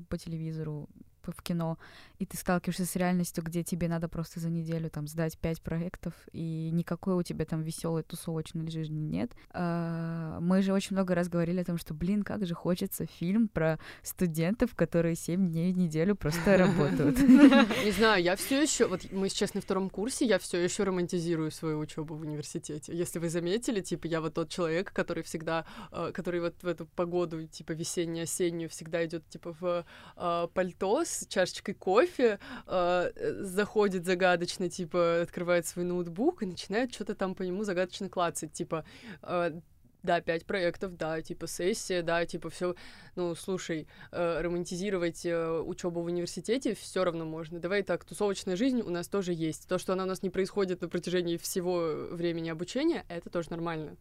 по 0.09 0.17
телевизору, 0.17 0.89
в 1.27 1.41
кино, 1.43 1.77
и 2.19 2.25
ты 2.25 2.37
сталкиваешься 2.37 2.85
с 2.85 2.95
реальностью, 2.95 3.43
где 3.43 3.63
тебе 3.63 3.87
надо 3.87 4.07
просто 4.07 4.39
за 4.39 4.49
неделю 4.49 4.89
там 4.89 5.07
сдать 5.07 5.37
пять 5.37 5.61
проектов, 5.61 6.13
и 6.31 6.69
никакой 6.71 7.15
у 7.15 7.23
тебя 7.23 7.45
там 7.45 7.61
веселой 7.61 8.03
тусовочной 8.03 8.69
жизни 8.71 8.99
нет. 8.99 9.31
А, 9.51 10.39
мы 10.39 10.61
же 10.61 10.73
очень 10.73 10.95
много 10.95 11.15
раз 11.15 11.29
говорили 11.29 11.61
о 11.61 11.65
том, 11.65 11.77
что, 11.77 11.93
блин, 11.93 12.23
как 12.23 12.45
же 12.45 12.55
хочется 12.55 13.05
фильм 13.05 13.47
про 13.47 13.79
студентов, 14.01 14.75
которые 14.75 15.15
семь 15.15 15.49
дней 15.51 15.73
в 15.73 15.77
неделю 15.77 16.15
просто 16.15 16.57
работают. 16.57 17.19
Не 17.19 17.91
знаю, 17.91 18.23
я 18.23 18.35
все 18.35 18.61
еще, 18.61 18.87
вот 18.87 19.11
мы 19.11 19.29
сейчас 19.29 19.53
на 19.53 19.61
втором 19.61 19.89
курсе, 19.89 20.25
я 20.25 20.39
все 20.39 20.57
еще 20.57 20.83
романтизирую 20.83 21.51
свою 21.51 21.79
учебу 21.79 22.15
в 22.15 22.21
университете. 22.21 22.95
Если 22.95 23.19
вы 23.19 23.29
заметили, 23.29 23.81
типа, 23.81 24.07
я 24.07 24.21
вот 24.21 24.33
тот 24.33 24.49
человек, 24.49 24.93
который 24.93 25.23
всегда, 25.23 25.65
а, 25.91 26.11
который 26.11 26.41
вот 26.41 26.55
в 26.61 26.67
эту 26.67 26.85
погоду, 26.85 27.45
типа, 27.47 27.73
весеннюю-осеннюю, 27.73 28.69
всегда 28.69 29.05
идет 29.05 29.27
типа, 29.29 29.55
в 29.59 29.85
а, 30.15 30.47
пальто 30.47 31.03
с 31.11 31.27
чашечкой 31.27 31.73
кофе, 31.75 32.39
э, 32.67 33.11
заходит 33.41 34.05
загадочно, 34.05 34.69
типа, 34.69 35.21
открывает 35.21 35.67
свой 35.67 35.85
ноутбук 35.85 36.43
и 36.43 36.45
начинает 36.45 36.93
что-то 36.93 37.15
там 37.15 37.35
по 37.35 37.43
нему 37.43 37.63
загадочно 37.63 38.09
клацать, 38.09 38.53
типа, 38.53 38.85
э, 39.23 39.59
да, 40.03 40.21
пять 40.21 40.45
проектов, 40.45 40.97
да, 40.97 41.21
типа 41.21 41.47
сессия, 41.47 42.01
да, 42.01 42.25
типа 42.25 42.49
все. 42.49 42.75
Ну, 43.15 43.35
слушай, 43.35 43.87
э, 44.11 44.41
романтизировать 44.41 45.25
э, 45.25 45.59
учебу 45.59 46.01
в 46.01 46.05
университете 46.05 46.73
все 46.75 47.03
равно 47.03 47.25
можно. 47.25 47.59
Давай 47.59 47.83
так, 47.83 48.03
тусовочная 48.03 48.55
жизнь 48.55 48.81
у 48.81 48.89
нас 48.89 49.07
тоже 49.07 49.33
есть. 49.33 49.67
То, 49.67 49.77
что 49.77 49.93
она 49.93 50.03
у 50.03 50.07
нас 50.07 50.23
не 50.23 50.29
происходит 50.29 50.81
на 50.81 50.89
протяжении 50.89 51.37
всего 51.37 52.07
времени 52.11 52.49
обучения, 52.49 53.05
это 53.09 53.29
тоже 53.29 53.51
нормально. 53.51 53.97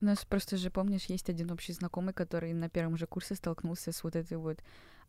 У 0.00 0.06
нас 0.06 0.24
просто 0.24 0.56
же, 0.56 0.70
помнишь, 0.70 1.06
есть 1.06 1.28
один 1.28 1.50
общий 1.50 1.72
знакомый, 1.72 2.14
который 2.14 2.54
на 2.54 2.70
первом 2.70 2.96
же 2.96 3.06
курсе 3.06 3.34
столкнулся 3.34 3.92
с 3.92 4.02
вот 4.02 4.16
этой 4.16 4.38
вот 4.38 4.60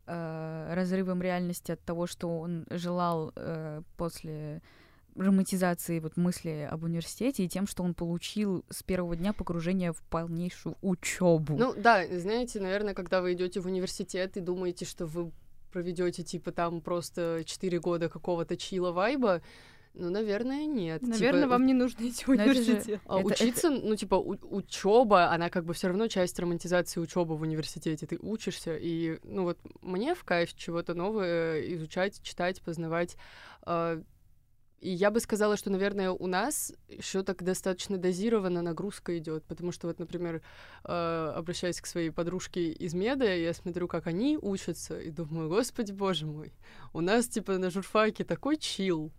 э, 0.07 0.73
разрывом 0.73 1.21
реальности 1.21 1.71
от 1.71 1.81
того, 1.81 2.07
что 2.07 2.39
он 2.39 2.65
желал 2.69 3.31
э, 3.35 3.81
после 3.97 4.61
романтизации 5.15 5.99
вот 5.99 6.15
мысли 6.17 6.67
об 6.69 6.83
университете 6.83 7.43
и 7.43 7.49
тем, 7.49 7.67
что 7.67 7.83
он 7.83 7.93
получил 7.93 8.63
с 8.69 8.81
первого 8.83 9.15
дня 9.15 9.33
погружение 9.33 9.91
в 9.91 10.01
полнейшую 10.03 10.77
учебу. 10.81 11.57
Ну 11.57 11.73
да, 11.75 12.05
знаете, 12.17 12.59
наверное, 12.61 12.93
когда 12.93 13.21
вы 13.21 13.33
идете 13.33 13.59
в 13.59 13.65
университет 13.65 14.37
и 14.37 14.39
думаете, 14.39 14.85
что 14.85 15.05
вы 15.05 15.31
проведете 15.71 16.23
типа 16.23 16.51
там 16.51 16.81
просто 16.81 17.43
4 17.45 17.79
года 17.79 18.09
какого-то 18.09 18.57
чила 18.57 18.91
вайба, 18.91 19.41
ну, 19.93 20.09
наверное, 20.09 20.65
нет. 20.65 21.01
Наверное, 21.01 21.43
типа, 21.43 21.49
вам 21.51 21.65
не 21.65 21.73
нужно 21.73 22.07
идти 22.07 22.25
в 22.25 22.29
университет. 22.29 22.85
Же, 22.85 23.01
а, 23.05 23.19
это, 23.19 23.27
учиться, 23.27 23.67
это... 23.67 23.85
ну, 23.85 23.95
типа, 23.95 24.15
учеба, 24.15 25.31
она 25.31 25.49
как 25.49 25.65
бы 25.65 25.73
все 25.73 25.87
равно 25.87 26.07
часть 26.07 26.39
романтизации 26.39 26.99
учебы 26.99 27.35
в 27.35 27.41
университете. 27.41 28.05
Ты 28.07 28.17
учишься, 28.21 28.77
и, 28.77 29.19
ну, 29.23 29.43
вот 29.43 29.57
мне 29.81 30.15
в 30.15 30.23
кайф 30.23 30.53
чего-то 30.55 30.93
новое 30.93 31.61
изучать, 31.73 32.21
читать, 32.23 32.61
познавать. 32.61 33.17
А, 33.63 34.01
и 34.81 34.89
я 34.89 35.11
бы 35.11 35.19
сказала, 35.19 35.57
что, 35.57 35.69
наверное, 35.69 36.09
у 36.09 36.25
нас 36.25 36.73
еще 36.87 37.21
так 37.21 37.43
достаточно 37.43 37.97
дозированно 37.97 38.63
нагрузка 38.63 39.15
идет, 39.19 39.43
потому 39.43 39.71
что 39.71 39.87
вот, 39.87 39.99
например, 39.99 40.41
э, 40.85 41.33
обращаясь 41.35 41.79
к 41.79 41.85
своей 41.85 42.09
подружке 42.09 42.71
из 42.71 42.95
меда, 42.95 43.25
я 43.25 43.53
смотрю, 43.53 43.87
как 43.87 44.07
они 44.07 44.39
учатся, 44.41 44.99
и 44.99 45.11
думаю, 45.11 45.49
господи, 45.49 45.91
боже 45.91 46.25
мой, 46.25 46.51
у 46.93 47.01
нас 47.01 47.27
типа 47.27 47.59
на 47.59 47.69
журфаке 47.69 48.23
такой 48.23 48.57
чил, 48.57 49.11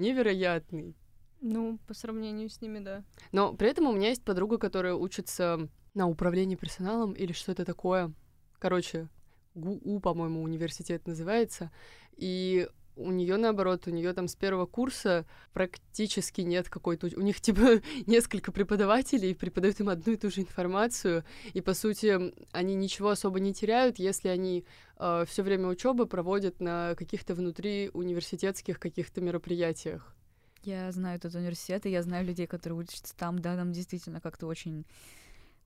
невероятный. 0.00 0.96
Ну, 1.40 1.78
по 1.86 1.94
сравнению 1.94 2.50
с 2.50 2.60
ними, 2.60 2.80
да. 2.80 3.04
Но 3.32 3.54
при 3.54 3.68
этом 3.68 3.86
у 3.86 3.92
меня 3.92 4.08
есть 4.08 4.24
подруга, 4.24 4.58
которая 4.58 4.94
учится 4.94 5.68
на 5.94 6.06
управлении 6.06 6.56
персоналом 6.56 7.12
или 7.12 7.32
что-то 7.32 7.64
такое. 7.64 8.12
Короче, 8.58 9.08
ГУ, 9.54 10.00
по-моему, 10.00 10.42
университет 10.42 11.06
называется. 11.06 11.70
И 12.16 12.68
у 13.00 13.10
нее 13.10 13.36
наоборот, 13.36 13.86
у 13.86 13.90
нее 13.90 14.12
там 14.12 14.28
с 14.28 14.36
первого 14.36 14.66
курса 14.66 15.26
практически 15.52 16.42
нет 16.42 16.68
какой-то... 16.68 17.08
У 17.16 17.20
них 17.20 17.40
типа 17.40 17.80
несколько 18.06 18.52
преподавателей 18.52 19.34
преподают 19.34 19.80
им 19.80 19.88
одну 19.88 20.12
и 20.12 20.16
ту 20.16 20.30
же 20.30 20.42
информацию, 20.42 21.24
и 21.52 21.60
по 21.60 21.74
сути 21.74 22.32
они 22.52 22.74
ничего 22.74 23.10
особо 23.10 23.40
не 23.40 23.52
теряют, 23.52 23.98
если 23.98 24.28
они 24.28 24.64
э, 24.98 25.24
все 25.26 25.42
время 25.42 25.68
учебы 25.68 26.06
проводят 26.06 26.60
на 26.60 26.94
каких-то 26.96 27.34
внутри 27.34 27.90
университетских 27.92 28.78
каких-то 28.78 29.20
мероприятиях. 29.20 30.14
Я 30.62 30.92
знаю 30.92 31.16
этот 31.16 31.34
университет, 31.34 31.86
и 31.86 31.90
я 31.90 32.02
знаю 32.02 32.26
людей, 32.26 32.46
которые 32.46 32.80
учатся 32.80 33.16
там, 33.16 33.38
да, 33.38 33.56
там 33.56 33.72
действительно 33.72 34.20
как-то 34.20 34.46
очень 34.46 34.84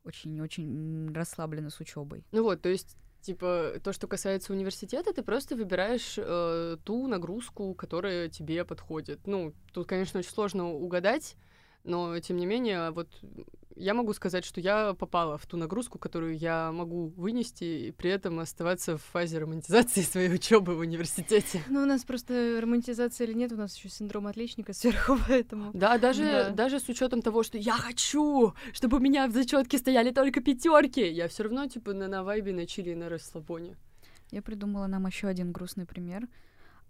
очень-очень 0.05 1.13
расслабленно 1.15 1.71
с 1.71 1.81
учебой. 1.81 2.25
Ну 2.31 2.43
вот, 2.43 2.61
то 2.61 2.69
есть 2.69 2.97
Типа, 3.25 3.81
то, 3.83 3.95
что 3.95 4.07
касается 4.07 4.53
университета, 4.53 5.15
ты 5.15 5.23
просто 5.23 5.57
выбираешь 5.57 6.17
э, 6.19 6.77
ту 6.85 7.07
нагрузку, 7.07 7.73
которая 7.73 8.29
тебе 8.29 8.67
подходит. 8.67 9.27
Ну, 9.27 9.55
тут, 9.73 9.89
конечно, 9.89 10.21
очень 10.21 10.29
сложно 10.29 10.71
угадать, 10.71 11.35
но, 11.85 12.19
тем 12.21 12.37
не 12.39 12.47
менее, 12.47 12.91
вот 12.91 13.09
я 13.77 13.95
могу 13.95 14.13
сказать, 14.13 14.45
что 14.45 14.61
я 14.61 14.95
попала 14.95 15.37
в 15.37 15.47
ту 15.47 15.57
нагрузку, 15.57 15.99
которую 15.99 16.37
я 16.37 16.71
могу 16.73 17.09
вынести, 17.09 17.65
и 17.65 17.91
при 17.91 18.11
этом 18.11 18.39
оставаться 18.39 18.97
в 18.97 19.03
фазе 19.03 19.39
романтизации 19.39 20.01
своей 20.03 20.33
учебы 20.33 20.75
в 20.75 20.81
университете. 20.81 21.63
Ну, 21.69 21.83
у 21.83 21.87
нас 21.87 22.05
просто 22.05 22.59
романтизация 22.61 23.27
или 23.27 23.35
нет, 23.35 23.53
у 23.53 23.57
нас 23.57 23.77
еще 23.77 23.89
синдром 23.89 24.27
отличника 24.27 24.73
сверху, 24.75 25.19
поэтому. 25.29 25.71
Да, 25.75 25.99
даже, 25.99 26.23
да. 26.23 26.51
даже 26.51 26.81
с 26.81 26.89
учетом 26.89 27.23
того, 27.23 27.43
что 27.43 27.59
я 27.59 27.75
хочу, 27.75 28.55
чтобы 28.73 28.99
у 28.99 29.01
меня 29.01 29.27
в 29.27 29.33
зачетке 29.33 29.79
стояли 29.79 30.11
только 30.11 30.41
пятерки, 30.41 31.07
я 31.07 31.29
все 31.29 31.45
равно 31.45 31.67
типа 31.67 31.93
на, 31.93 32.09
на 32.09 32.23
вайбе, 32.23 32.53
на 32.53 32.67
чили, 32.67 32.95
на 32.95 33.09
расслабоне. 33.09 33.77
Я 34.31 34.43
придумала 34.43 34.87
нам 34.87 35.07
еще 35.07 35.29
один 35.29 35.53
грустный 35.53 35.87
пример. 35.87 36.29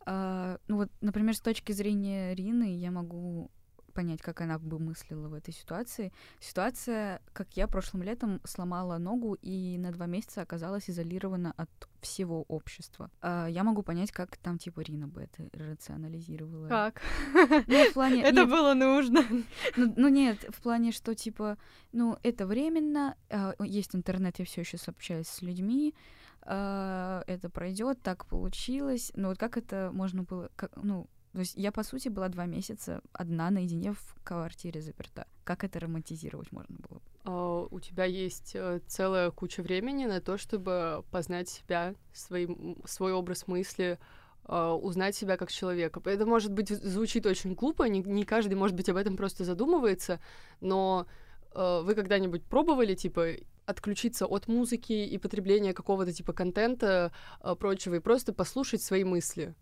Uh, 0.06 0.60
ну 0.68 0.76
вот, 0.76 0.90
например, 1.00 1.34
с 1.34 1.40
точки 1.40 1.72
зрения 1.72 2.34
Рины 2.34 2.76
я 2.76 2.90
могу 2.90 3.50
понять, 3.94 4.20
как 4.20 4.40
она 4.40 4.58
бы 4.58 4.78
мыслила 4.78 5.28
в 5.28 5.34
этой 5.34 5.54
ситуации. 5.54 6.12
Ситуация, 6.40 7.22
как 7.32 7.56
я 7.56 7.66
прошлым 7.66 8.02
летом 8.02 8.40
сломала 8.44 8.98
ногу 8.98 9.38
и 9.40 9.78
на 9.78 9.92
два 9.92 10.06
месяца 10.06 10.42
оказалась 10.42 10.90
изолирована 10.90 11.54
от 11.56 11.70
всего 12.00 12.42
общества. 12.48 13.10
А 13.22 13.46
я 13.46 13.64
могу 13.64 13.82
понять, 13.82 14.12
как 14.12 14.36
там, 14.36 14.58
типа, 14.58 14.80
Рина 14.80 15.08
бы 15.08 15.22
это 15.22 15.48
рационализировала. 15.52 16.68
Как? 16.68 17.00
Ну, 17.66 17.90
в 17.90 17.92
плане... 17.94 18.22
Это 18.22 18.44
было 18.46 18.74
нужно. 18.74 19.24
Ну, 19.76 19.92
ну, 19.96 20.08
нет, 20.08 20.44
в 20.50 20.62
плане, 20.62 20.92
что, 20.92 21.14
типа, 21.14 21.56
ну, 21.92 22.18
это 22.22 22.46
временно, 22.46 23.16
а, 23.30 23.54
есть 23.60 23.94
интернет, 23.94 24.38
я 24.38 24.44
все 24.44 24.60
еще 24.60 24.78
сообщаюсь 24.78 25.28
с 25.28 25.42
людьми, 25.42 25.94
а, 26.42 27.24
это 27.26 27.48
пройдет, 27.48 28.02
так 28.02 28.26
получилось. 28.26 29.12
Но 29.16 29.28
вот 29.28 29.38
как 29.38 29.56
это 29.56 29.90
можно 29.92 30.22
было, 30.22 30.50
как, 30.56 30.72
ну, 30.76 31.08
то 31.34 31.40
есть 31.40 31.56
я, 31.56 31.72
по 31.72 31.82
сути, 31.82 32.08
была 32.08 32.28
два 32.28 32.46
месяца 32.46 33.02
одна 33.12 33.50
наедине 33.50 33.92
в 33.92 34.14
квартире 34.22 34.80
заперта. 34.80 35.26
Как 35.42 35.64
это 35.64 35.80
романтизировать 35.80 36.52
можно 36.52 36.76
было? 36.88 37.02
Uh, 37.24 37.66
у 37.72 37.80
тебя 37.80 38.04
есть 38.04 38.54
uh, 38.54 38.80
целая 38.86 39.32
куча 39.32 39.60
времени 39.60 40.06
на 40.06 40.20
то, 40.20 40.38
чтобы 40.38 41.04
познать 41.10 41.48
себя, 41.48 41.96
свой, 42.12 42.76
свой 42.84 43.12
образ 43.12 43.48
мысли, 43.48 43.98
uh, 44.44 44.78
узнать 44.78 45.16
себя 45.16 45.36
как 45.36 45.50
человека. 45.50 46.00
Это, 46.04 46.24
может 46.24 46.52
быть, 46.52 46.68
звучит 46.68 47.26
очень 47.26 47.54
глупо, 47.54 47.82
не, 47.82 47.98
не 47.98 48.24
каждый, 48.24 48.54
может 48.54 48.76
быть, 48.76 48.88
об 48.88 48.96
этом 48.96 49.16
просто 49.16 49.42
задумывается, 49.42 50.20
но 50.60 51.06
вы 51.52 51.94
когда-нибудь 51.94 52.44
пробовали, 52.44 52.94
типа, 52.94 53.28
отключиться 53.64 54.26
от 54.26 54.48
музыки 54.48 54.92
и 54.92 55.18
потребления 55.18 55.72
какого-то 55.72 56.12
типа 56.12 56.32
контента, 56.32 57.12
прочего, 57.60 57.94
и 57.94 58.00
просто 58.00 58.32
послушать 58.32 58.82
свои 58.82 59.04
мысли? 59.04 59.54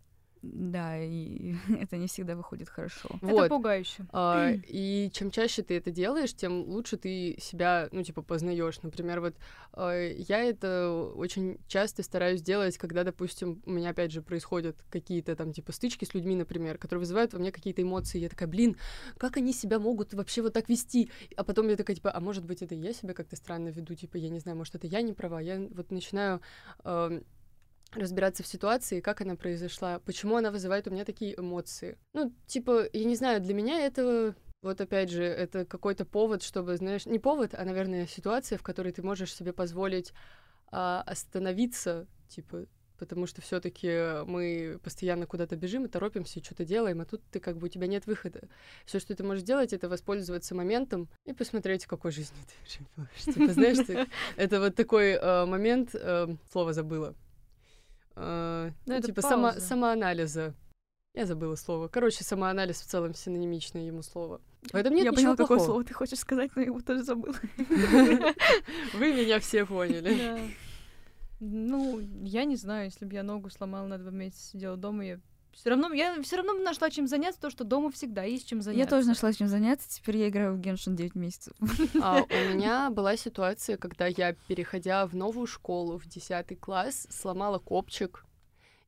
Да, 0.42 0.98
и 0.98 1.54
это 1.80 1.96
не 1.96 2.08
всегда 2.08 2.34
выходит 2.34 2.68
хорошо. 2.68 3.08
Вот. 3.20 3.44
Это 3.44 3.48
пугающе. 3.48 4.06
А, 4.12 4.52
и 4.66 5.08
чем 5.12 5.30
чаще 5.30 5.62
ты 5.62 5.76
это 5.76 5.92
делаешь, 5.92 6.34
тем 6.34 6.62
лучше 6.64 6.96
ты 6.96 7.36
себя, 7.38 7.88
ну, 7.92 8.02
типа, 8.02 8.22
познаешь. 8.22 8.82
Например, 8.82 9.20
вот 9.20 9.36
а, 9.72 9.92
я 9.92 10.42
это 10.42 11.12
очень 11.14 11.58
часто 11.68 12.02
стараюсь 12.02 12.42
делать, 12.42 12.76
когда, 12.76 13.04
допустим, 13.04 13.62
у 13.66 13.70
меня, 13.70 13.90
опять 13.90 14.10
же, 14.10 14.20
происходят 14.20 14.76
какие-то 14.90 15.36
там, 15.36 15.52
типа, 15.52 15.70
стычки 15.70 16.04
с 16.04 16.12
людьми, 16.12 16.34
например, 16.34 16.76
которые 16.76 17.00
вызывают 17.00 17.32
во 17.32 17.38
мне 17.38 17.52
какие-то 17.52 17.82
эмоции. 17.82 18.18
Я 18.18 18.28
такая, 18.28 18.48
блин, 18.48 18.76
как 19.18 19.36
они 19.36 19.52
себя 19.52 19.78
могут 19.78 20.12
вообще 20.12 20.42
вот 20.42 20.52
так 20.52 20.68
вести? 20.68 21.08
А 21.36 21.44
потом 21.44 21.68
я 21.68 21.76
такая, 21.76 21.94
типа, 21.94 22.10
а 22.12 22.20
может 22.20 22.44
быть, 22.44 22.62
это 22.62 22.74
я 22.74 22.92
себя 22.92 23.14
как-то 23.14 23.36
странно 23.36 23.68
веду? 23.68 23.94
Типа, 23.94 24.16
я 24.16 24.28
не 24.28 24.40
знаю, 24.40 24.58
может, 24.58 24.74
это 24.74 24.88
я 24.88 25.02
не 25.02 25.12
права. 25.12 25.40
Я 25.40 25.68
вот 25.70 25.92
начинаю 25.92 26.40
разбираться 27.94 28.42
в 28.42 28.46
ситуации, 28.46 29.00
как 29.00 29.20
она 29.20 29.36
произошла, 29.36 29.98
почему 30.00 30.36
она 30.36 30.50
вызывает 30.50 30.86
у 30.86 30.90
меня 30.90 31.04
такие 31.04 31.38
эмоции. 31.38 31.98
Ну, 32.12 32.32
типа, 32.46 32.86
я 32.92 33.04
не 33.04 33.16
знаю, 33.16 33.40
для 33.40 33.54
меня 33.54 33.80
это 33.80 34.34
вот 34.62 34.80
опять 34.80 35.10
же, 35.10 35.24
это 35.24 35.64
какой-то 35.64 36.04
повод, 36.04 36.42
чтобы, 36.42 36.76
знаешь, 36.76 37.06
не 37.06 37.18
повод, 37.18 37.54
а, 37.54 37.64
наверное, 37.64 38.06
ситуация, 38.06 38.58
в 38.58 38.62
которой 38.62 38.92
ты 38.92 39.02
можешь 39.02 39.34
себе 39.34 39.52
позволить 39.52 40.12
а, 40.70 41.02
остановиться, 41.04 42.06
типа, 42.28 42.66
потому 42.96 43.26
что 43.26 43.42
все-таки 43.42 44.24
мы 44.24 44.78
постоянно 44.84 45.26
куда-то 45.26 45.56
бежим 45.56 45.84
и 45.84 45.88
торопимся 45.88 46.38
и 46.38 46.42
что-то 46.44 46.64
делаем, 46.64 47.00
а 47.00 47.04
тут 47.04 47.20
ты 47.32 47.40
как 47.40 47.58
бы 47.58 47.66
у 47.66 47.68
тебя 47.68 47.88
нет 47.88 48.06
выхода. 48.06 48.42
Все, 48.86 49.00
что 49.00 49.16
ты 49.16 49.24
можешь 49.24 49.42
делать, 49.42 49.72
это 49.72 49.88
воспользоваться 49.88 50.54
моментом 50.54 51.08
и 51.24 51.32
посмотреть, 51.32 51.86
какой 51.86 52.12
жизни 52.12 52.36
ты 52.46 52.70
живешь. 52.70 53.34
Типа, 53.34 53.52
знаешь, 53.52 54.08
это 54.36 54.60
вот 54.60 54.76
такой 54.76 55.14
э, 55.14 55.44
момент, 55.46 55.90
э, 55.94 56.28
слово 56.52 56.72
забыла. 56.72 57.16
Э, 58.16 58.70
ну, 58.86 58.94
ну 58.94 59.00
типа 59.00 59.22
само, 59.22 59.52
самоанализа. 59.52 60.54
Я 61.14 61.26
забыла 61.26 61.56
слово. 61.56 61.88
Короче, 61.88 62.24
самоанализ 62.24 62.80
в 62.80 62.86
целом 62.86 63.14
синонимичное 63.14 63.82
ему 63.82 64.02
слово. 64.02 64.40
В 64.62 64.74
этом 64.74 64.94
нет 64.94 65.04
Я 65.04 65.12
поняла, 65.12 65.36
плохого. 65.36 65.56
какое 65.56 65.66
слово 65.66 65.84
ты 65.84 65.92
хочешь 65.92 66.18
сказать, 66.18 66.50
но 66.54 66.62
я 66.62 66.68
его 66.68 66.80
тоже 66.80 67.02
забыла. 67.02 67.36
Вы 68.94 69.12
меня 69.12 69.38
все 69.40 69.66
поняли. 69.66 70.54
Ну, 71.40 72.00
я 72.22 72.44
не 72.44 72.56
знаю, 72.56 72.86
если 72.86 73.04
бы 73.04 73.14
я 73.14 73.22
ногу 73.22 73.50
сломала 73.50 73.86
на 73.86 73.98
два 73.98 74.10
месяца, 74.10 74.52
сидела 74.52 74.76
дома, 74.76 75.04
я 75.04 75.20
все 75.52 75.70
равно, 75.70 75.92
я 75.92 76.20
все 76.22 76.36
равно 76.36 76.54
нашла 76.54 76.90
чем 76.90 77.06
заняться, 77.06 77.40
то, 77.40 77.50
что 77.50 77.64
дома 77.64 77.90
всегда 77.90 78.24
есть 78.24 78.48
чем 78.48 78.62
заняться. 78.62 78.80
Я 78.80 78.86
тоже 78.86 79.06
нашла 79.08 79.32
чем 79.32 79.48
заняться, 79.48 79.88
теперь 79.88 80.16
я 80.16 80.28
играю 80.28 80.54
в 80.54 80.60
Геншин 80.60 80.96
9 80.96 81.14
месяцев. 81.14 81.52
А, 82.00 82.22
у 82.30 82.54
меня 82.54 82.90
была 82.90 83.16
ситуация, 83.16 83.76
когда 83.76 84.06
я, 84.06 84.34
переходя 84.48 85.06
в 85.06 85.14
новую 85.14 85.46
школу, 85.46 85.98
в 85.98 86.06
10 86.06 86.58
класс, 86.58 87.06
сломала 87.10 87.58
копчик, 87.58 88.24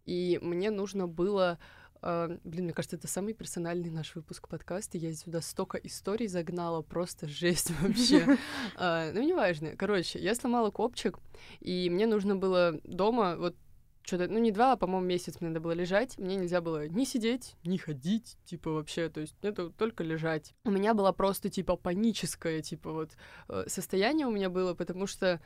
и 0.06 0.38
мне 0.42 0.70
нужно 0.70 1.06
было 1.06 1.58
Uh, 2.04 2.38
блин, 2.44 2.64
мне 2.64 2.74
кажется, 2.74 2.96
это 2.96 3.08
самый 3.08 3.32
персональный 3.32 3.88
наш 3.88 4.14
выпуск 4.14 4.46
подкаста. 4.46 4.98
Я 4.98 5.14
сюда 5.14 5.40
столько 5.40 5.78
историй 5.78 6.26
загнала, 6.26 6.82
просто 6.82 7.26
жесть 7.26 7.70
вообще. 7.80 8.38
uh, 8.76 9.10
ну, 9.14 9.22
неважно. 9.22 9.70
Короче, 9.74 10.18
я 10.18 10.34
сломала 10.34 10.70
копчик, 10.70 11.18
и 11.60 11.88
мне 11.88 12.06
нужно 12.06 12.36
было 12.36 12.78
дома, 12.84 13.36
вот 13.38 13.56
что-то, 14.04 14.28
ну, 14.28 14.38
не 14.38 14.52
два, 14.52 14.72
а, 14.72 14.76
по-моему, 14.76 15.06
месяц 15.06 15.40
мне 15.40 15.48
надо 15.48 15.60
было 15.60 15.72
лежать. 15.72 16.18
Мне 16.18 16.36
нельзя 16.36 16.60
было 16.60 16.86
ни 16.88 17.04
сидеть, 17.04 17.56
ни 17.64 17.78
ходить, 17.78 18.36
типа, 18.44 18.70
вообще. 18.70 19.08
То 19.08 19.20
есть 19.20 19.34
это 19.42 19.70
только 19.70 20.04
лежать. 20.04 20.54
У 20.64 20.70
меня 20.70 20.94
было 20.94 21.12
просто, 21.12 21.48
типа, 21.48 21.76
паническое, 21.76 22.60
типа, 22.60 22.92
вот, 22.92 23.10
э, 23.48 23.64
состояние 23.66 24.26
у 24.26 24.30
меня 24.30 24.50
было, 24.50 24.74
потому 24.74 25.06
что 25.06 25.40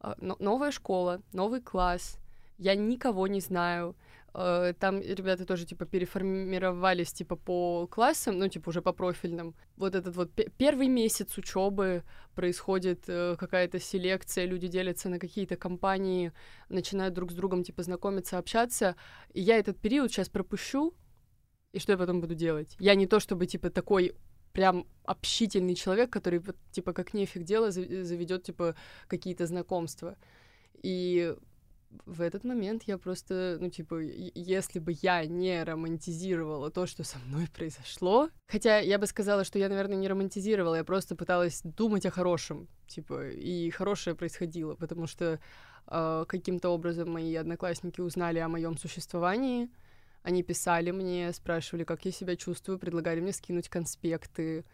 э, 0.00 0.14
новая 0.18 0.70
школа, 0.70 1.22
новый 1.32 1.62
класс, 1.62 2.18
я 2.58 2.74
никого 2.74 3.26
не 3.26 3.40
знаю, 3.40 3.96
там 4.32 5.00
ребята 5.02 5.44
тоже, 5.44 5.66
типа, 5.66 5.84
переформировались, 5.84 7.12
типа, 7.12 7.36
по 7.36 7.86
классам, 7.86 8.38
ну, 8.38 8.48
типа, 8.48 8.70
уже 8.70 8.80
по 8.80 8.92
профильным. 8.92 9.54
Вот 9.76 9.94
этот 9.94 10.16
вот 10.16 10.30
первый 10.56 10.88
месяц 10.88 11.36
учебы 11.36 12.02
происходит 12.34 13.04
э, 13.08 13.36
какая-то 13.38 13.78
селекция, 13.78 14.46
люди 14.46 14.68
делятся 14.68 15.10
на 15.10 15.18
какие-то 15.18 15.56
компании, 15.56 16.32
начинают 16.70 17.14
друг 17.14 17.30
с 17.30 17.34
другом, 17.34 17.62
типа, 17.62 17.82
знакомиться, 17.82 18.38
общаться. 18.38 18.96
И 19.34 19.42
я 19.42 19.58
этот 19.58 19.78
период 19.78 20.10
сейчас 20.10 20.30
пропущу, 20.30 20.94
и 21.72 21.78
что 21.78 21.92
я 21.92 21.98
потом 21.98 22.20
буду 22.20 22.34
делать? 22.34 22.74
Я 22.78 22.94
не 22.94 23.06
то, 23.06 23.20
чтобы, 23.20 23.46
типа, 23.46 23.68
такой 23.68 24.14
прям 24.54 24.86
общительный 25.04 25.74
человек, 25.74 26.10
который, 26.10 26.42
типа, 26.70 26.94
как 26.94 27.12
нефиг 27.12 27.42
дело, 27.44 27.70
заведет, 27.70 28.44
типа, 28.44 28.76
какие-то 29.08 29.46
знакомства. 29.46 30.16
И 30.82 31.34
в 32.06 32.20
этот 32.20 32.44
момент 32.44 32.84
я 32.84 32.98
просто, 32.98 33.58
ну, 33.60 33.70
типа, 33.70 34.00
если 34.00 34.78
бы 34.78 34.94
я 35.02 35.24
не 35.26 35.62
романтизировала 35.62 36.70
то, 36.70 36.86
что 36.86 37.04
со 37.04 37.18
мной 37.18 37.48
произошло, 37.54 38.28
хотя 38.48 38.78
я 38.78 38.98
бы 38.98 39.06
сказала, 39.06 39.44
что 39.44 39.58
я, 39.58 39.68
наверное, 39.68 39.96
не 39.96 40.08
романтизировала, 40.08 40.76
я 40.76 40.84
просто 40.84 41.16
пыталась 41.16 41.60
думать 41.62 42.06
о 42.06 42.10
хорошем, 42.10 42.68
типа, 42.86 43.30
и 43.30 43.70
хорошее 43.70 44.16
происходило, 44.16 44.74
потому 44.74 45.06
что 45.06 45.38
э, 45.86 46.24
каким-то 46.26 46.70
образом 46.70 47.10
мои 47.10 47.34
одноклассники 47.34 48.00
узнали 48.00 48.38
о 48.38 48.48
моем 48.48 48.76
существовании, 48.76 49.70
они 50.22 50.42
писали 50.42 50.90
мне, 50.90 51.32
спрашивали, 51.32 51.84
как 51.84 52.04
я 52.04 52.12
себя 52.12 52.36
чувствую, 52.36 52.78
предлагали 52.78 53.20
мне 53.20 53.32
скинуть 53.32 53.68
конспекты. 53.68 54.64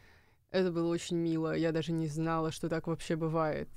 Это 0.51 0.71
было 0.71 0.89
очень 0.89 1.17
мило, 1.17 1.55
я 1.57 1.73
даже 1.73 1.93
не 1.93 2.07
знала, 2.07 2.53
что 2.53 2.69
так 2.69 2.87
вообще 2.87 3.17
бывает. 3.17 3.69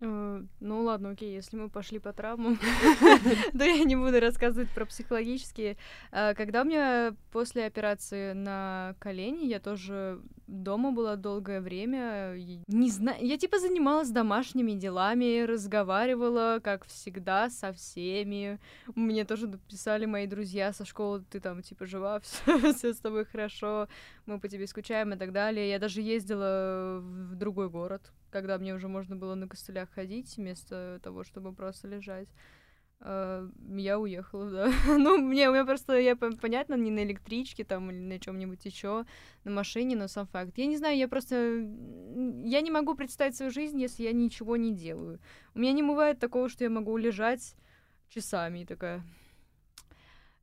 Э, 0.00 0.42
Ну 0.60 0.82
ладно, 0.82 1.10
окей, 1.10 1.34
если 1.34 1.56
мы 1.56 1.68
пошли 1.68 1.98
по 1.98 2.12
травмам, 2.12 2.56
то 3.58 3.64
я 3.64 3.82
не 3.84 3.96
буду 3.96 4.20
рассказывать 4.20 4.70
про 4.70 4.86
психологические. 4.86 5.76
Э, 6.12 6.34
Когда 6.34 6.62
у 6.62 6.64
меня 6.64 7.14
после 7.32 7.66
операции 7.66 8.32
на 8.32 8.94
колени, 9.00 9.46
я 9.46 9.58
тоже 9.58 10.20
дома 10.46 10.92
была 10.92 11.16
долгое 11.16 11.60
время. 11.60 12.34
Не 12.68 12.90
знаю, 12.90 13.26
я 13.26 13.36
типа 13.36 13.58
занималась 13.58 14.10
домашними 14.10 14.72
делами, 14.72 15.42
разговаривала, 15.44 16.60
как 16.62 16.86
всегда, 16.86 17.50
со 17.50 17.72
всеми. 17.72 18.60
Мне 18.94 19.24
тоже 19.24 19.48
писали 19.68 20.06
мои 20.06 20.26
друзья 20.26 20.72
со 20.72 20.84
школы, 20.84 21.24
ты 21.28 21.40
там 21.40 21.62
типа 21.62 21.86
жива, 21.86 22.20
все 22.22 22.94
с 22.94 22.98
тобой 22.98 23.24
хорошо, 23.24 23.88
мы 24.26 24.38
по 24.38 24.48
тебе 24.48 24.66
скучаем 24.68 25.12
и 25.12 25.16
так 25.16 25.32
далее. 25.32 25.68
Я 25.70 25.78
даже 25.80 26.00
ездила 26.02 27.00
в 27.00 27.34
другой 27.34 27.68
город, 27.68 28.12
когда 28.30 28.58
мне 28.58 28.74
уже 28.74 28.88
можно 28.88 29.16
было 29.16 29.34
на 29.34 29.48
костылях 29.48 29.90
ходить, 29.90 30.36
вместо 30.36 31.00
того, 31.02 31.24
чтобы 31.24 31.52
просто 31.52 31.88
лежать. 31.88 32.28
Э, 33.00 33.48
Я 33.76 33.98
уехала, 33.98 34.50
да. 34.50 34.72
Ну, 34.98 35.18
мне, 35.18 35.48
у 35.48 35.52
меня 35.52 35.64
просто, 35.64 35.98
я 35.98 36.12
пон- 36.12 36.38
понятно, 36.40 36.74
не 36.74 36.90
на 36.90 37.04
электричке 37.04 37.64
там 37.64 37.90
или 37.90 37.98
на 37.98 38.18
чем-нибудь 38.18 38.64
еще, 38.64 39.04
на 39.44 39.50
машине, 39.50 39.96
но 39.96 40.08
сам 40.08 40.26
факт. 40.26 40.58
Я 40.58 40.66
не 40.66 40.76
знаю, 40.76 40.96
я 40.96 41.08
просто... 41.08 41.36
Я 41.36 42.60
не 42.60 42.70
могу 42.70 42.94
представить 42.94 43.36
свою 43.36 43.52
жизнь, 43.52 43.80
если 43.80 44.04
я 44.04 44.12
ничего 44.12 44.56
не 44.56 44.74
делаю. 44.74 45.20
У 45.54 45.60
меня 45.60 45.72
не 45.72 45.82
бывает 45.82 46.18
такого, 46.18 46.48
что 46.48 46.64
я 46.64 46.70
могу 46.70 46.96
лежать 46.96 47.54
часами 48.08 48.60
и 48.60 48.66
такая... 48.66 49.02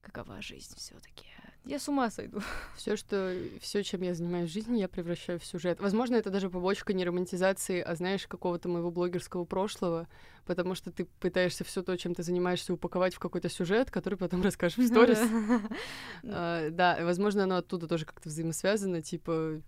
Какова 0.02 0.40
жизнь 0.42 0.76
все 0.78 0.94
таки 1.00 1.26
Я 1.66 1.80
с 1.80 1.88
ума 1.90 2.12
сойду. 2.12 2.42
Все, 2.76 2.96
что 2.96 3.36
все, 3.60 3.84
чем 3.84 4.04
я 4.04 4.14
занимаюсь 4.14 4.50
в 4.52 4.54
жизни, 4.54 4.80
я 4.80 4.88
превращаю 4.88 5.40
в 5.40 5.46
сюжет. 5.46 5.80
Возможно, 5.80 6.16
это 6.16 6.30
даже 6.30 6.50
побочка 6.50 6.94
не 6.94 7.04
романтизации, 7.04 7.82
а 7.82 7.96
знаешь, 7.96 8.28
какого-то 8.28 8.70
моего 8.70 8.92
блогерского 8.92 9.46
прошлого, 9.46 10.08
потому 10.46 10.76
что 10.76 10.92
ты 10.92 11.06
пытаешься 11.20 11.64
все 11.64 11.82
то, 11.82 11.98
чем 11.98 12.14
ты 12.14 12.22
занимаешься, 12.22 12.74
упаковать 12.74 13.16
в 13.16 13.20
какой-то 13.20 13.50
сюжет, 13.50 13.90
который 13.90 14.18
потом 14.18 14.44
расскажешь 14.44 14.78
в 14.78 14.88
сторис. 14.88 15.20
А, 16.24 16.70
Да, 16.70 16.96
и, 17.00 17.04
возможно, 17.04 17.44
оно 17.44 17.58
оттуда 17.58 17.88
тоже 17.88 18.06
как-то 18.06 18.30
взаимосвязано, 18.30 19.02
типа 19.02 19.62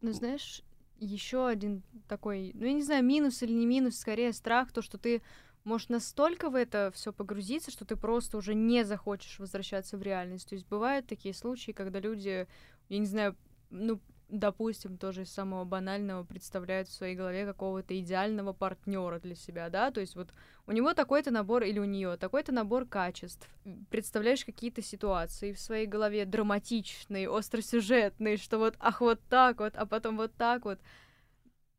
Ну, 0.00 0.12
знаешь, 0.12 0.62
еще 0.98 1.46
один 1.46 1.82
такой, 2.08 2.52
ну, 2.54 2.66
я 2.66 2.72
не 2.72 2.82
знаю, 2.82 3.04
минус 3.04 3.42
или 3.42 3.52
не 3.52 3.66
минус, 3.66 3.98
скорее 3.98 4.32
страх, 4.32 4.72
то, 4.72 4.82
что 4.82 4.98
ты 4.98 5.22
можешь 5.68 5.88
настолько 5.88 6.50
в 6.50 6.54
это 6.54 6.90
все 6.94 7.12
погрузиться, 7.12 7.70
что 7.70 7.84
ты 7.84 7.96
просто 7.96 8.36
уже 8.38 8.54
не 8.54 8.84
захочешь 8.84 9.38
возвращаться 9.38 9.96
в 9.96 10.02
реальность. 10.02 10.48
То 10.48 10.54
есть 10.54 10.66
бывают 10.66 11.06
такие 11.06 11.34
случаи, 11.34 11.72
когда 11.72 12.00
люди, 12.00 12.48
я 12.88 12.98
не 12.98 13.06
знаю, 13.06 13.36
ну, 13.70 14.00
допустим, 14.28 14.98
тоже 14.98 15.22
из 15.22 15.32
самого 15.32 15.64
банального 15.64 16.24
представляют 16.24 16.88
в 16.88 16.92
своей 16.92 17.14
голове 17.14 17.46
какого-то 17.46 17.98
идеального 17.98 18.52
партнера 18.52 19.18
для 19.20 19.34
себя, 19.34 19.70
да, 19.70 19.90
то 19.90 20.00
есть 20.00 20.16
вот 20.16 20.28
у 20.66 20.72
него 20.72 20.92
такой-то 20.92 21.30
набор 21.30 21.62
или 21.62 21.78
у 21.78 21.84
нее 21.84 22.16
такой-то 22.16 22.52
набор 22.52 22.86
качеств, 22.86 23.48
представляешь 23.90 24.44
какие-то 24.44 24.82
ситуации 24.82 25.52
в 25.52 25.60
своей 25.60 25.86
голове 25.86 26.26
драматичные, 26.26 27.30
остросюжетные, 27.30 28.36
что 28.36 28.58
вот 28.58 28.74
ах 28.80 29.00
вот 29.00 29.20
так 29.30 29.60
вот, 29.60 29.74
а 29.76 29.86
потом 29.86 30.18
вот 30.18 30.34
так 30.34 30.64
вот, 30.64 30.78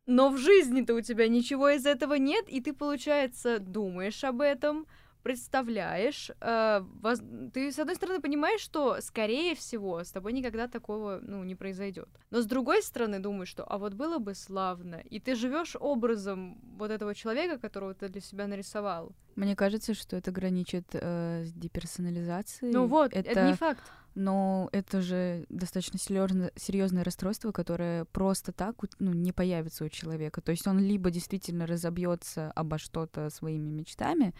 но 0.09 0.29
в 0.29 0.37
жизни-то 0.37 0.95
у 0.95 1.01
тебя 1.01 1.27
ничего 1.27 1.69
из 1.69 1.85
этого 1.85 2.15
нет, 2.15 2.49
и 2.49 2.59
ты, 2.61 2.73
получается, 2.73 3.59
думаешь 3.59 4.23
об 4.23 4.41
этом, 4.41 4.87
представляешь, 5.21 6.31
э, 6.41 6.81
воз- 7.03 7.21
ты, 7.53 7.71
с 7.71 7.77
одной 7.77 7.95
стороны, 7.95 8.19
понимаешь, 8.19 8.61
что, 8.61 9.01
скорее 9.01 9.53
всего, 9.53 10.03
с 10.03 10.11
тобой 10.11 10.33
никогда 10.33 10.67
такого, 10.67 11.19
ну, 11.21 11.43
не 11.43 11.55
произойдет. 11.55 12.09
Но 12.31 12.41
с 12.41 12.45
другой 12.45 12.81
стороны, 12.81 13.19
думаешь, 13.19 13.49
что, 13.49 13.63
а 13.63 13.77
вот 13.77 13.93
было 13.93 14.17
бы 14.17 14.33
славно, 14.33 14.95
и 14.95 15.19
ты 15.19 15.35
живешь 15.35 15.75
образом 15.79 16.57
вот 16.77 16.89
этого 16.89 17.13
человека, 17.13 17.59
которого 17.59 17.93
ты 17.93 18.09
для 18.09 18.21
себя 18.21 18.47
нарисовал. 18.47 19.11
Мне 19.35 19.55
кажется, 19.55 19.93
что 19.93 20.15
это 20.15 20.31
граничит 20.31 20.87
э, 20.93 21.43
с 21.45 21.53
деперсонализацией. 21.53 22.73
Ну 22.73 22.87
вот, 22.87 23.13
это... 23.13 23.45
не 23.45 23.53
факт. 23.53 23.83
Но 24.19 24.67
это 24.73 25.01
же 25.01 25.45
достаточно 25.47 25.97
серьезное, 25.97 26.51
серьезное 26.57 27.05
расстройство, 27.05 27.53
которое 27.53 28.03
просто 28.03 28.51
так 28.51 28.75
ну, 28.99 29.13
не 29.13 29.31
появится 29.31 29.85
у 29.85 29.89
человека. 29.89 30.41
То 30.41 30.51
есть 30.51 30.67
он 30.67 30.79
либо 30.79 31.09
действительно 31.09 31.65
разобьется 31.65 32.51
обо 32.51 32.77
что-то 32.77 33.29
своими 33.29 33.69
мечтами, 33.69 34.33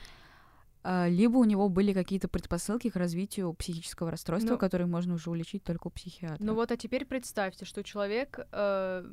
а, 0.84 1.08
либо 1.08 1.38
у 1.38 1.46
него 1.46 1.70
были 1.70 1.94
какие-то 1.94 2.28
предпосылки 2.28 2.90
к 2.90 2.98
развитию 2.98 3.54
психического 3.54 4.12
расстройства, 4.12 4.52
Ну- 4.52 4.58
которые 4.58 4.88
можно 4.88 5.14
уже 5.14 5.30
улечить 5.30 5.64
только 5.64 5.88
у 5.88 5.92
психиатра. 5.92 6.44
Ну 6.44 6.56
вот, 6.56 6.72
а 6.72 6.76
теперь 6.78 7.06
представьте, 7.06 7.64
что 7.64 7.82
человек 7.82 8.40
э, 8.52 9.06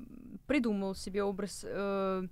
придумал 0.49 0.97
себе 0.97 1.23
образ 1.23 1.65
э, 1.65 2.27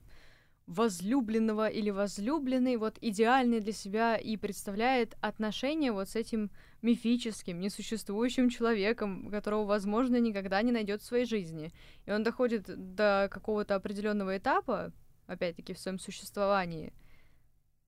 возлюбленного 0.67 1.69
или 1.69 1.91
возлюбленной, 1.91 2.79
вот 2.79 2.99
идеальный 3.01 3.61
для 3.61 3.73
себя, 3.73 4.17
и 4.17 4.37
представляет 4.37 5.17
отношения 5.21 5.93
вот 5.93 6.09
с 6.09 6.17
этим 6.17 6.51
мифическим, 6.85 7.59
несуществующим 7.61 8.49
человеком, 8.51 9.31
которого, 9.31 9.65
возможно, 9.65 10.17
никогда 10.21 10.63
не 10.63 10.71
найдет 10.71 11.03
в 11.03 11.07
своей 11.07 11.25
жизни. 11.25 11.73
И 12.07 12.13
он 12.13 12.23
доходит 12.23 12.65
до 12.95 13.29
какого-то 13.31 13.75
определенного 13.75 14.37
этапа, 14.37 14.93
опять-таки, 15.27 15.73
в 15.73 15.79
своем 15.79 15.99
существовании, 15.99 16.93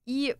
и 0.05 0.35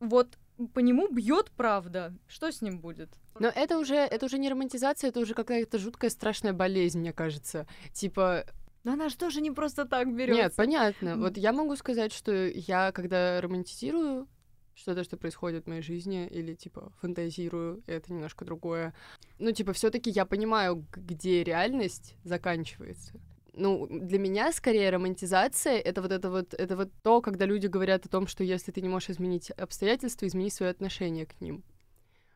вот 0.00 0.36
по 0.74 0.80
нему 0.80 1.08
бьет 1.08 1.50
правда. 1.56 2.12
Что 2.26 2.50
с 2.50 2.60
ним 2.60 2.80
будет? 2.80 3.08
Но 3.38 3.48
это 3.48 3.78
уже, 3.78 3.94
это 3.94 4.26
уже 4.26 4.38
не 4.38 4.50
романтизация, 4.50 5.08
это 5.08 5.20
уже 5.20 5.34
какая-то 5.34 5.78
жуткая 5.78 6.10
страшная 6.10 6.52
болезнь, 6.52 6.98
мне 6.98 7.12
кажется. 7.12 7.66
Типа, 7.92 8.44
Но 8.84 8.92
она 8.92 9.08
же 9.08 9.16
тоже 9.16 9.40
не 9.40 9.50
просто 9.50 9.86
так 9.86 10.14
берет. 10.14 10.36
нет, 10.36 10.54
понятно. 10.56 11.16
Вот 11.16 11.36
я 11.36 11.52
могу 11.52 11.76
сказать, 11.76 12.12
что 12.12 12.32
я, 12.32 12.92
когда 12.92 13.40
романтизирую 13.40 14.28
что-то, 14.74 15.04
что 15.04 15.16
происходит 15.16 15.64
в 15.64 15.68
моей 15.68 15.82
жизни, 15.82 16.26
или, 16.26 16.54
типа, 16.54 16.92
фантазирую, 17.00 17.82
это 17.86 18.12
немножко 18.12 18.44
другое. 18.44 18.94
Ну, 19.38 19.52
типа, 19.52 19.72
все 19.72 19.90
таки 19.90 20.10
я 20.10 20.24
понимаю, 20.24 20.86
где 20.92 21.44
реальность 21.44 22.14
заканчивается. 22.24 23.20
Ну, 23.54 23.86
для 23.86 24.18
меня 24.18 24.50
скорее 24.52 24.88
романтизация 24.90 25.78
это 25.78 26.00
вот 26.00 26.10
это 26.10 26.30
вот 26.30 26.54
это 26.54 26.74
вот 26.74 26.90
то, 27.02 27.20
когда 27.20 27.44
люди 27.44 27.66
говорят 27.66 28.06
о 28.06 28.08
том, 28.08 28.26
что 28.26 28.44
если 28.44 28.72
ты 28.72 28.80
не 28.80 28.88
можешь 28.88 29.10
изменить 29.10 29.50
обстоятельства, 29.50 30.26
измени 30.26 30.48
свое 30.48 30.70
отношение 30.70 31.26
к 31.26 31.38
ним. 31.40 31.62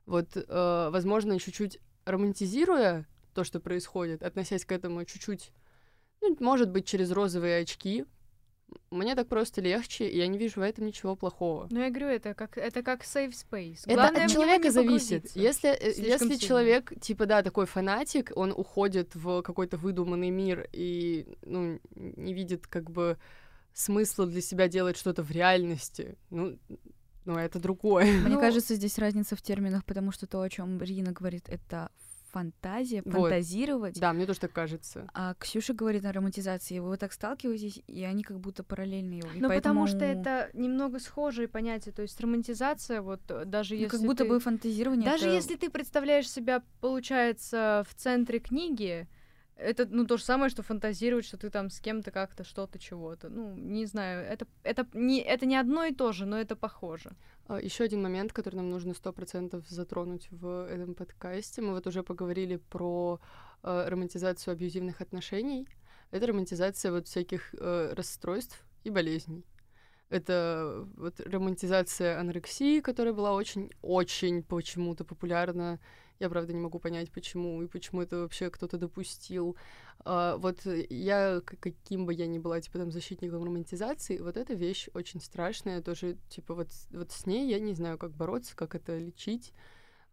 Вот, 0.05 0.37
э, 0.37 0.89
возможно, 0.93 1.39
чуть-чуть 1.39 1.81
романтизируя 2.05 3.07
то, 3.33 3.45
что 3.45 3.61
происходит, 3.61 4.23
относясь 4.23 4.67
к 4.67 4.73
этому 4.73 5.05
чуть-чуть, 5.07 5.53
ну, 6.21 6.37
может 6.41 6.71
быть, 6.71 6.87
через 6.87 7.11
розовые 7.11 7.63
очки, 7.63 8.05
мне 8.91 9.15
так 9.15 9.29
просто 9.29 9.61
легче, 9.61 10.09
и 10.09 10.17
я 10.19 10.27
не 10.27 10.39
вижу 10.39 10.61
в 10.61 10.63
этом 10.65 10.87
ничего 10.87 11.17
плохого. 11.17 11.67
Ну, 11.71 11.81
я 11.81 11.91
говорю, 11.91 12.09
это 12.09 12.35
как, 12.35 12.59
это 12.59 12.83
как 12.83 13.03
safe 13.03 13.33
space. 13.33 13.81
Это 13.87 13.95
Главное 13.95 14.25
от 14.25 14.31
человека 14.31 14.71
зависит. 14.71 15.31
Если, 15.37 15.71
э, 15.71 15.93
слишком 15.93 16.05
если 16.05 16.25
сильно. 16.35 16.39
человек, 16.49 16.93
типа, 17.01 17.27
да, 17.27 17.43
такой 17.43 17.67
фанатик, 17.67 18.33
он 18.35 18.53
уходит 18.53 19.15
в 19.15 19.43
какой-то 19.43 19.77
выдуманный 19.77 20.31
мир 20.31 20.69
и, 20.73 21.27
ну, 21.43 21.79
не 21.95 22.35
видит, 22.35 22.67
как 22.67 22.91
бы, 22.91 23.19
смысла 23.73 24.27
для 24.27 24.41
себя 24.41 24.69
делать 24.69 24.97
что-то 24.97 25.23
в 25.23 25.31
реальности, 25.31 26.17
ну, 26.31 26.59
ну, 27.25 27.37
это 27.39 27.59
другое. 27.59 28.05
Мне 28.07 28.35
Ну- 28.35 28.41
кажется, 28.41 28.75
здесь 28.75 28.99
разница 28.99 29.37
в 29.37 29.43
терминах, 29.43 29.85
потому 29.85 30.13
что 30.13 30.27
то, 30.27 30.41
о 30.41 30.49
чем 30.49 30.81
Рина 30.81 31.13
говорит, 31.13 31.49
это 31.49 31.91
фантазия, 32.31 33.03
Вот. 33.05 33.13
фантазировать. 33.15 33.99
Да, 34.01 34.13
мне 34.13 34.27
тоже 34.27 34.41
так 34.41 34.53
кажется. 34.53 35.09
А 35.15 35.35
Ксюша 35.35 35.75
говорит 35.75 36.05
о 36.05 36.13
романтизации. 36.13 36.79
Вы 36.79 36.89
вот 36.89 37.01
так 37.01 37.13
сталкиваетесь, 37.13 37.83
и 37.87 38.05
они 38.05 38.23
как 38.23 38.39
будто 38.41 38.63
параллельные. 38.63 39.23
Ну, 39.35 39.49
потому 39.49 39.87
что 39.87 39.99
поэтому, 39.99 40.21
это 40.23 40.51
немного 40.55 40.99
схожие 40.99 41.49
понятия. 41.49 41.93
То 41.93 42.03
есть 42.03 42.21
романтизация, 42.21 43.01
вот 43.03 43.21
э, 43.29 43.45
даже 43.45 43.75
ну, 43.75 43.81
если 43.81 43.97
как 43.97 44.07
будто 44.07 44.25
ты- 44.25 44.29
бы 44.31 44.41
фантазирование. 44.41 45.05
Даже 45.11 45.27
это- 45.27 45.35
если 45.35 45.57
ты 45.57 45.71
представляешь 45.71 46.31
себя, 46.31 46.63
получается, 46.81 47.85
в 47.89 47.95
центре 47.95 48.39
книги, 48.39 49.09
это, 49.57 49.87
ну, 49.87 50.07
то 50.07 50.17
же 50.17 50.25
самое, 50.25 50.51
что 50.51 50.63
фантазировать, 50.63 51.25
что 51.25 51.37
ты 51.39 51.51
там 51.51 51.71
с 51.71 51.81
кем-то 51.81 52.11
как-то 52.11 52.45
что-то, 52.45 52.79
чего-то. 52.79 53.29
Ну, 53.29 53.55
не 53.55 53.87
знаю, 53.87 54.25
это, 54.27 54.47
это, 54.63 54.87
не, 54.93 55.21
это 55.21 55.47
не 55.47 55.57
одно 55.57 55.85
и 55.85 55.95
то 55.95 56.13
же, 56.13 56.27
но 56.27 56.39
это 56.39 56.57
похоже. 56.57 57.13
Еще 57.49 57.85
один 57.85 58.03
момент, 58.03 58.33
который 58.33 58.57
нам 58.57 58.71
нужно 58.71 58.93
сто 58.95 59.13
процентов 59.13 59.67
затронуть 59.69 60.29
в 60.31 60.67
этом 60.67 60.95
подкасте. 60.95 61.63
Мы 61.63 61.73
вот 61.73 61.87
уже 61.87 62.03
поговорили 62.03 62.57
про 62.57 63.19
э, 63.63 63.89
романтизацию 63.89 64.53
абьюзивных 64.53 65.01
отношений. 65.01 65.67
Это 66.11 66.27
романтизация 66.27 66.93
вот 66.93 67.07
всяких 67.07 67.55
э, 67.55 67.95
расстройств 67.95 68.63
и 68.85 68.91
болезней. 68.91 69.45
Это 70.09 70.87
вот 70.97 71.19
романтизация 71.21 72.21
анорексии, 72.21 72.81
которая 72.81 73.15
была 73.15 73.33
очень-очень 73.33 74.43
почему-то 74.43 75.05
популярна. 75.05 75.81
Я, 76.19 76.31
правда, 76.31 76.53
не 76.55 76.61
могу 76.61 76.79
понять, 76.79 77.11
почему 77.13 77.63
и 77.63 77.67
почему 77.67 78.03
это 78.03 78.19
вообще 78.21 78.49
кто-то 78.51 78.79
допустил. 78.79 79.57
А, 80.01 80.37
вот 80.39 80.65
я, 80.65 81.41
каким 81.45 82.07
бы 82.07 82.15
я 82.15 82.27
ни 82.27 82.39
была, 82.39 82.61
типа, 82.61 82.79
там, 82.79 82.91
защитником 82.91 83.45
романтизации, 83.45 84.19
вот 84.19 84.37
эта 84.37 84.55
вещь 84.55 84.89
очень 84.95 85.21
страшная, 85.21 85.83
тоже, 85.83 86.17
типа, 86.29 86.55
вот, 86.55 86.69
вот 86.91 87.13
с 87.13 87.27
ней 87.27 87.49
я 87.51 87.59
не 87.61 87.75
знаю, 87.75 87.99
как 87.99 88.13
бороться, 88.13 88.57
как 88.57 88.75
это 88.75 88.97
лечить. 88.99 89.53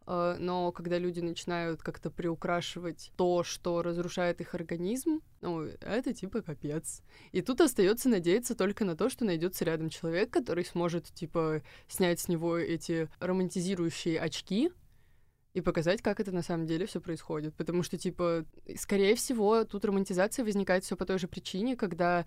э, 0.07 0.35
но 0.39 0.71
когда 0.71 0.97
люди 0.97 1.21
начинают 1.21 1.81
как-то 1.81 2.11
приукрашивать 2.11 3.11
то, 3.15 3.43
что 3.43 3.81
разрушает 3.81 4.41
их 4.41 4.53
организм, 4.55 5.21
ну, 5.41 5.61
это 5.61 6.13
типа 6.13 6.41
капец. 6.41 7.01
И 7.31 7.41
тут 7.41 7.61
остается 7.61 8.09
надеяться 8.09 8.55
только 8.55 8.85
на 8.85 8.95
то, 8.97 9.09
что 9.09 9.25
найдется 9.25 9.65
рядом 9.65 9.89
человек, 9.89 10.29
который 10.31 10.65
сможет, 10.65 11.05
типа, 11.13 11.61
снять 11.87 12.19
с 12.19 12.27
него 12.27 12.57
эти 12.57 13.09
романтизирующие 13.19 14.19
очки, 14.19 14.71
и 15.53 15.61
показать, 15.61 16.01
как 16.01 16.19
это 16.19 16.31
на 16.31 16.41
самом 16.41 16.65
деле 16.65 16.85
все 16.85 16.99
происходит. 16.99 17.53
Потому 17.55 17.83
что, 17.83 17.97
типа, 17.97 18.45
скорее 18.75 19.15
всего, 19.15 19.63
тут 19.65 19.85
романтизация 19.85 20.43
возникает 20.43 20.83
все 20.83 20.95
по 20.95 21.05
той 21.05 21.19
же 21.19 21.27
причине, 21.27 21.75
когда 21.75 22.25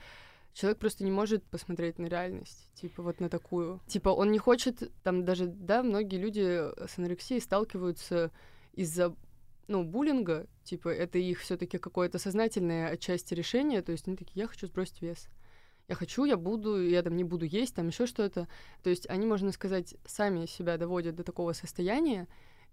человек 0.53 0.79
просто 0.79 1.05
не 1.05 1.11
может 1.11 1.45
посмотреть 1.45 1.99
на 1.99 2.07
реальность, 2.07 2.70
типа 2.74 3.03
вот 3.03 3.20
на 3.20 3.29
такую. 3.29 3.81
Типа 3.87 4.09
он 4.09 4.31
не 4.31 4.39
хочет, 4.39 4.91
там 5.03 5.24
даже, 5.24 5.47
да, 5.47 5.83
многие 5.83 6.16
люди 6.16 6.70
с 6.87 6.99
анорексией 6.99 7.41
сталкиваются 7.41 8.31
из-за 8.72 9.14
ну, 9.68 9.85
буллинга, 9.85 10.47
типа, 10.64 10.89
это 10.89 11.18
их 11.18 11.41
все 11.41 11.57
таки 11.57 11.79
какое-то 11.79 12.18
сознательное 12.18 12.89
отчасти 12.89 13.35
решение, 13.35 13.83
то 13.83 13.93
есть 13.93 14.07
они 14.07 14.16
такие, 14.16 14.43
я 14.43 14.47
хочу 14.47 14.66
сбросить 14.66 15.03
вес. 15.03 15.29
Я 15.89 15.95
хочу, 15.95 16.24
я 16.24 16.37
буду, 16.37 16.83
я 16.83 17.03
там 17.03 17.16
не 17.16 17.24
буду 17.24 17.45
есть, 17.45 17.74
там 17.74 17.89
еще 17.89 18.07
что-то. 18.07 18.49
То 18.83 18.91
есть 18.91 19.09
они, 19.09 19.27
можно 19.27 19.53
сказать, 19.53 19.95
сами 20.05 20.47
себя 20.47 20.79
доводят 20.79 21.14
до 21.14 21.22
такого 21.22 21.53
состояния, 21.53 22.27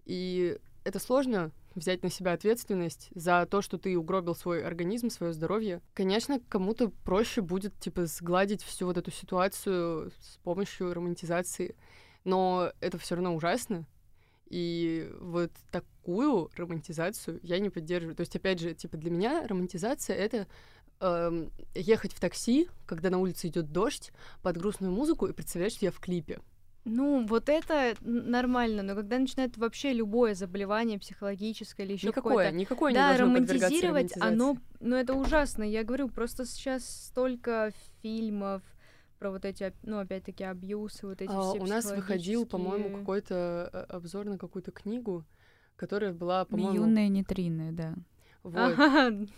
и 0.05 0.57
это 0.83 0.99
сложно 0.99 1.51
взять 1.75 2.03
на 2.03 2.09
себя 2.09 2.33
ответственность 2.33 3.09
за 3.15 3.47
то, 3.49 3.61
что 3.61 3.77
ты 3.77 3.97
угробил 3.97 4.35
свой 4.35 4.63
организм, 4.63 5.09
свое 5.09 5.33
здоровье. 5.33 5.81
Конечно, 5.93 6.39
кому-то 6.49 6.89
проще 7.03 7.41
будет, 7.41 7.77
типа, 7.79 8.05
сгладить 8.05 8.61
всю 8.61 8.85
вот 8.85 8.97
эту 8.97 9.11
ситуацию 9.11 10.11
с 10.21 10.37
помощью 10.43 10.93
романтизации, 10.93 11.75
но 12.23 12.71
это 12.79 12.97
все 12.97 13.15
равно 13.15 13.35
ужасно. 13.35 13.85
И 14.49 15.09
вот 15.19 15.51
такую 15.71 16.51
романтизацию 16.55 17.39
я 17.41 17.59
не 17.59 17.69
поддерживаю. 17.69 18.15
То 18.15 18.21
есть, 18.21 18.35
опять 18.35 18.59
же, 18.59 18.75
типа, 18.75 18.97
для 18.97 19.09
меня 19.09 19.47
романтизация— 19.47 20.15
это 20.17 20.47
эм, 20.99 21.51
ехать 21.73 22.13
в 22.13 22.19
такси, 22.19 22.69
когда 22.85 23.09
на 23.09 23.17
улице 23.17 23.47
идет 23.47 23.71
дождь, 23.71 24.11
под 24.43 24.57
грустную 24.57 24.93
музыку 24.93 25.25
и 25.25 25.33
представлять, 25.33 25.73
что 25.73 25.85
я 25.85 25.91
в 25.91 25.99
клипе. 25.99 26.39
Ну, 26.85 27.25
вот 27.25 27.47
это 27.47 27.95
нормально, 28.01 28.83
но 28.83 28.95
когда 28.95 29.17
начинает 29.17 29.57
вообще 29.57 29.93
любое 29.93 30.35
заболевание 30.35 30.99
психологическое 30.99 31.83
или 31.85 31.93
еще 31.93 32.11
какое-то... 32.11 32.53
Никакое 32.53 32.93
да, 32.93 33.13
не 33.13 33.19
романтизировать, 33.19 34.13
оно... 34.19 34.57
Ну, 34.81 34.95
это 34.95 35.13
ужасно. 35.13 35.63
Я 35.63 35.83
говорю, 35.85 36.09
просто 36.09 36.45
сейчас 36.45 36.85
столько 36.85 37.71
фильмов 38.01 38.61
про 39.17 39.31
вот 39.31 39.45
эти, 39.45 39.73
ну, 39.83 39.99
опять-таки, 39.99 40.43
абьюсы, 40.43 41.07
вот 41.07 41.21
эти 41.21 41.31
а, 41.31 41.41
все 41.41 41.59
У 41.61 41.65
нас 41.65 41.89
выходил, 41.89 42.45
по-моему, 42.45 42.97
какой-то 42.97 43.69
э, 43.71 43.95
обзор 43.95 44.25
на 44.25 44.37
какую-то 44.37 44.71
книгу, 44.71 45.23
которая 45.77 46.11
была, 46.11 46.43
по-моему... 46.43 46.73
Юные 46.73 47.07
нейтрины, 47.07 47.71
да. 47.71 47.95
Вот. 48.43 48.77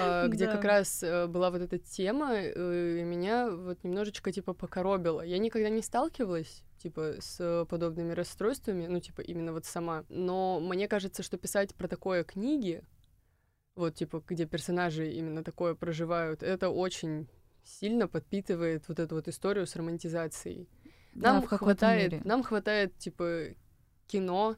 А, 0.00 0.26
где 0.26 0.46
как 0.46 0.64
раз 0.64 1.02
э, 1.02 1.26
была 1.28 1.50
вот 1.50 1.60
эта 1.60 1.78
тема, 1.78 2.34
э, 2.34 2.98
и 3.00 3.02
меня 3.04 3.48
вот 3.50 3.82
немножечко, 3.84 4.32
типа, 4.32 4.54
покоробило. 4.54 5.20
Я 5.20 5.38
никогда 5.38 5.68
не 5.68 5.82
сталкивалась 5.82 6.64
типа, 6.84 7.14
с 7.18 7.66
подобными 7.70 8.12
расстройствами, 8.12 8.86
ну, 8.86 9.00
типа, 9.00 9.22
именно 9.22 9.52
вот 9.54 9.64
сама. 9.64 10.04
Но 10.10 10.60
мне 10.60 10.86
кажется, 10.86 11.22
что 11.22 11.38
писать 11.38 11.74
про 11.74 11.88
такое 11.88 12.24
книги, 12.24 12.84
вот, 13.74 13.94
типа, 13.94 14.22
где 14.26 14.44
персонажи 14.44 15.10
именно 15.10 15.42
такое 15.42 15.74
проживают, 15.74 16.42
это 16.42 16.68
очень 16.68 17.26
сильно 17.62 18.06
подпитывает 18.06 18.86
вот 18.88 18.98
эту 18.98 19.14
вот 19.14 19.28
историю 19.28 19.66
с 19.66 19.74
романтизацией. 19.76 20.68
Нам 21.14 21.40
да, 21.40 21.56
хватает, 21.56 22.12
мере. 22.12 22.22
нам 22.26 22.42
хватает, 22.42 22.98
типа, 22.98 23.54
кино, 24.06 24.56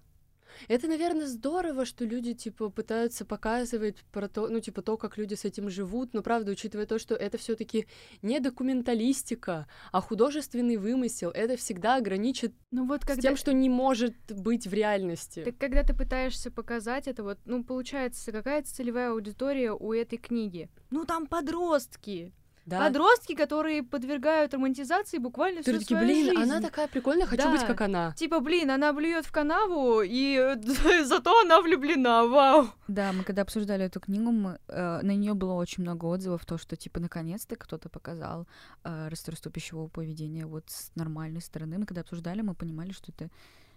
это, 0.69 0.89
наверное, 0.89 1.27
здорово, 1.27 1.85
что 1.85 2.05
люди, 2.05 2.35
типа, 2.35 2.71
пытаются 2.71 3.25
показывать 3.25 4.05
про 4.13 4.29
то, 4.29 4.49
ну, 4.49 4.61
типа, 4.61 4.83
то, 4.83 4.97
как 4.97 5.19
люди 5.19 5.35
с 5.35 5.45
этим 5.45 5.71
живут, 5.71 6.15
но, 6.15 6.23
правда, 6.23 6.53
учитывая 6.53 6.87
то, 6.87 6.99
что 6.99 7.15
это 7.15 7.39
все 7.39 7.55
таки 7.55 7.87
не 8.23 8.41
документалистика, 8.41 9.67
а 9.93 10.01
художественный 10.01 10.77
вымысел, 10.77 11.31
это 11.31 11.57
всегда 11.57 11.97
ограничит 11.97 12.55
ну, 12.71 12.87
вот 12.87 13.01
когда... 13.01 13.15
с 13.15 13.23
тем, 13.23 13.37
что 13.37 13.53
не 13.53 13.69
может 13.69 14.15
быть 14.29 14.67
в 14.67 14.73
реальности. 14.73 15.45
Так 15.45 15.59
когда 15.59 15.83
ты 15.83 15.95
пытаешься 15.95 16.51
показать 16.51 17.09
это, 17.09 17.23
вот, 17.23 17.39
ну, 17.45 17.65
получается, 17.65 18.33
какая 18.33 18.63
целевая 18.63 19.13
аудитория 19.13 19.73
у 19.73 19.93
этой 19.93 20.19
книги? 20.19 20.69
Ну, 20.91 21.05
там 21.05 21.27
подростки! 21.27 22.33
Да. 22.67 22.81
Подростки, 22.81 23.37
которые 23.37 23.85
подвергают 23.85 24.53
романтизации 24.53 25.19
буквально 25.19 25.63
всю 25.63 25.79
такие, 25.79 25.87
свою 25.87 26.05
блин, 26.05 26.27
жизнь. 26.27 26.43
она 26.43 26.61
такая 26.61 26.89
прикольная, 26.89 27.25
хочу 27.25 27.45
да. 27.45 27.53
быть 27.53 27.65
как 27.65 27.81
она. 27.81 28.13
Типа, 28.17 28.41
блин, 28.41 28.73
она 28.73 28.93
блюет 28.93 29.25
в 29.25 29.31
канаву, 29.31 30.03
и 30.03 30.57
зато 31.05 31.43
она 31.43 31.63
влюблена, 31.63 32.25
вау. 32.25 32.67
Да, 32.89 33.13
мы 33.13 33.23
когда 33.23 33.43
обсуждали 33.43 33.85
эту 33.85 34.01
книгу, 34.01 34.33
мы, 34.33 34.59
э, 34.67 35.01
на 35.01 35.15
нее 35.15 35.35
было 35.35 35.53
очень 35.53 35.85
много 35.85 36.07
отзывов, 36.07 36.45
то, 36.45 36.59
что, 36.59 36.75
типа, 36.75 36.99
наконец-то 36.99 37.55
кто-то 37.55 37.89
показал 37.89 38.49
э, 38.83 39.09
расстройство 39.09 39.53
пищевого 39.53 39.87
поведения 39.87 40.45
вот 40.45 40.65
с 40.67 40.91
нормальной 40.97 41.43
стороны. 41.43 41.79
Мы 41.79 41.87
когда 41.87 42.01
обсуждали, 42.01 42.43
мы 42.43 42.55
понимали, 42.55 42.91
что 42.91 43.13
это 43.13 43.31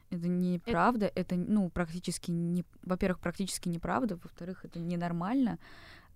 это 0.10 0.28
неправда, 0.28 1.06
это, 1.06 1.36
это 1.36 1.36
ну, 1.36 1.70
практически 1.70 2.32
не... 2.32 2.66
Во-первых, 2.82 3.20
практически 3.20 3.70
неправда, 3.70 4.16
во-вторых, 4.16 4.66
это 4.66 4.80
ненормально, 4.80 5.60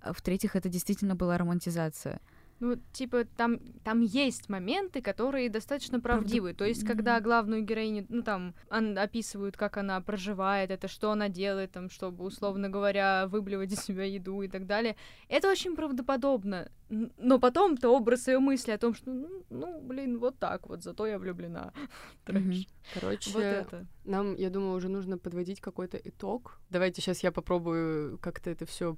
а 0.02 0.14
в-третьих, 0.14 0.56
это 0.56 0.68
действительно 0.68 1.16
была 1.16 1.38
романтизация. 1.38 2.20
Ну, 2.64 2.78
типа, 2.94 3.26
там, 3.26 3.60
там 3.84 4.00
есть 4.00 4.48
моменты, 4.48 5.02
которые 5.02 5.50
достаточно 5.50 6.00
правдивые. 6.00 6.54
То 6.54 6.64
есть, 6.64 6.88
когда 6.88 7.20
главную 7.20 7.62
героиню, 7.62 8.06
ну, 8.08 8.24
там, 8.24 8.56
он, 8.70 8.98
описывают, 8.98 9.58
как 9.58 9.76
она 9.76 10.00
проживает, 10.00 10.72
это 10.72 10.88
что 10.88 11.12
она 11.12 11.28
делает, 11.28 11.74
там, 11.74 11.90
чтобы, 11.90 12.24
условно 12.24 12.70
говоря, 12.70 13.28
выблевать 13.28 13.74
из 13.74 13.80
себя 13.80 14.06
еду 14.06 14.42
и 14.44 14.48
так 14.48 14.66
далее. 14.66 14.96
Это 15.28 15.52
очень 15.52 15.76
правдоподобно. 15.76 16.72
Но 16.90 17.38
потом-то 17.38 17.90
образ 17.90 18.30
ее 18.30 18.40
мысли 18.40 18.72
о 18.72 18.78
том, 18.78 18.94
что, 18.94 19.12
ну, 19.12 19.44
ну 19.50 19.82
блин, 19.82 20.18
вот 20.20 20.40
так 20.40 20.70
вот, 20.70 20.84
зато 20.84 21.06
я 21.06 21.20
влюблена. 21.20 21.74
Трэш. 22.24 22.66
Короче, 22.94 23.32
вот 23.32 23.44
это. 23.44 23.88
нам, 24.06 24.36
я 24.36 24.50
думаю, 24.50 24.76
уже 24.76 24.88
нужно 24.88 25.18
подводить 25.18 25.60
какой-то 25.60 25.98
итог. 25.98 26.62
Давайте 26.70 27.02
сейчас 27.02 27.24
я 27.24 27.34
попробую 27.34 28.18
как-то 28.20 28.50
это 28.50 28.66
все 28.66 28.96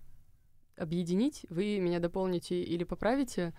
объединить, 0.78 1.46
вы 1.50 1.80
меня 1.80 2.00
дополните 2.00 2.62
или 2.62 2.84
поправите. 2.84 3.54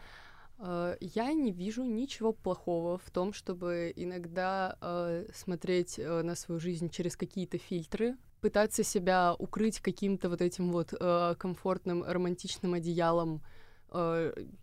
Э, 0.59 0.97
я 1.01 1.33
не 1.33 1.53
вижу 1.53 1.85
ничего 1.85 2.33
плохого 2.33 2.99
в 2.99 3.11
том, 3.11 3.33
чтобы 3.33 3.93
иногда 3.95 4.77
э, 4.81 5.27
смотреть 5.35 5.99
э, 5.99 6.23
на 6.23 6.35
свою 6.35 6.61
жизнь 6.61 6.91
через 6.91 7.17
какие-то 7.17 7.59
фильтры, 7.59 8.17
пытаться 8.41 8.83
себя 8.83 9.35
укрыть 9.39 9.81
каким-то 9.81 10.29
вот 10.29 10.41
этим 10.41 10.71
вот 10.71 10.91
комфортным 10.91 12.05
романтичным 12.05 12.75
одеялом, 12.75 13.43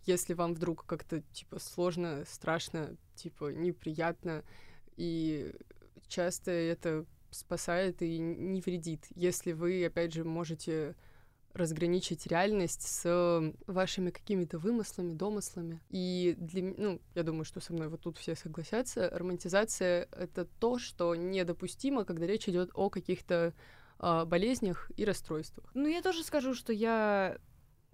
если 0.06 0.32
вам 0.32 0.54
вдруг 0.54 0.86
как-то 0.86 1.20
типа 1.32 1.58
сложно, 1.58 2.24
страшно, 2.26 2.96
типа 3.16 3.52
неприятно, 3.52 4.42
и 4.96 5.52
часто 6.08 6.52
это 6.52 7.04
спасает 7.30 8.00
и 8.00 8.18
не 8.18 8.60
вредит, 8.60 9.06
если 9.14 9.52
вы, 9.52 9.84
опять 9.84 10.14
же, 10.14 10.24
можете 10.24 10.94
разграничить 11.54 12.26
реальность 12.26 12.82
с 12.82 13.52
вашими 13.66 14.10
какими-то 14.10 14.58
вымыслами, 14.58 15.14
домыслами. 15.14 15.80
И 15.88 16.34
для 16.38 16.74
ну, 16.76 17.00
я 17.14 17.22
думаю, 17.22 17.44
что 17.44 17.60
со 17.60 17.72
мной 17.72 17.88
вот 17.88 18.00
тут 18.00 18.18
все 18.18 18.34
согласятся, 18.34 19.08
романтизация— 19.10 20.08
это 20.12 20.44
то, 20.44 20.78
что 20.78 21.14
недопустимо, 21.14 22.04
когда 22.04 22.26
речь 22.26 22.48
идет 22.48 22.70
о 22.74 22.90
каких-то 22.90 23.54
э, 24.00 24.24
болезнях 24.24 24.90
и 24.96 25.04
расстройствах. 25.04 25.70
Ну, 25.74 25.86
я 25.86 26.02
тоже 26.02 26.24
скажу, 26.24 26.54
что 26.54 26.72
я 26.72 27.38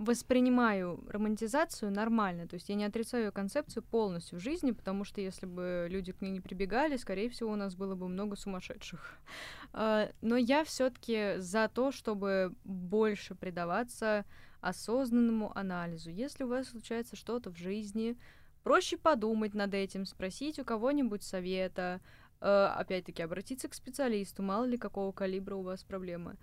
воспринимаю 0.01 1.05
романтизацию 1.09 1.92
нормально, 1.92 2.48
то 2.48 2.55
есть 2.55 2.70
я 2.70 2.74
не 2.74 2.86
отрицаю 2.86 3.26
ее 3.26 3.30
концепцию 3.32 3.82
полностью 3.82 4.38
в 4.38 4.42
жизни, 4.42 4.70
потому 4.70 5.05
что 5.05 5.20
если 5.20 5.44
бы 5.44 5.88
люди 5.90 6.12
к 6.12 6.22
ней 6.22 6.30
не 6.30 6.40
прибегали, 6.40 6.96
скорее 6.96 7.28
всего, 7.28 7.53
у 7.53 7.57
нас 7.57 7.74
было 7.74 7.94
бы 7.94 8.09
много 8.09 8.36
сумасшедших. 8.36 9.18
А, 9.72 10.11
но 10.20 10.36
я 10.36 10.64
все-таки 10.64 11.34
за 11.36 11.70
то, 11.72 11.92
чтобы 11.92 12.53
больше 12.64 13.36
предаваться 13.36 14.24
осознанному 14.61 15.57
анализу. 15.57 16.11
Если 16.11 16.42
у 16.42 16.48
вас 16.48 16.70
случается 16.70 17.14
что-то 17.14 17.51
в 17.53 17.57
жизни, 17.57 18.16
проще 18.64 18.96
подумать 18.96 19.55
над 19.55 19.72
этим, 19.74 20.07
спросить 20.07 20.59
у 20.59 20.64
кого-нибудь 20.64 21.22
совета, 21.22 22.01
а, 22.40 22.74
опять-таки 22.74 23.22
обратиться 23.22 23.68
к 23.68 23.74
специалисту, 23.74 24.42
мало 24.42 24.64
ли 24.64 24.76
какого 24.76 25.12
калибра 25.12 25.55
у 25.55 25.62
вас 25.62 25.84
проблемы 25.84 26.36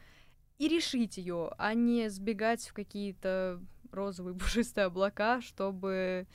и 0.57 0.67
решить 0.67 1.17
ее, 1.17 1.51
а 1.57 1.73
не 1.73 2.09
сбегать 2.09 2.67
в 2.67 2.73
какие-то 2.73 3.61
розовые 3.91 4.35
пушистые 4.37 4.85
облака, 4.85 5.41
чтобы 5.41 6.27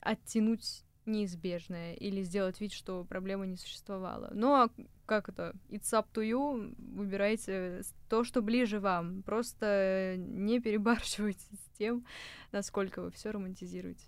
оттянуть 0.00 0.84
неизбежное 1.06 1.94
или 1.94 2.22
сделать 2.22 2.60
вид, 2.60 2.72
что 2.72 3.04
проблемы 3.04 3.46
не 3.46 3.56
существовало. 3.56 4.30
Ну 4.34 4.54
а 4.54 4.70
как 5.06 5.30
это? 5.30 5.54
It's 5.70 5.90
up 5.92 6.06
to 6.12 6.22
you. 6.22 6.74
Выбирайте 6.76 7.82
то, 8.10 8.24
что 8.24 8.42
ближе 8.42 8.78
вам. 8.78 9.22
Просто 9.22 10.16
не 10.18 10.60
перебарщивайте 10.60 11.46
с 11.56 11.78
тем, 11.78 12.04
насколько 12.52 13.00
вы 13.00 13.10
все 13.10 13.30
романтизируете. 13.30 14.04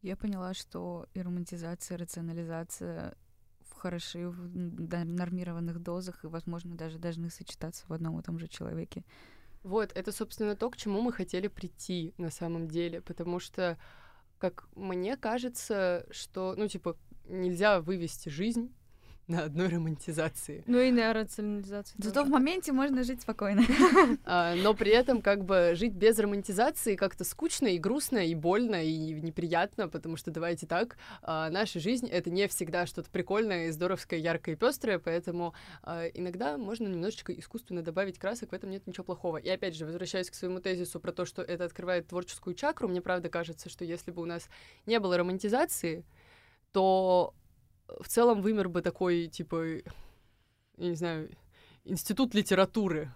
Я 0.00 0.16
поняла, 0.16 0.54
что 0.54 1.06
и 1.14 1.20
романтизация, 1.20 1.96
и 1.96 2.00
рационализация 2.00 3.14
хороши 3.82 4.28
в 4.28 4.56
нормированных 4.56 5.82
дозах 5.82 6.24
и, 6.24 6.28
возможно, 6.28 6.76
даже 6.76 6.98
должны 6.98 7.30
сочетаться 7.30 7.84
в 7.88 7.92
одном 7.92 8.18
и 8.18 8.22
том 8.22 8.38
же 8.38 8.46
человеке. 8.46 9.04
Вот, 9.64 9.92
это, 9.94 10.12
собственно, 10.12 10.54
то, 10.54 10.70
к 10.70 10.76
чему 10.76 11.00
мы 11.00 11.12
хотели 11.12 11.48
прийти 11.48 12.14
на 12.16 12.30
самом 12.30 12.68
деле, 12.68 13.00
потому 13.00 13.40
что, 13.40 13.76
как 14.38 14.68
мне 14.76 15.16
кажется, 15.16 16.06
что, 16.10 16.54
ну, 16.56 16.68
типа, 16.68 16.96
нельзя 17.28 17.80
вывести 17.80 18.28
жизнь 18.28 18.72
на 19.32 19.44
одной 19.44 19.68
романтизации. 19.68 20.62
Ну 20.66 20.78
и 20.78 20.90
на 20.90 21.12
рационализации. 21.12 21.94
Зато 21.98 22.20
тоже. 22.20 22.28
в 22.28 22.32
моменте 22.32 22.72
можно 22.72 23.02
жить 23.02 23.22
спокойно. 23.22 23.62
А, 24.24 24.54
но 24.54 24.74
при 24.74 24.90
этом 24.90 25.22
как 25.22 25.44
бы 25.44 25.72
жить 25.74 25.92
без 25.92 26.18
романтизации 26.18 26.96
как-то 26.96 27.24
скучно 27.24 27.68
и 27.68 27.78
грустно, 27.78 28.18
и 28.18 28.34
больно, 28.34 28.84
и 28.84 29.20
неприятно, 29.20 29.88
потому 29.88 30.16
что, 30.16 30.30
давайте 30.30 30.66
так, 30.66 30.96
а, 31.22 31.50
наша 31.50 31.80
жизнь— 31.80 32.06
это 32.10 32.30
не 32.30 32.46
всегда 32.48 32.86
что-то 32.86 33.10
прикольное, 33.10 33.68
и 33.68 33.70
здоровское, 33.70 34.18
яркое 34.18 34.54
и 34.54 34.58
пестрое, 34.58 34.98
поэтому 34.98 35.54
а, 35.82 36.06
иногда 36.08 36.58
можно 36.58 36.86
немножечко 36.86 37.32
искусственно 37.32 37.82
добавить 37.82 38.18
красок, 38.18 38.50
в 38.50 38.54
этом 38.54 38.70
нет 38.70 38.86
ничего 38.86 39.04
плохого. 39.04 39.38
И 39.38 39.48
опять 39.48 39.74
же, 39.74 39.86
возвращаясь 39.86 40.30
к 40.30 40.34
своему 40.34 40.60
тезису 40.60 41.00
про 41.00 41.12
то, 41.12 41.24
что 41.24 41.42
это 41.42 41.64
открывает 41.64 42.08
творческую 42.08 42.54
чакру, 42.54 42.88
мне 42.88 43.00
правда 43.00 43.28
кажется, 43.28 43.68
что 43.68 43.84
если 43.84 44.10
бы 44.10 44.22
у 44.22 44.26
нас 44.26 44.48
не 44.86 45.00
было 45.00 45.16
романтизации, 45.16 46.04
то 46.72 47.34
в 48.00 48.08
целом 48.08 48.42
вымер 48.42 48.68
бы 48.68 48.82
такой, 48.82 49.26
типа, 49.26 49.64
я 50.76 50.88
не 50.88 50.94
знаю, 50.94 51.30
институт 51.84 52.34
литературы. 52.34 53.10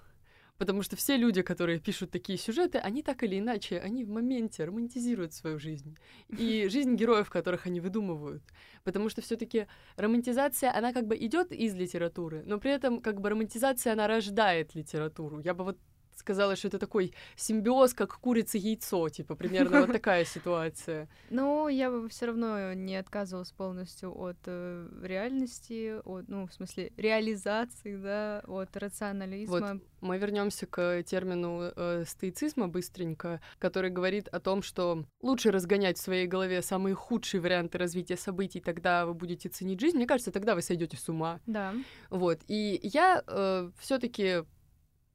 Потому 0.58 0.82
что 0.82 0.96
все 0.96 1.18
люди, 1.18 1.42
которые 1.42 1.78
пишут 1.78 2.10
такие 2.10 2.38
сюжеты, 2.38 2.78
они 2.78 3.02
так 3.02 3.22
или 3.22 3.38
иначе, 3.38 3.78
они 3.78 4.04
в 4.04 4.08
моменте 4.08 4.64
романтизируют 4.64 5.34
свою 5.34 5.58
жизнь. 5.58 5.98
И 6.28 6.68
жизнь 6.70 6.94
героев, 6.94 7.28
которых 7.28 7.66
они 7.66 7.80
выдумывают. 7.80 8.42
Потому 8.82 9.10
что 9.10 9.20
все-таки 9.20 9.66
романтизация, 9.96 10.74
она 10.74 10.94
как 10.94 11.06
бы 11.06 11.16
идет 11.16 11.52
из 11.52 11.74
литературы, 11.74 12.42
но 12.46 12.58
при 12.58 12.70
этом 12.70 13.02
как 13.02 13.20
бы 13.20 13.28
романтизация, 13.28 13.92
она 13.92 14.06
рождает 14.06 14.74
литературу. 14.74 15.40
Я 15.40 15.52
бы 15.52 15.64
вот 15.64 15.78
сказала, 16.16 16.56
что 16.56 16.68
это 16.68 16.78
такой 16.78 17.14
симбиоз, 17.36 17.94
как 17.94 18.18
курица-яйцо, 18.18 19.08
типа 19.08 19.34
примерно 19.34 19.80
вот 19.80 19.92
такая 19.92 20.24
ситуация. 20.24 21.08
Ну, 21.30 21.68
я 21.68 21.90
бы 21.90 22.08
все 22.08 22.26
равно 22.26 22.72
не 22.72 22.96
отказывалась 22.96 23.52
полностью 23.52 24.16
от 24.16 24.36
э, 24.46 24.88
реальности, 25.02 26.00
от, 26.04 26.28
ну, 26.28 26.46
в 26.46 26.52
смысле, 26.52 26.92
реализации, 26.96 27.96
да, 27.96 28.42
от 28.46 28.76
рационализма. 28.76 29.60
Вот 29.60 29.80
мы 30.00 30.18
вернемся 30.18 30.66
к 30.66 31.02
термину 31.02 31.72
э, 31.74 32.04
стоицизма 32.06 32.68
быстренько, 32.68 33.40
который 33.58 33.90
говорит 33.90 34.28
о 34.28 34.40
том, 34.40 34.62
что 34.62 35.04
лучше 35.20 35.50
разгонять 35.50 35.98
в 35.98 36.02
своей 36.02 36.26
голове 36.26 36.62
самые 36.62 36.94
худшие 36.94 37.40
варианты 37.40 37.78
развития 37.78 38.16
событий, 38.16 38.60
тогда 38.60 39.06
вы 39.06 39.14
будете 39.14 39.48
ценить 39.48 39.80
жизнь. 39.80 39.96
Мне 39.96 40.06
кажется, 40.06 40.30
тогда 40.30 40.54
вы 40.54 40.62
сойдете 40.62 40.96
с 40.96 41.08
ума. 41.08 41.40
Да. 41.46 41.74
Вот. 42.10 42.40
И 42.48 42.80
я 42.82 43.22
э, 43.26 43.70
все-таки 43.78 44.44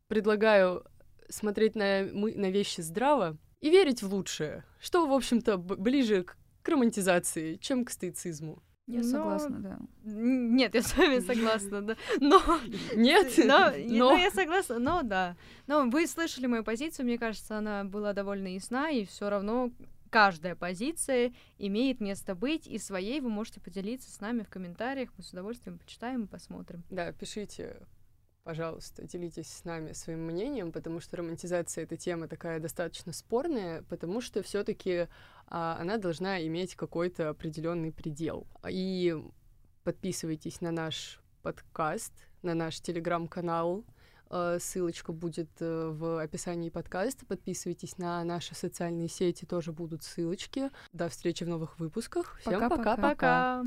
предлагаю 0.07 0.83
смотреть 1.31 1.75
на, 1.75 2.07
мы, 2.13 2.35
на 2.35 2.51
вещи 2.51 2.81
здраво 2.81 3.37
и 3.59 3.69
верить 3.69 4.03
в 4.03 4.13
лучшее, 4.13 4.63
что, 4.79 5.07
в 5.07 5.13
общем-то, 5.13 5.57
ближе 5.57 6.23
к, 6.23 6.37
к 6.61 6.69
романтизации, 6.69 7.55
чем 7.55 7.85
к 7.85 7.91
стоицизму. 7.91 8.61
Я 8.87 9.03
согласна, 9.03 9.57
но... 9.57 9.69
да. 9.69 9.79
Нет, 10.03 10.75
я 10.75 10.81
с 10.81 10.97
вами 10.97 11.19
согласна, 11.25 11.81
да. 11.81 11.95
Но... 12.19 12.41
Нет? 12.95 13.33
Но... 13.37 13.71
но 13.87 14.17
я 14.17 14.31
согласна, 14.31 14.79
но 14.79 15.01
да. 15.03 15.37
Но 15.67 15.87
вы 15.89 16.07
слышали 16.07 16.47
мою 16.47 16.63
позицию, 16.63 17.05
мне 17.05 17.17
кажется, 17.17 17.57
она 17.57 17.85
была 17.85 18.13
довольно 18.13 18.47
ясна, 18.47 18.89
и 18.89 19.05
все 19.05 19.29
равно 19.29 19.71
каждая 20.09 20.55
позиция 20.55 21.33
имеет 21.57 22.01
место 22.01 22.35
быть, 22.35 22.67
и 22.67 22.77
своей 22.77 23.21
вы 23.21 23.29
можете 23.29 23.61
поделиться 23.61 24.11
с 24.11 24.19
нами 24.19 24.43
в 24.43 24.49
комментариях, 24.49 25.09
мы 25.17 25.23
с 25.23 25.31
удовольствием 25.31 25.77
почитаем 25.77 26.23
и 26.23 26.27
посмотрим. 26.27 26.83
Да, 26.89 27.13
пишите 27.13 27.77
пожалуйста, 28.43 29.03
делитесь 29.03 29.51
с 29.51 29.63
нами 29.63 29.93
своим 29.93 30.25
мнением, 30.25 30.71
потому 30.71 30.99
что 30.99 31.17
романтизация 31.17 31.83
эта 31.83 31.97
тема 31.97 32.27
такая 32.27 32.59
достаточно 32.59 33.13
спорная, 33.13 33.83
потому 33.83 34.21
что 34.21 34.41
все-таки 34.43 35.07
а, 35.47 35.77
она 35.79 35.97
должна 35.97 36.45
иметь 36.45 36.75
какой-то 36.75 37.29
определенный 37.29 37.91
предел. 37.91 38.47
И 38.69 39.15
подписывайтесь 39.83 40.61
на 40.61 40.71
наш 40.71 41.19
подкаст, 41.41 42.13
на 42.41 42.53
наш 42.53 42.79
телеграм-канал. 42.81 43.85
А, 44.29 44.59
ссылочка 44.59 45.11
будет 45.11 45.49
э, 45.59 45.89
в 45.89 46.21
описании 46.21 46.69
подкаста. 46.69 47.25
Подписывайтесь 47.25 47.97
на 47.97 48.23
наши 48.23 48.55
социальные 48.55 49.09
сети, 49.09 49.45
тоже 49.45 49.73
будут 49.73 50.03
ссылочки. 50.03 50.71
До 50.93 51.09
встречи 51.09 51.43
в 51.43 51.49
новых 51.49 51.77
выпусках. 51.79 52.39
Всем 52.39 52.69
пока-пока. 52.69 53.63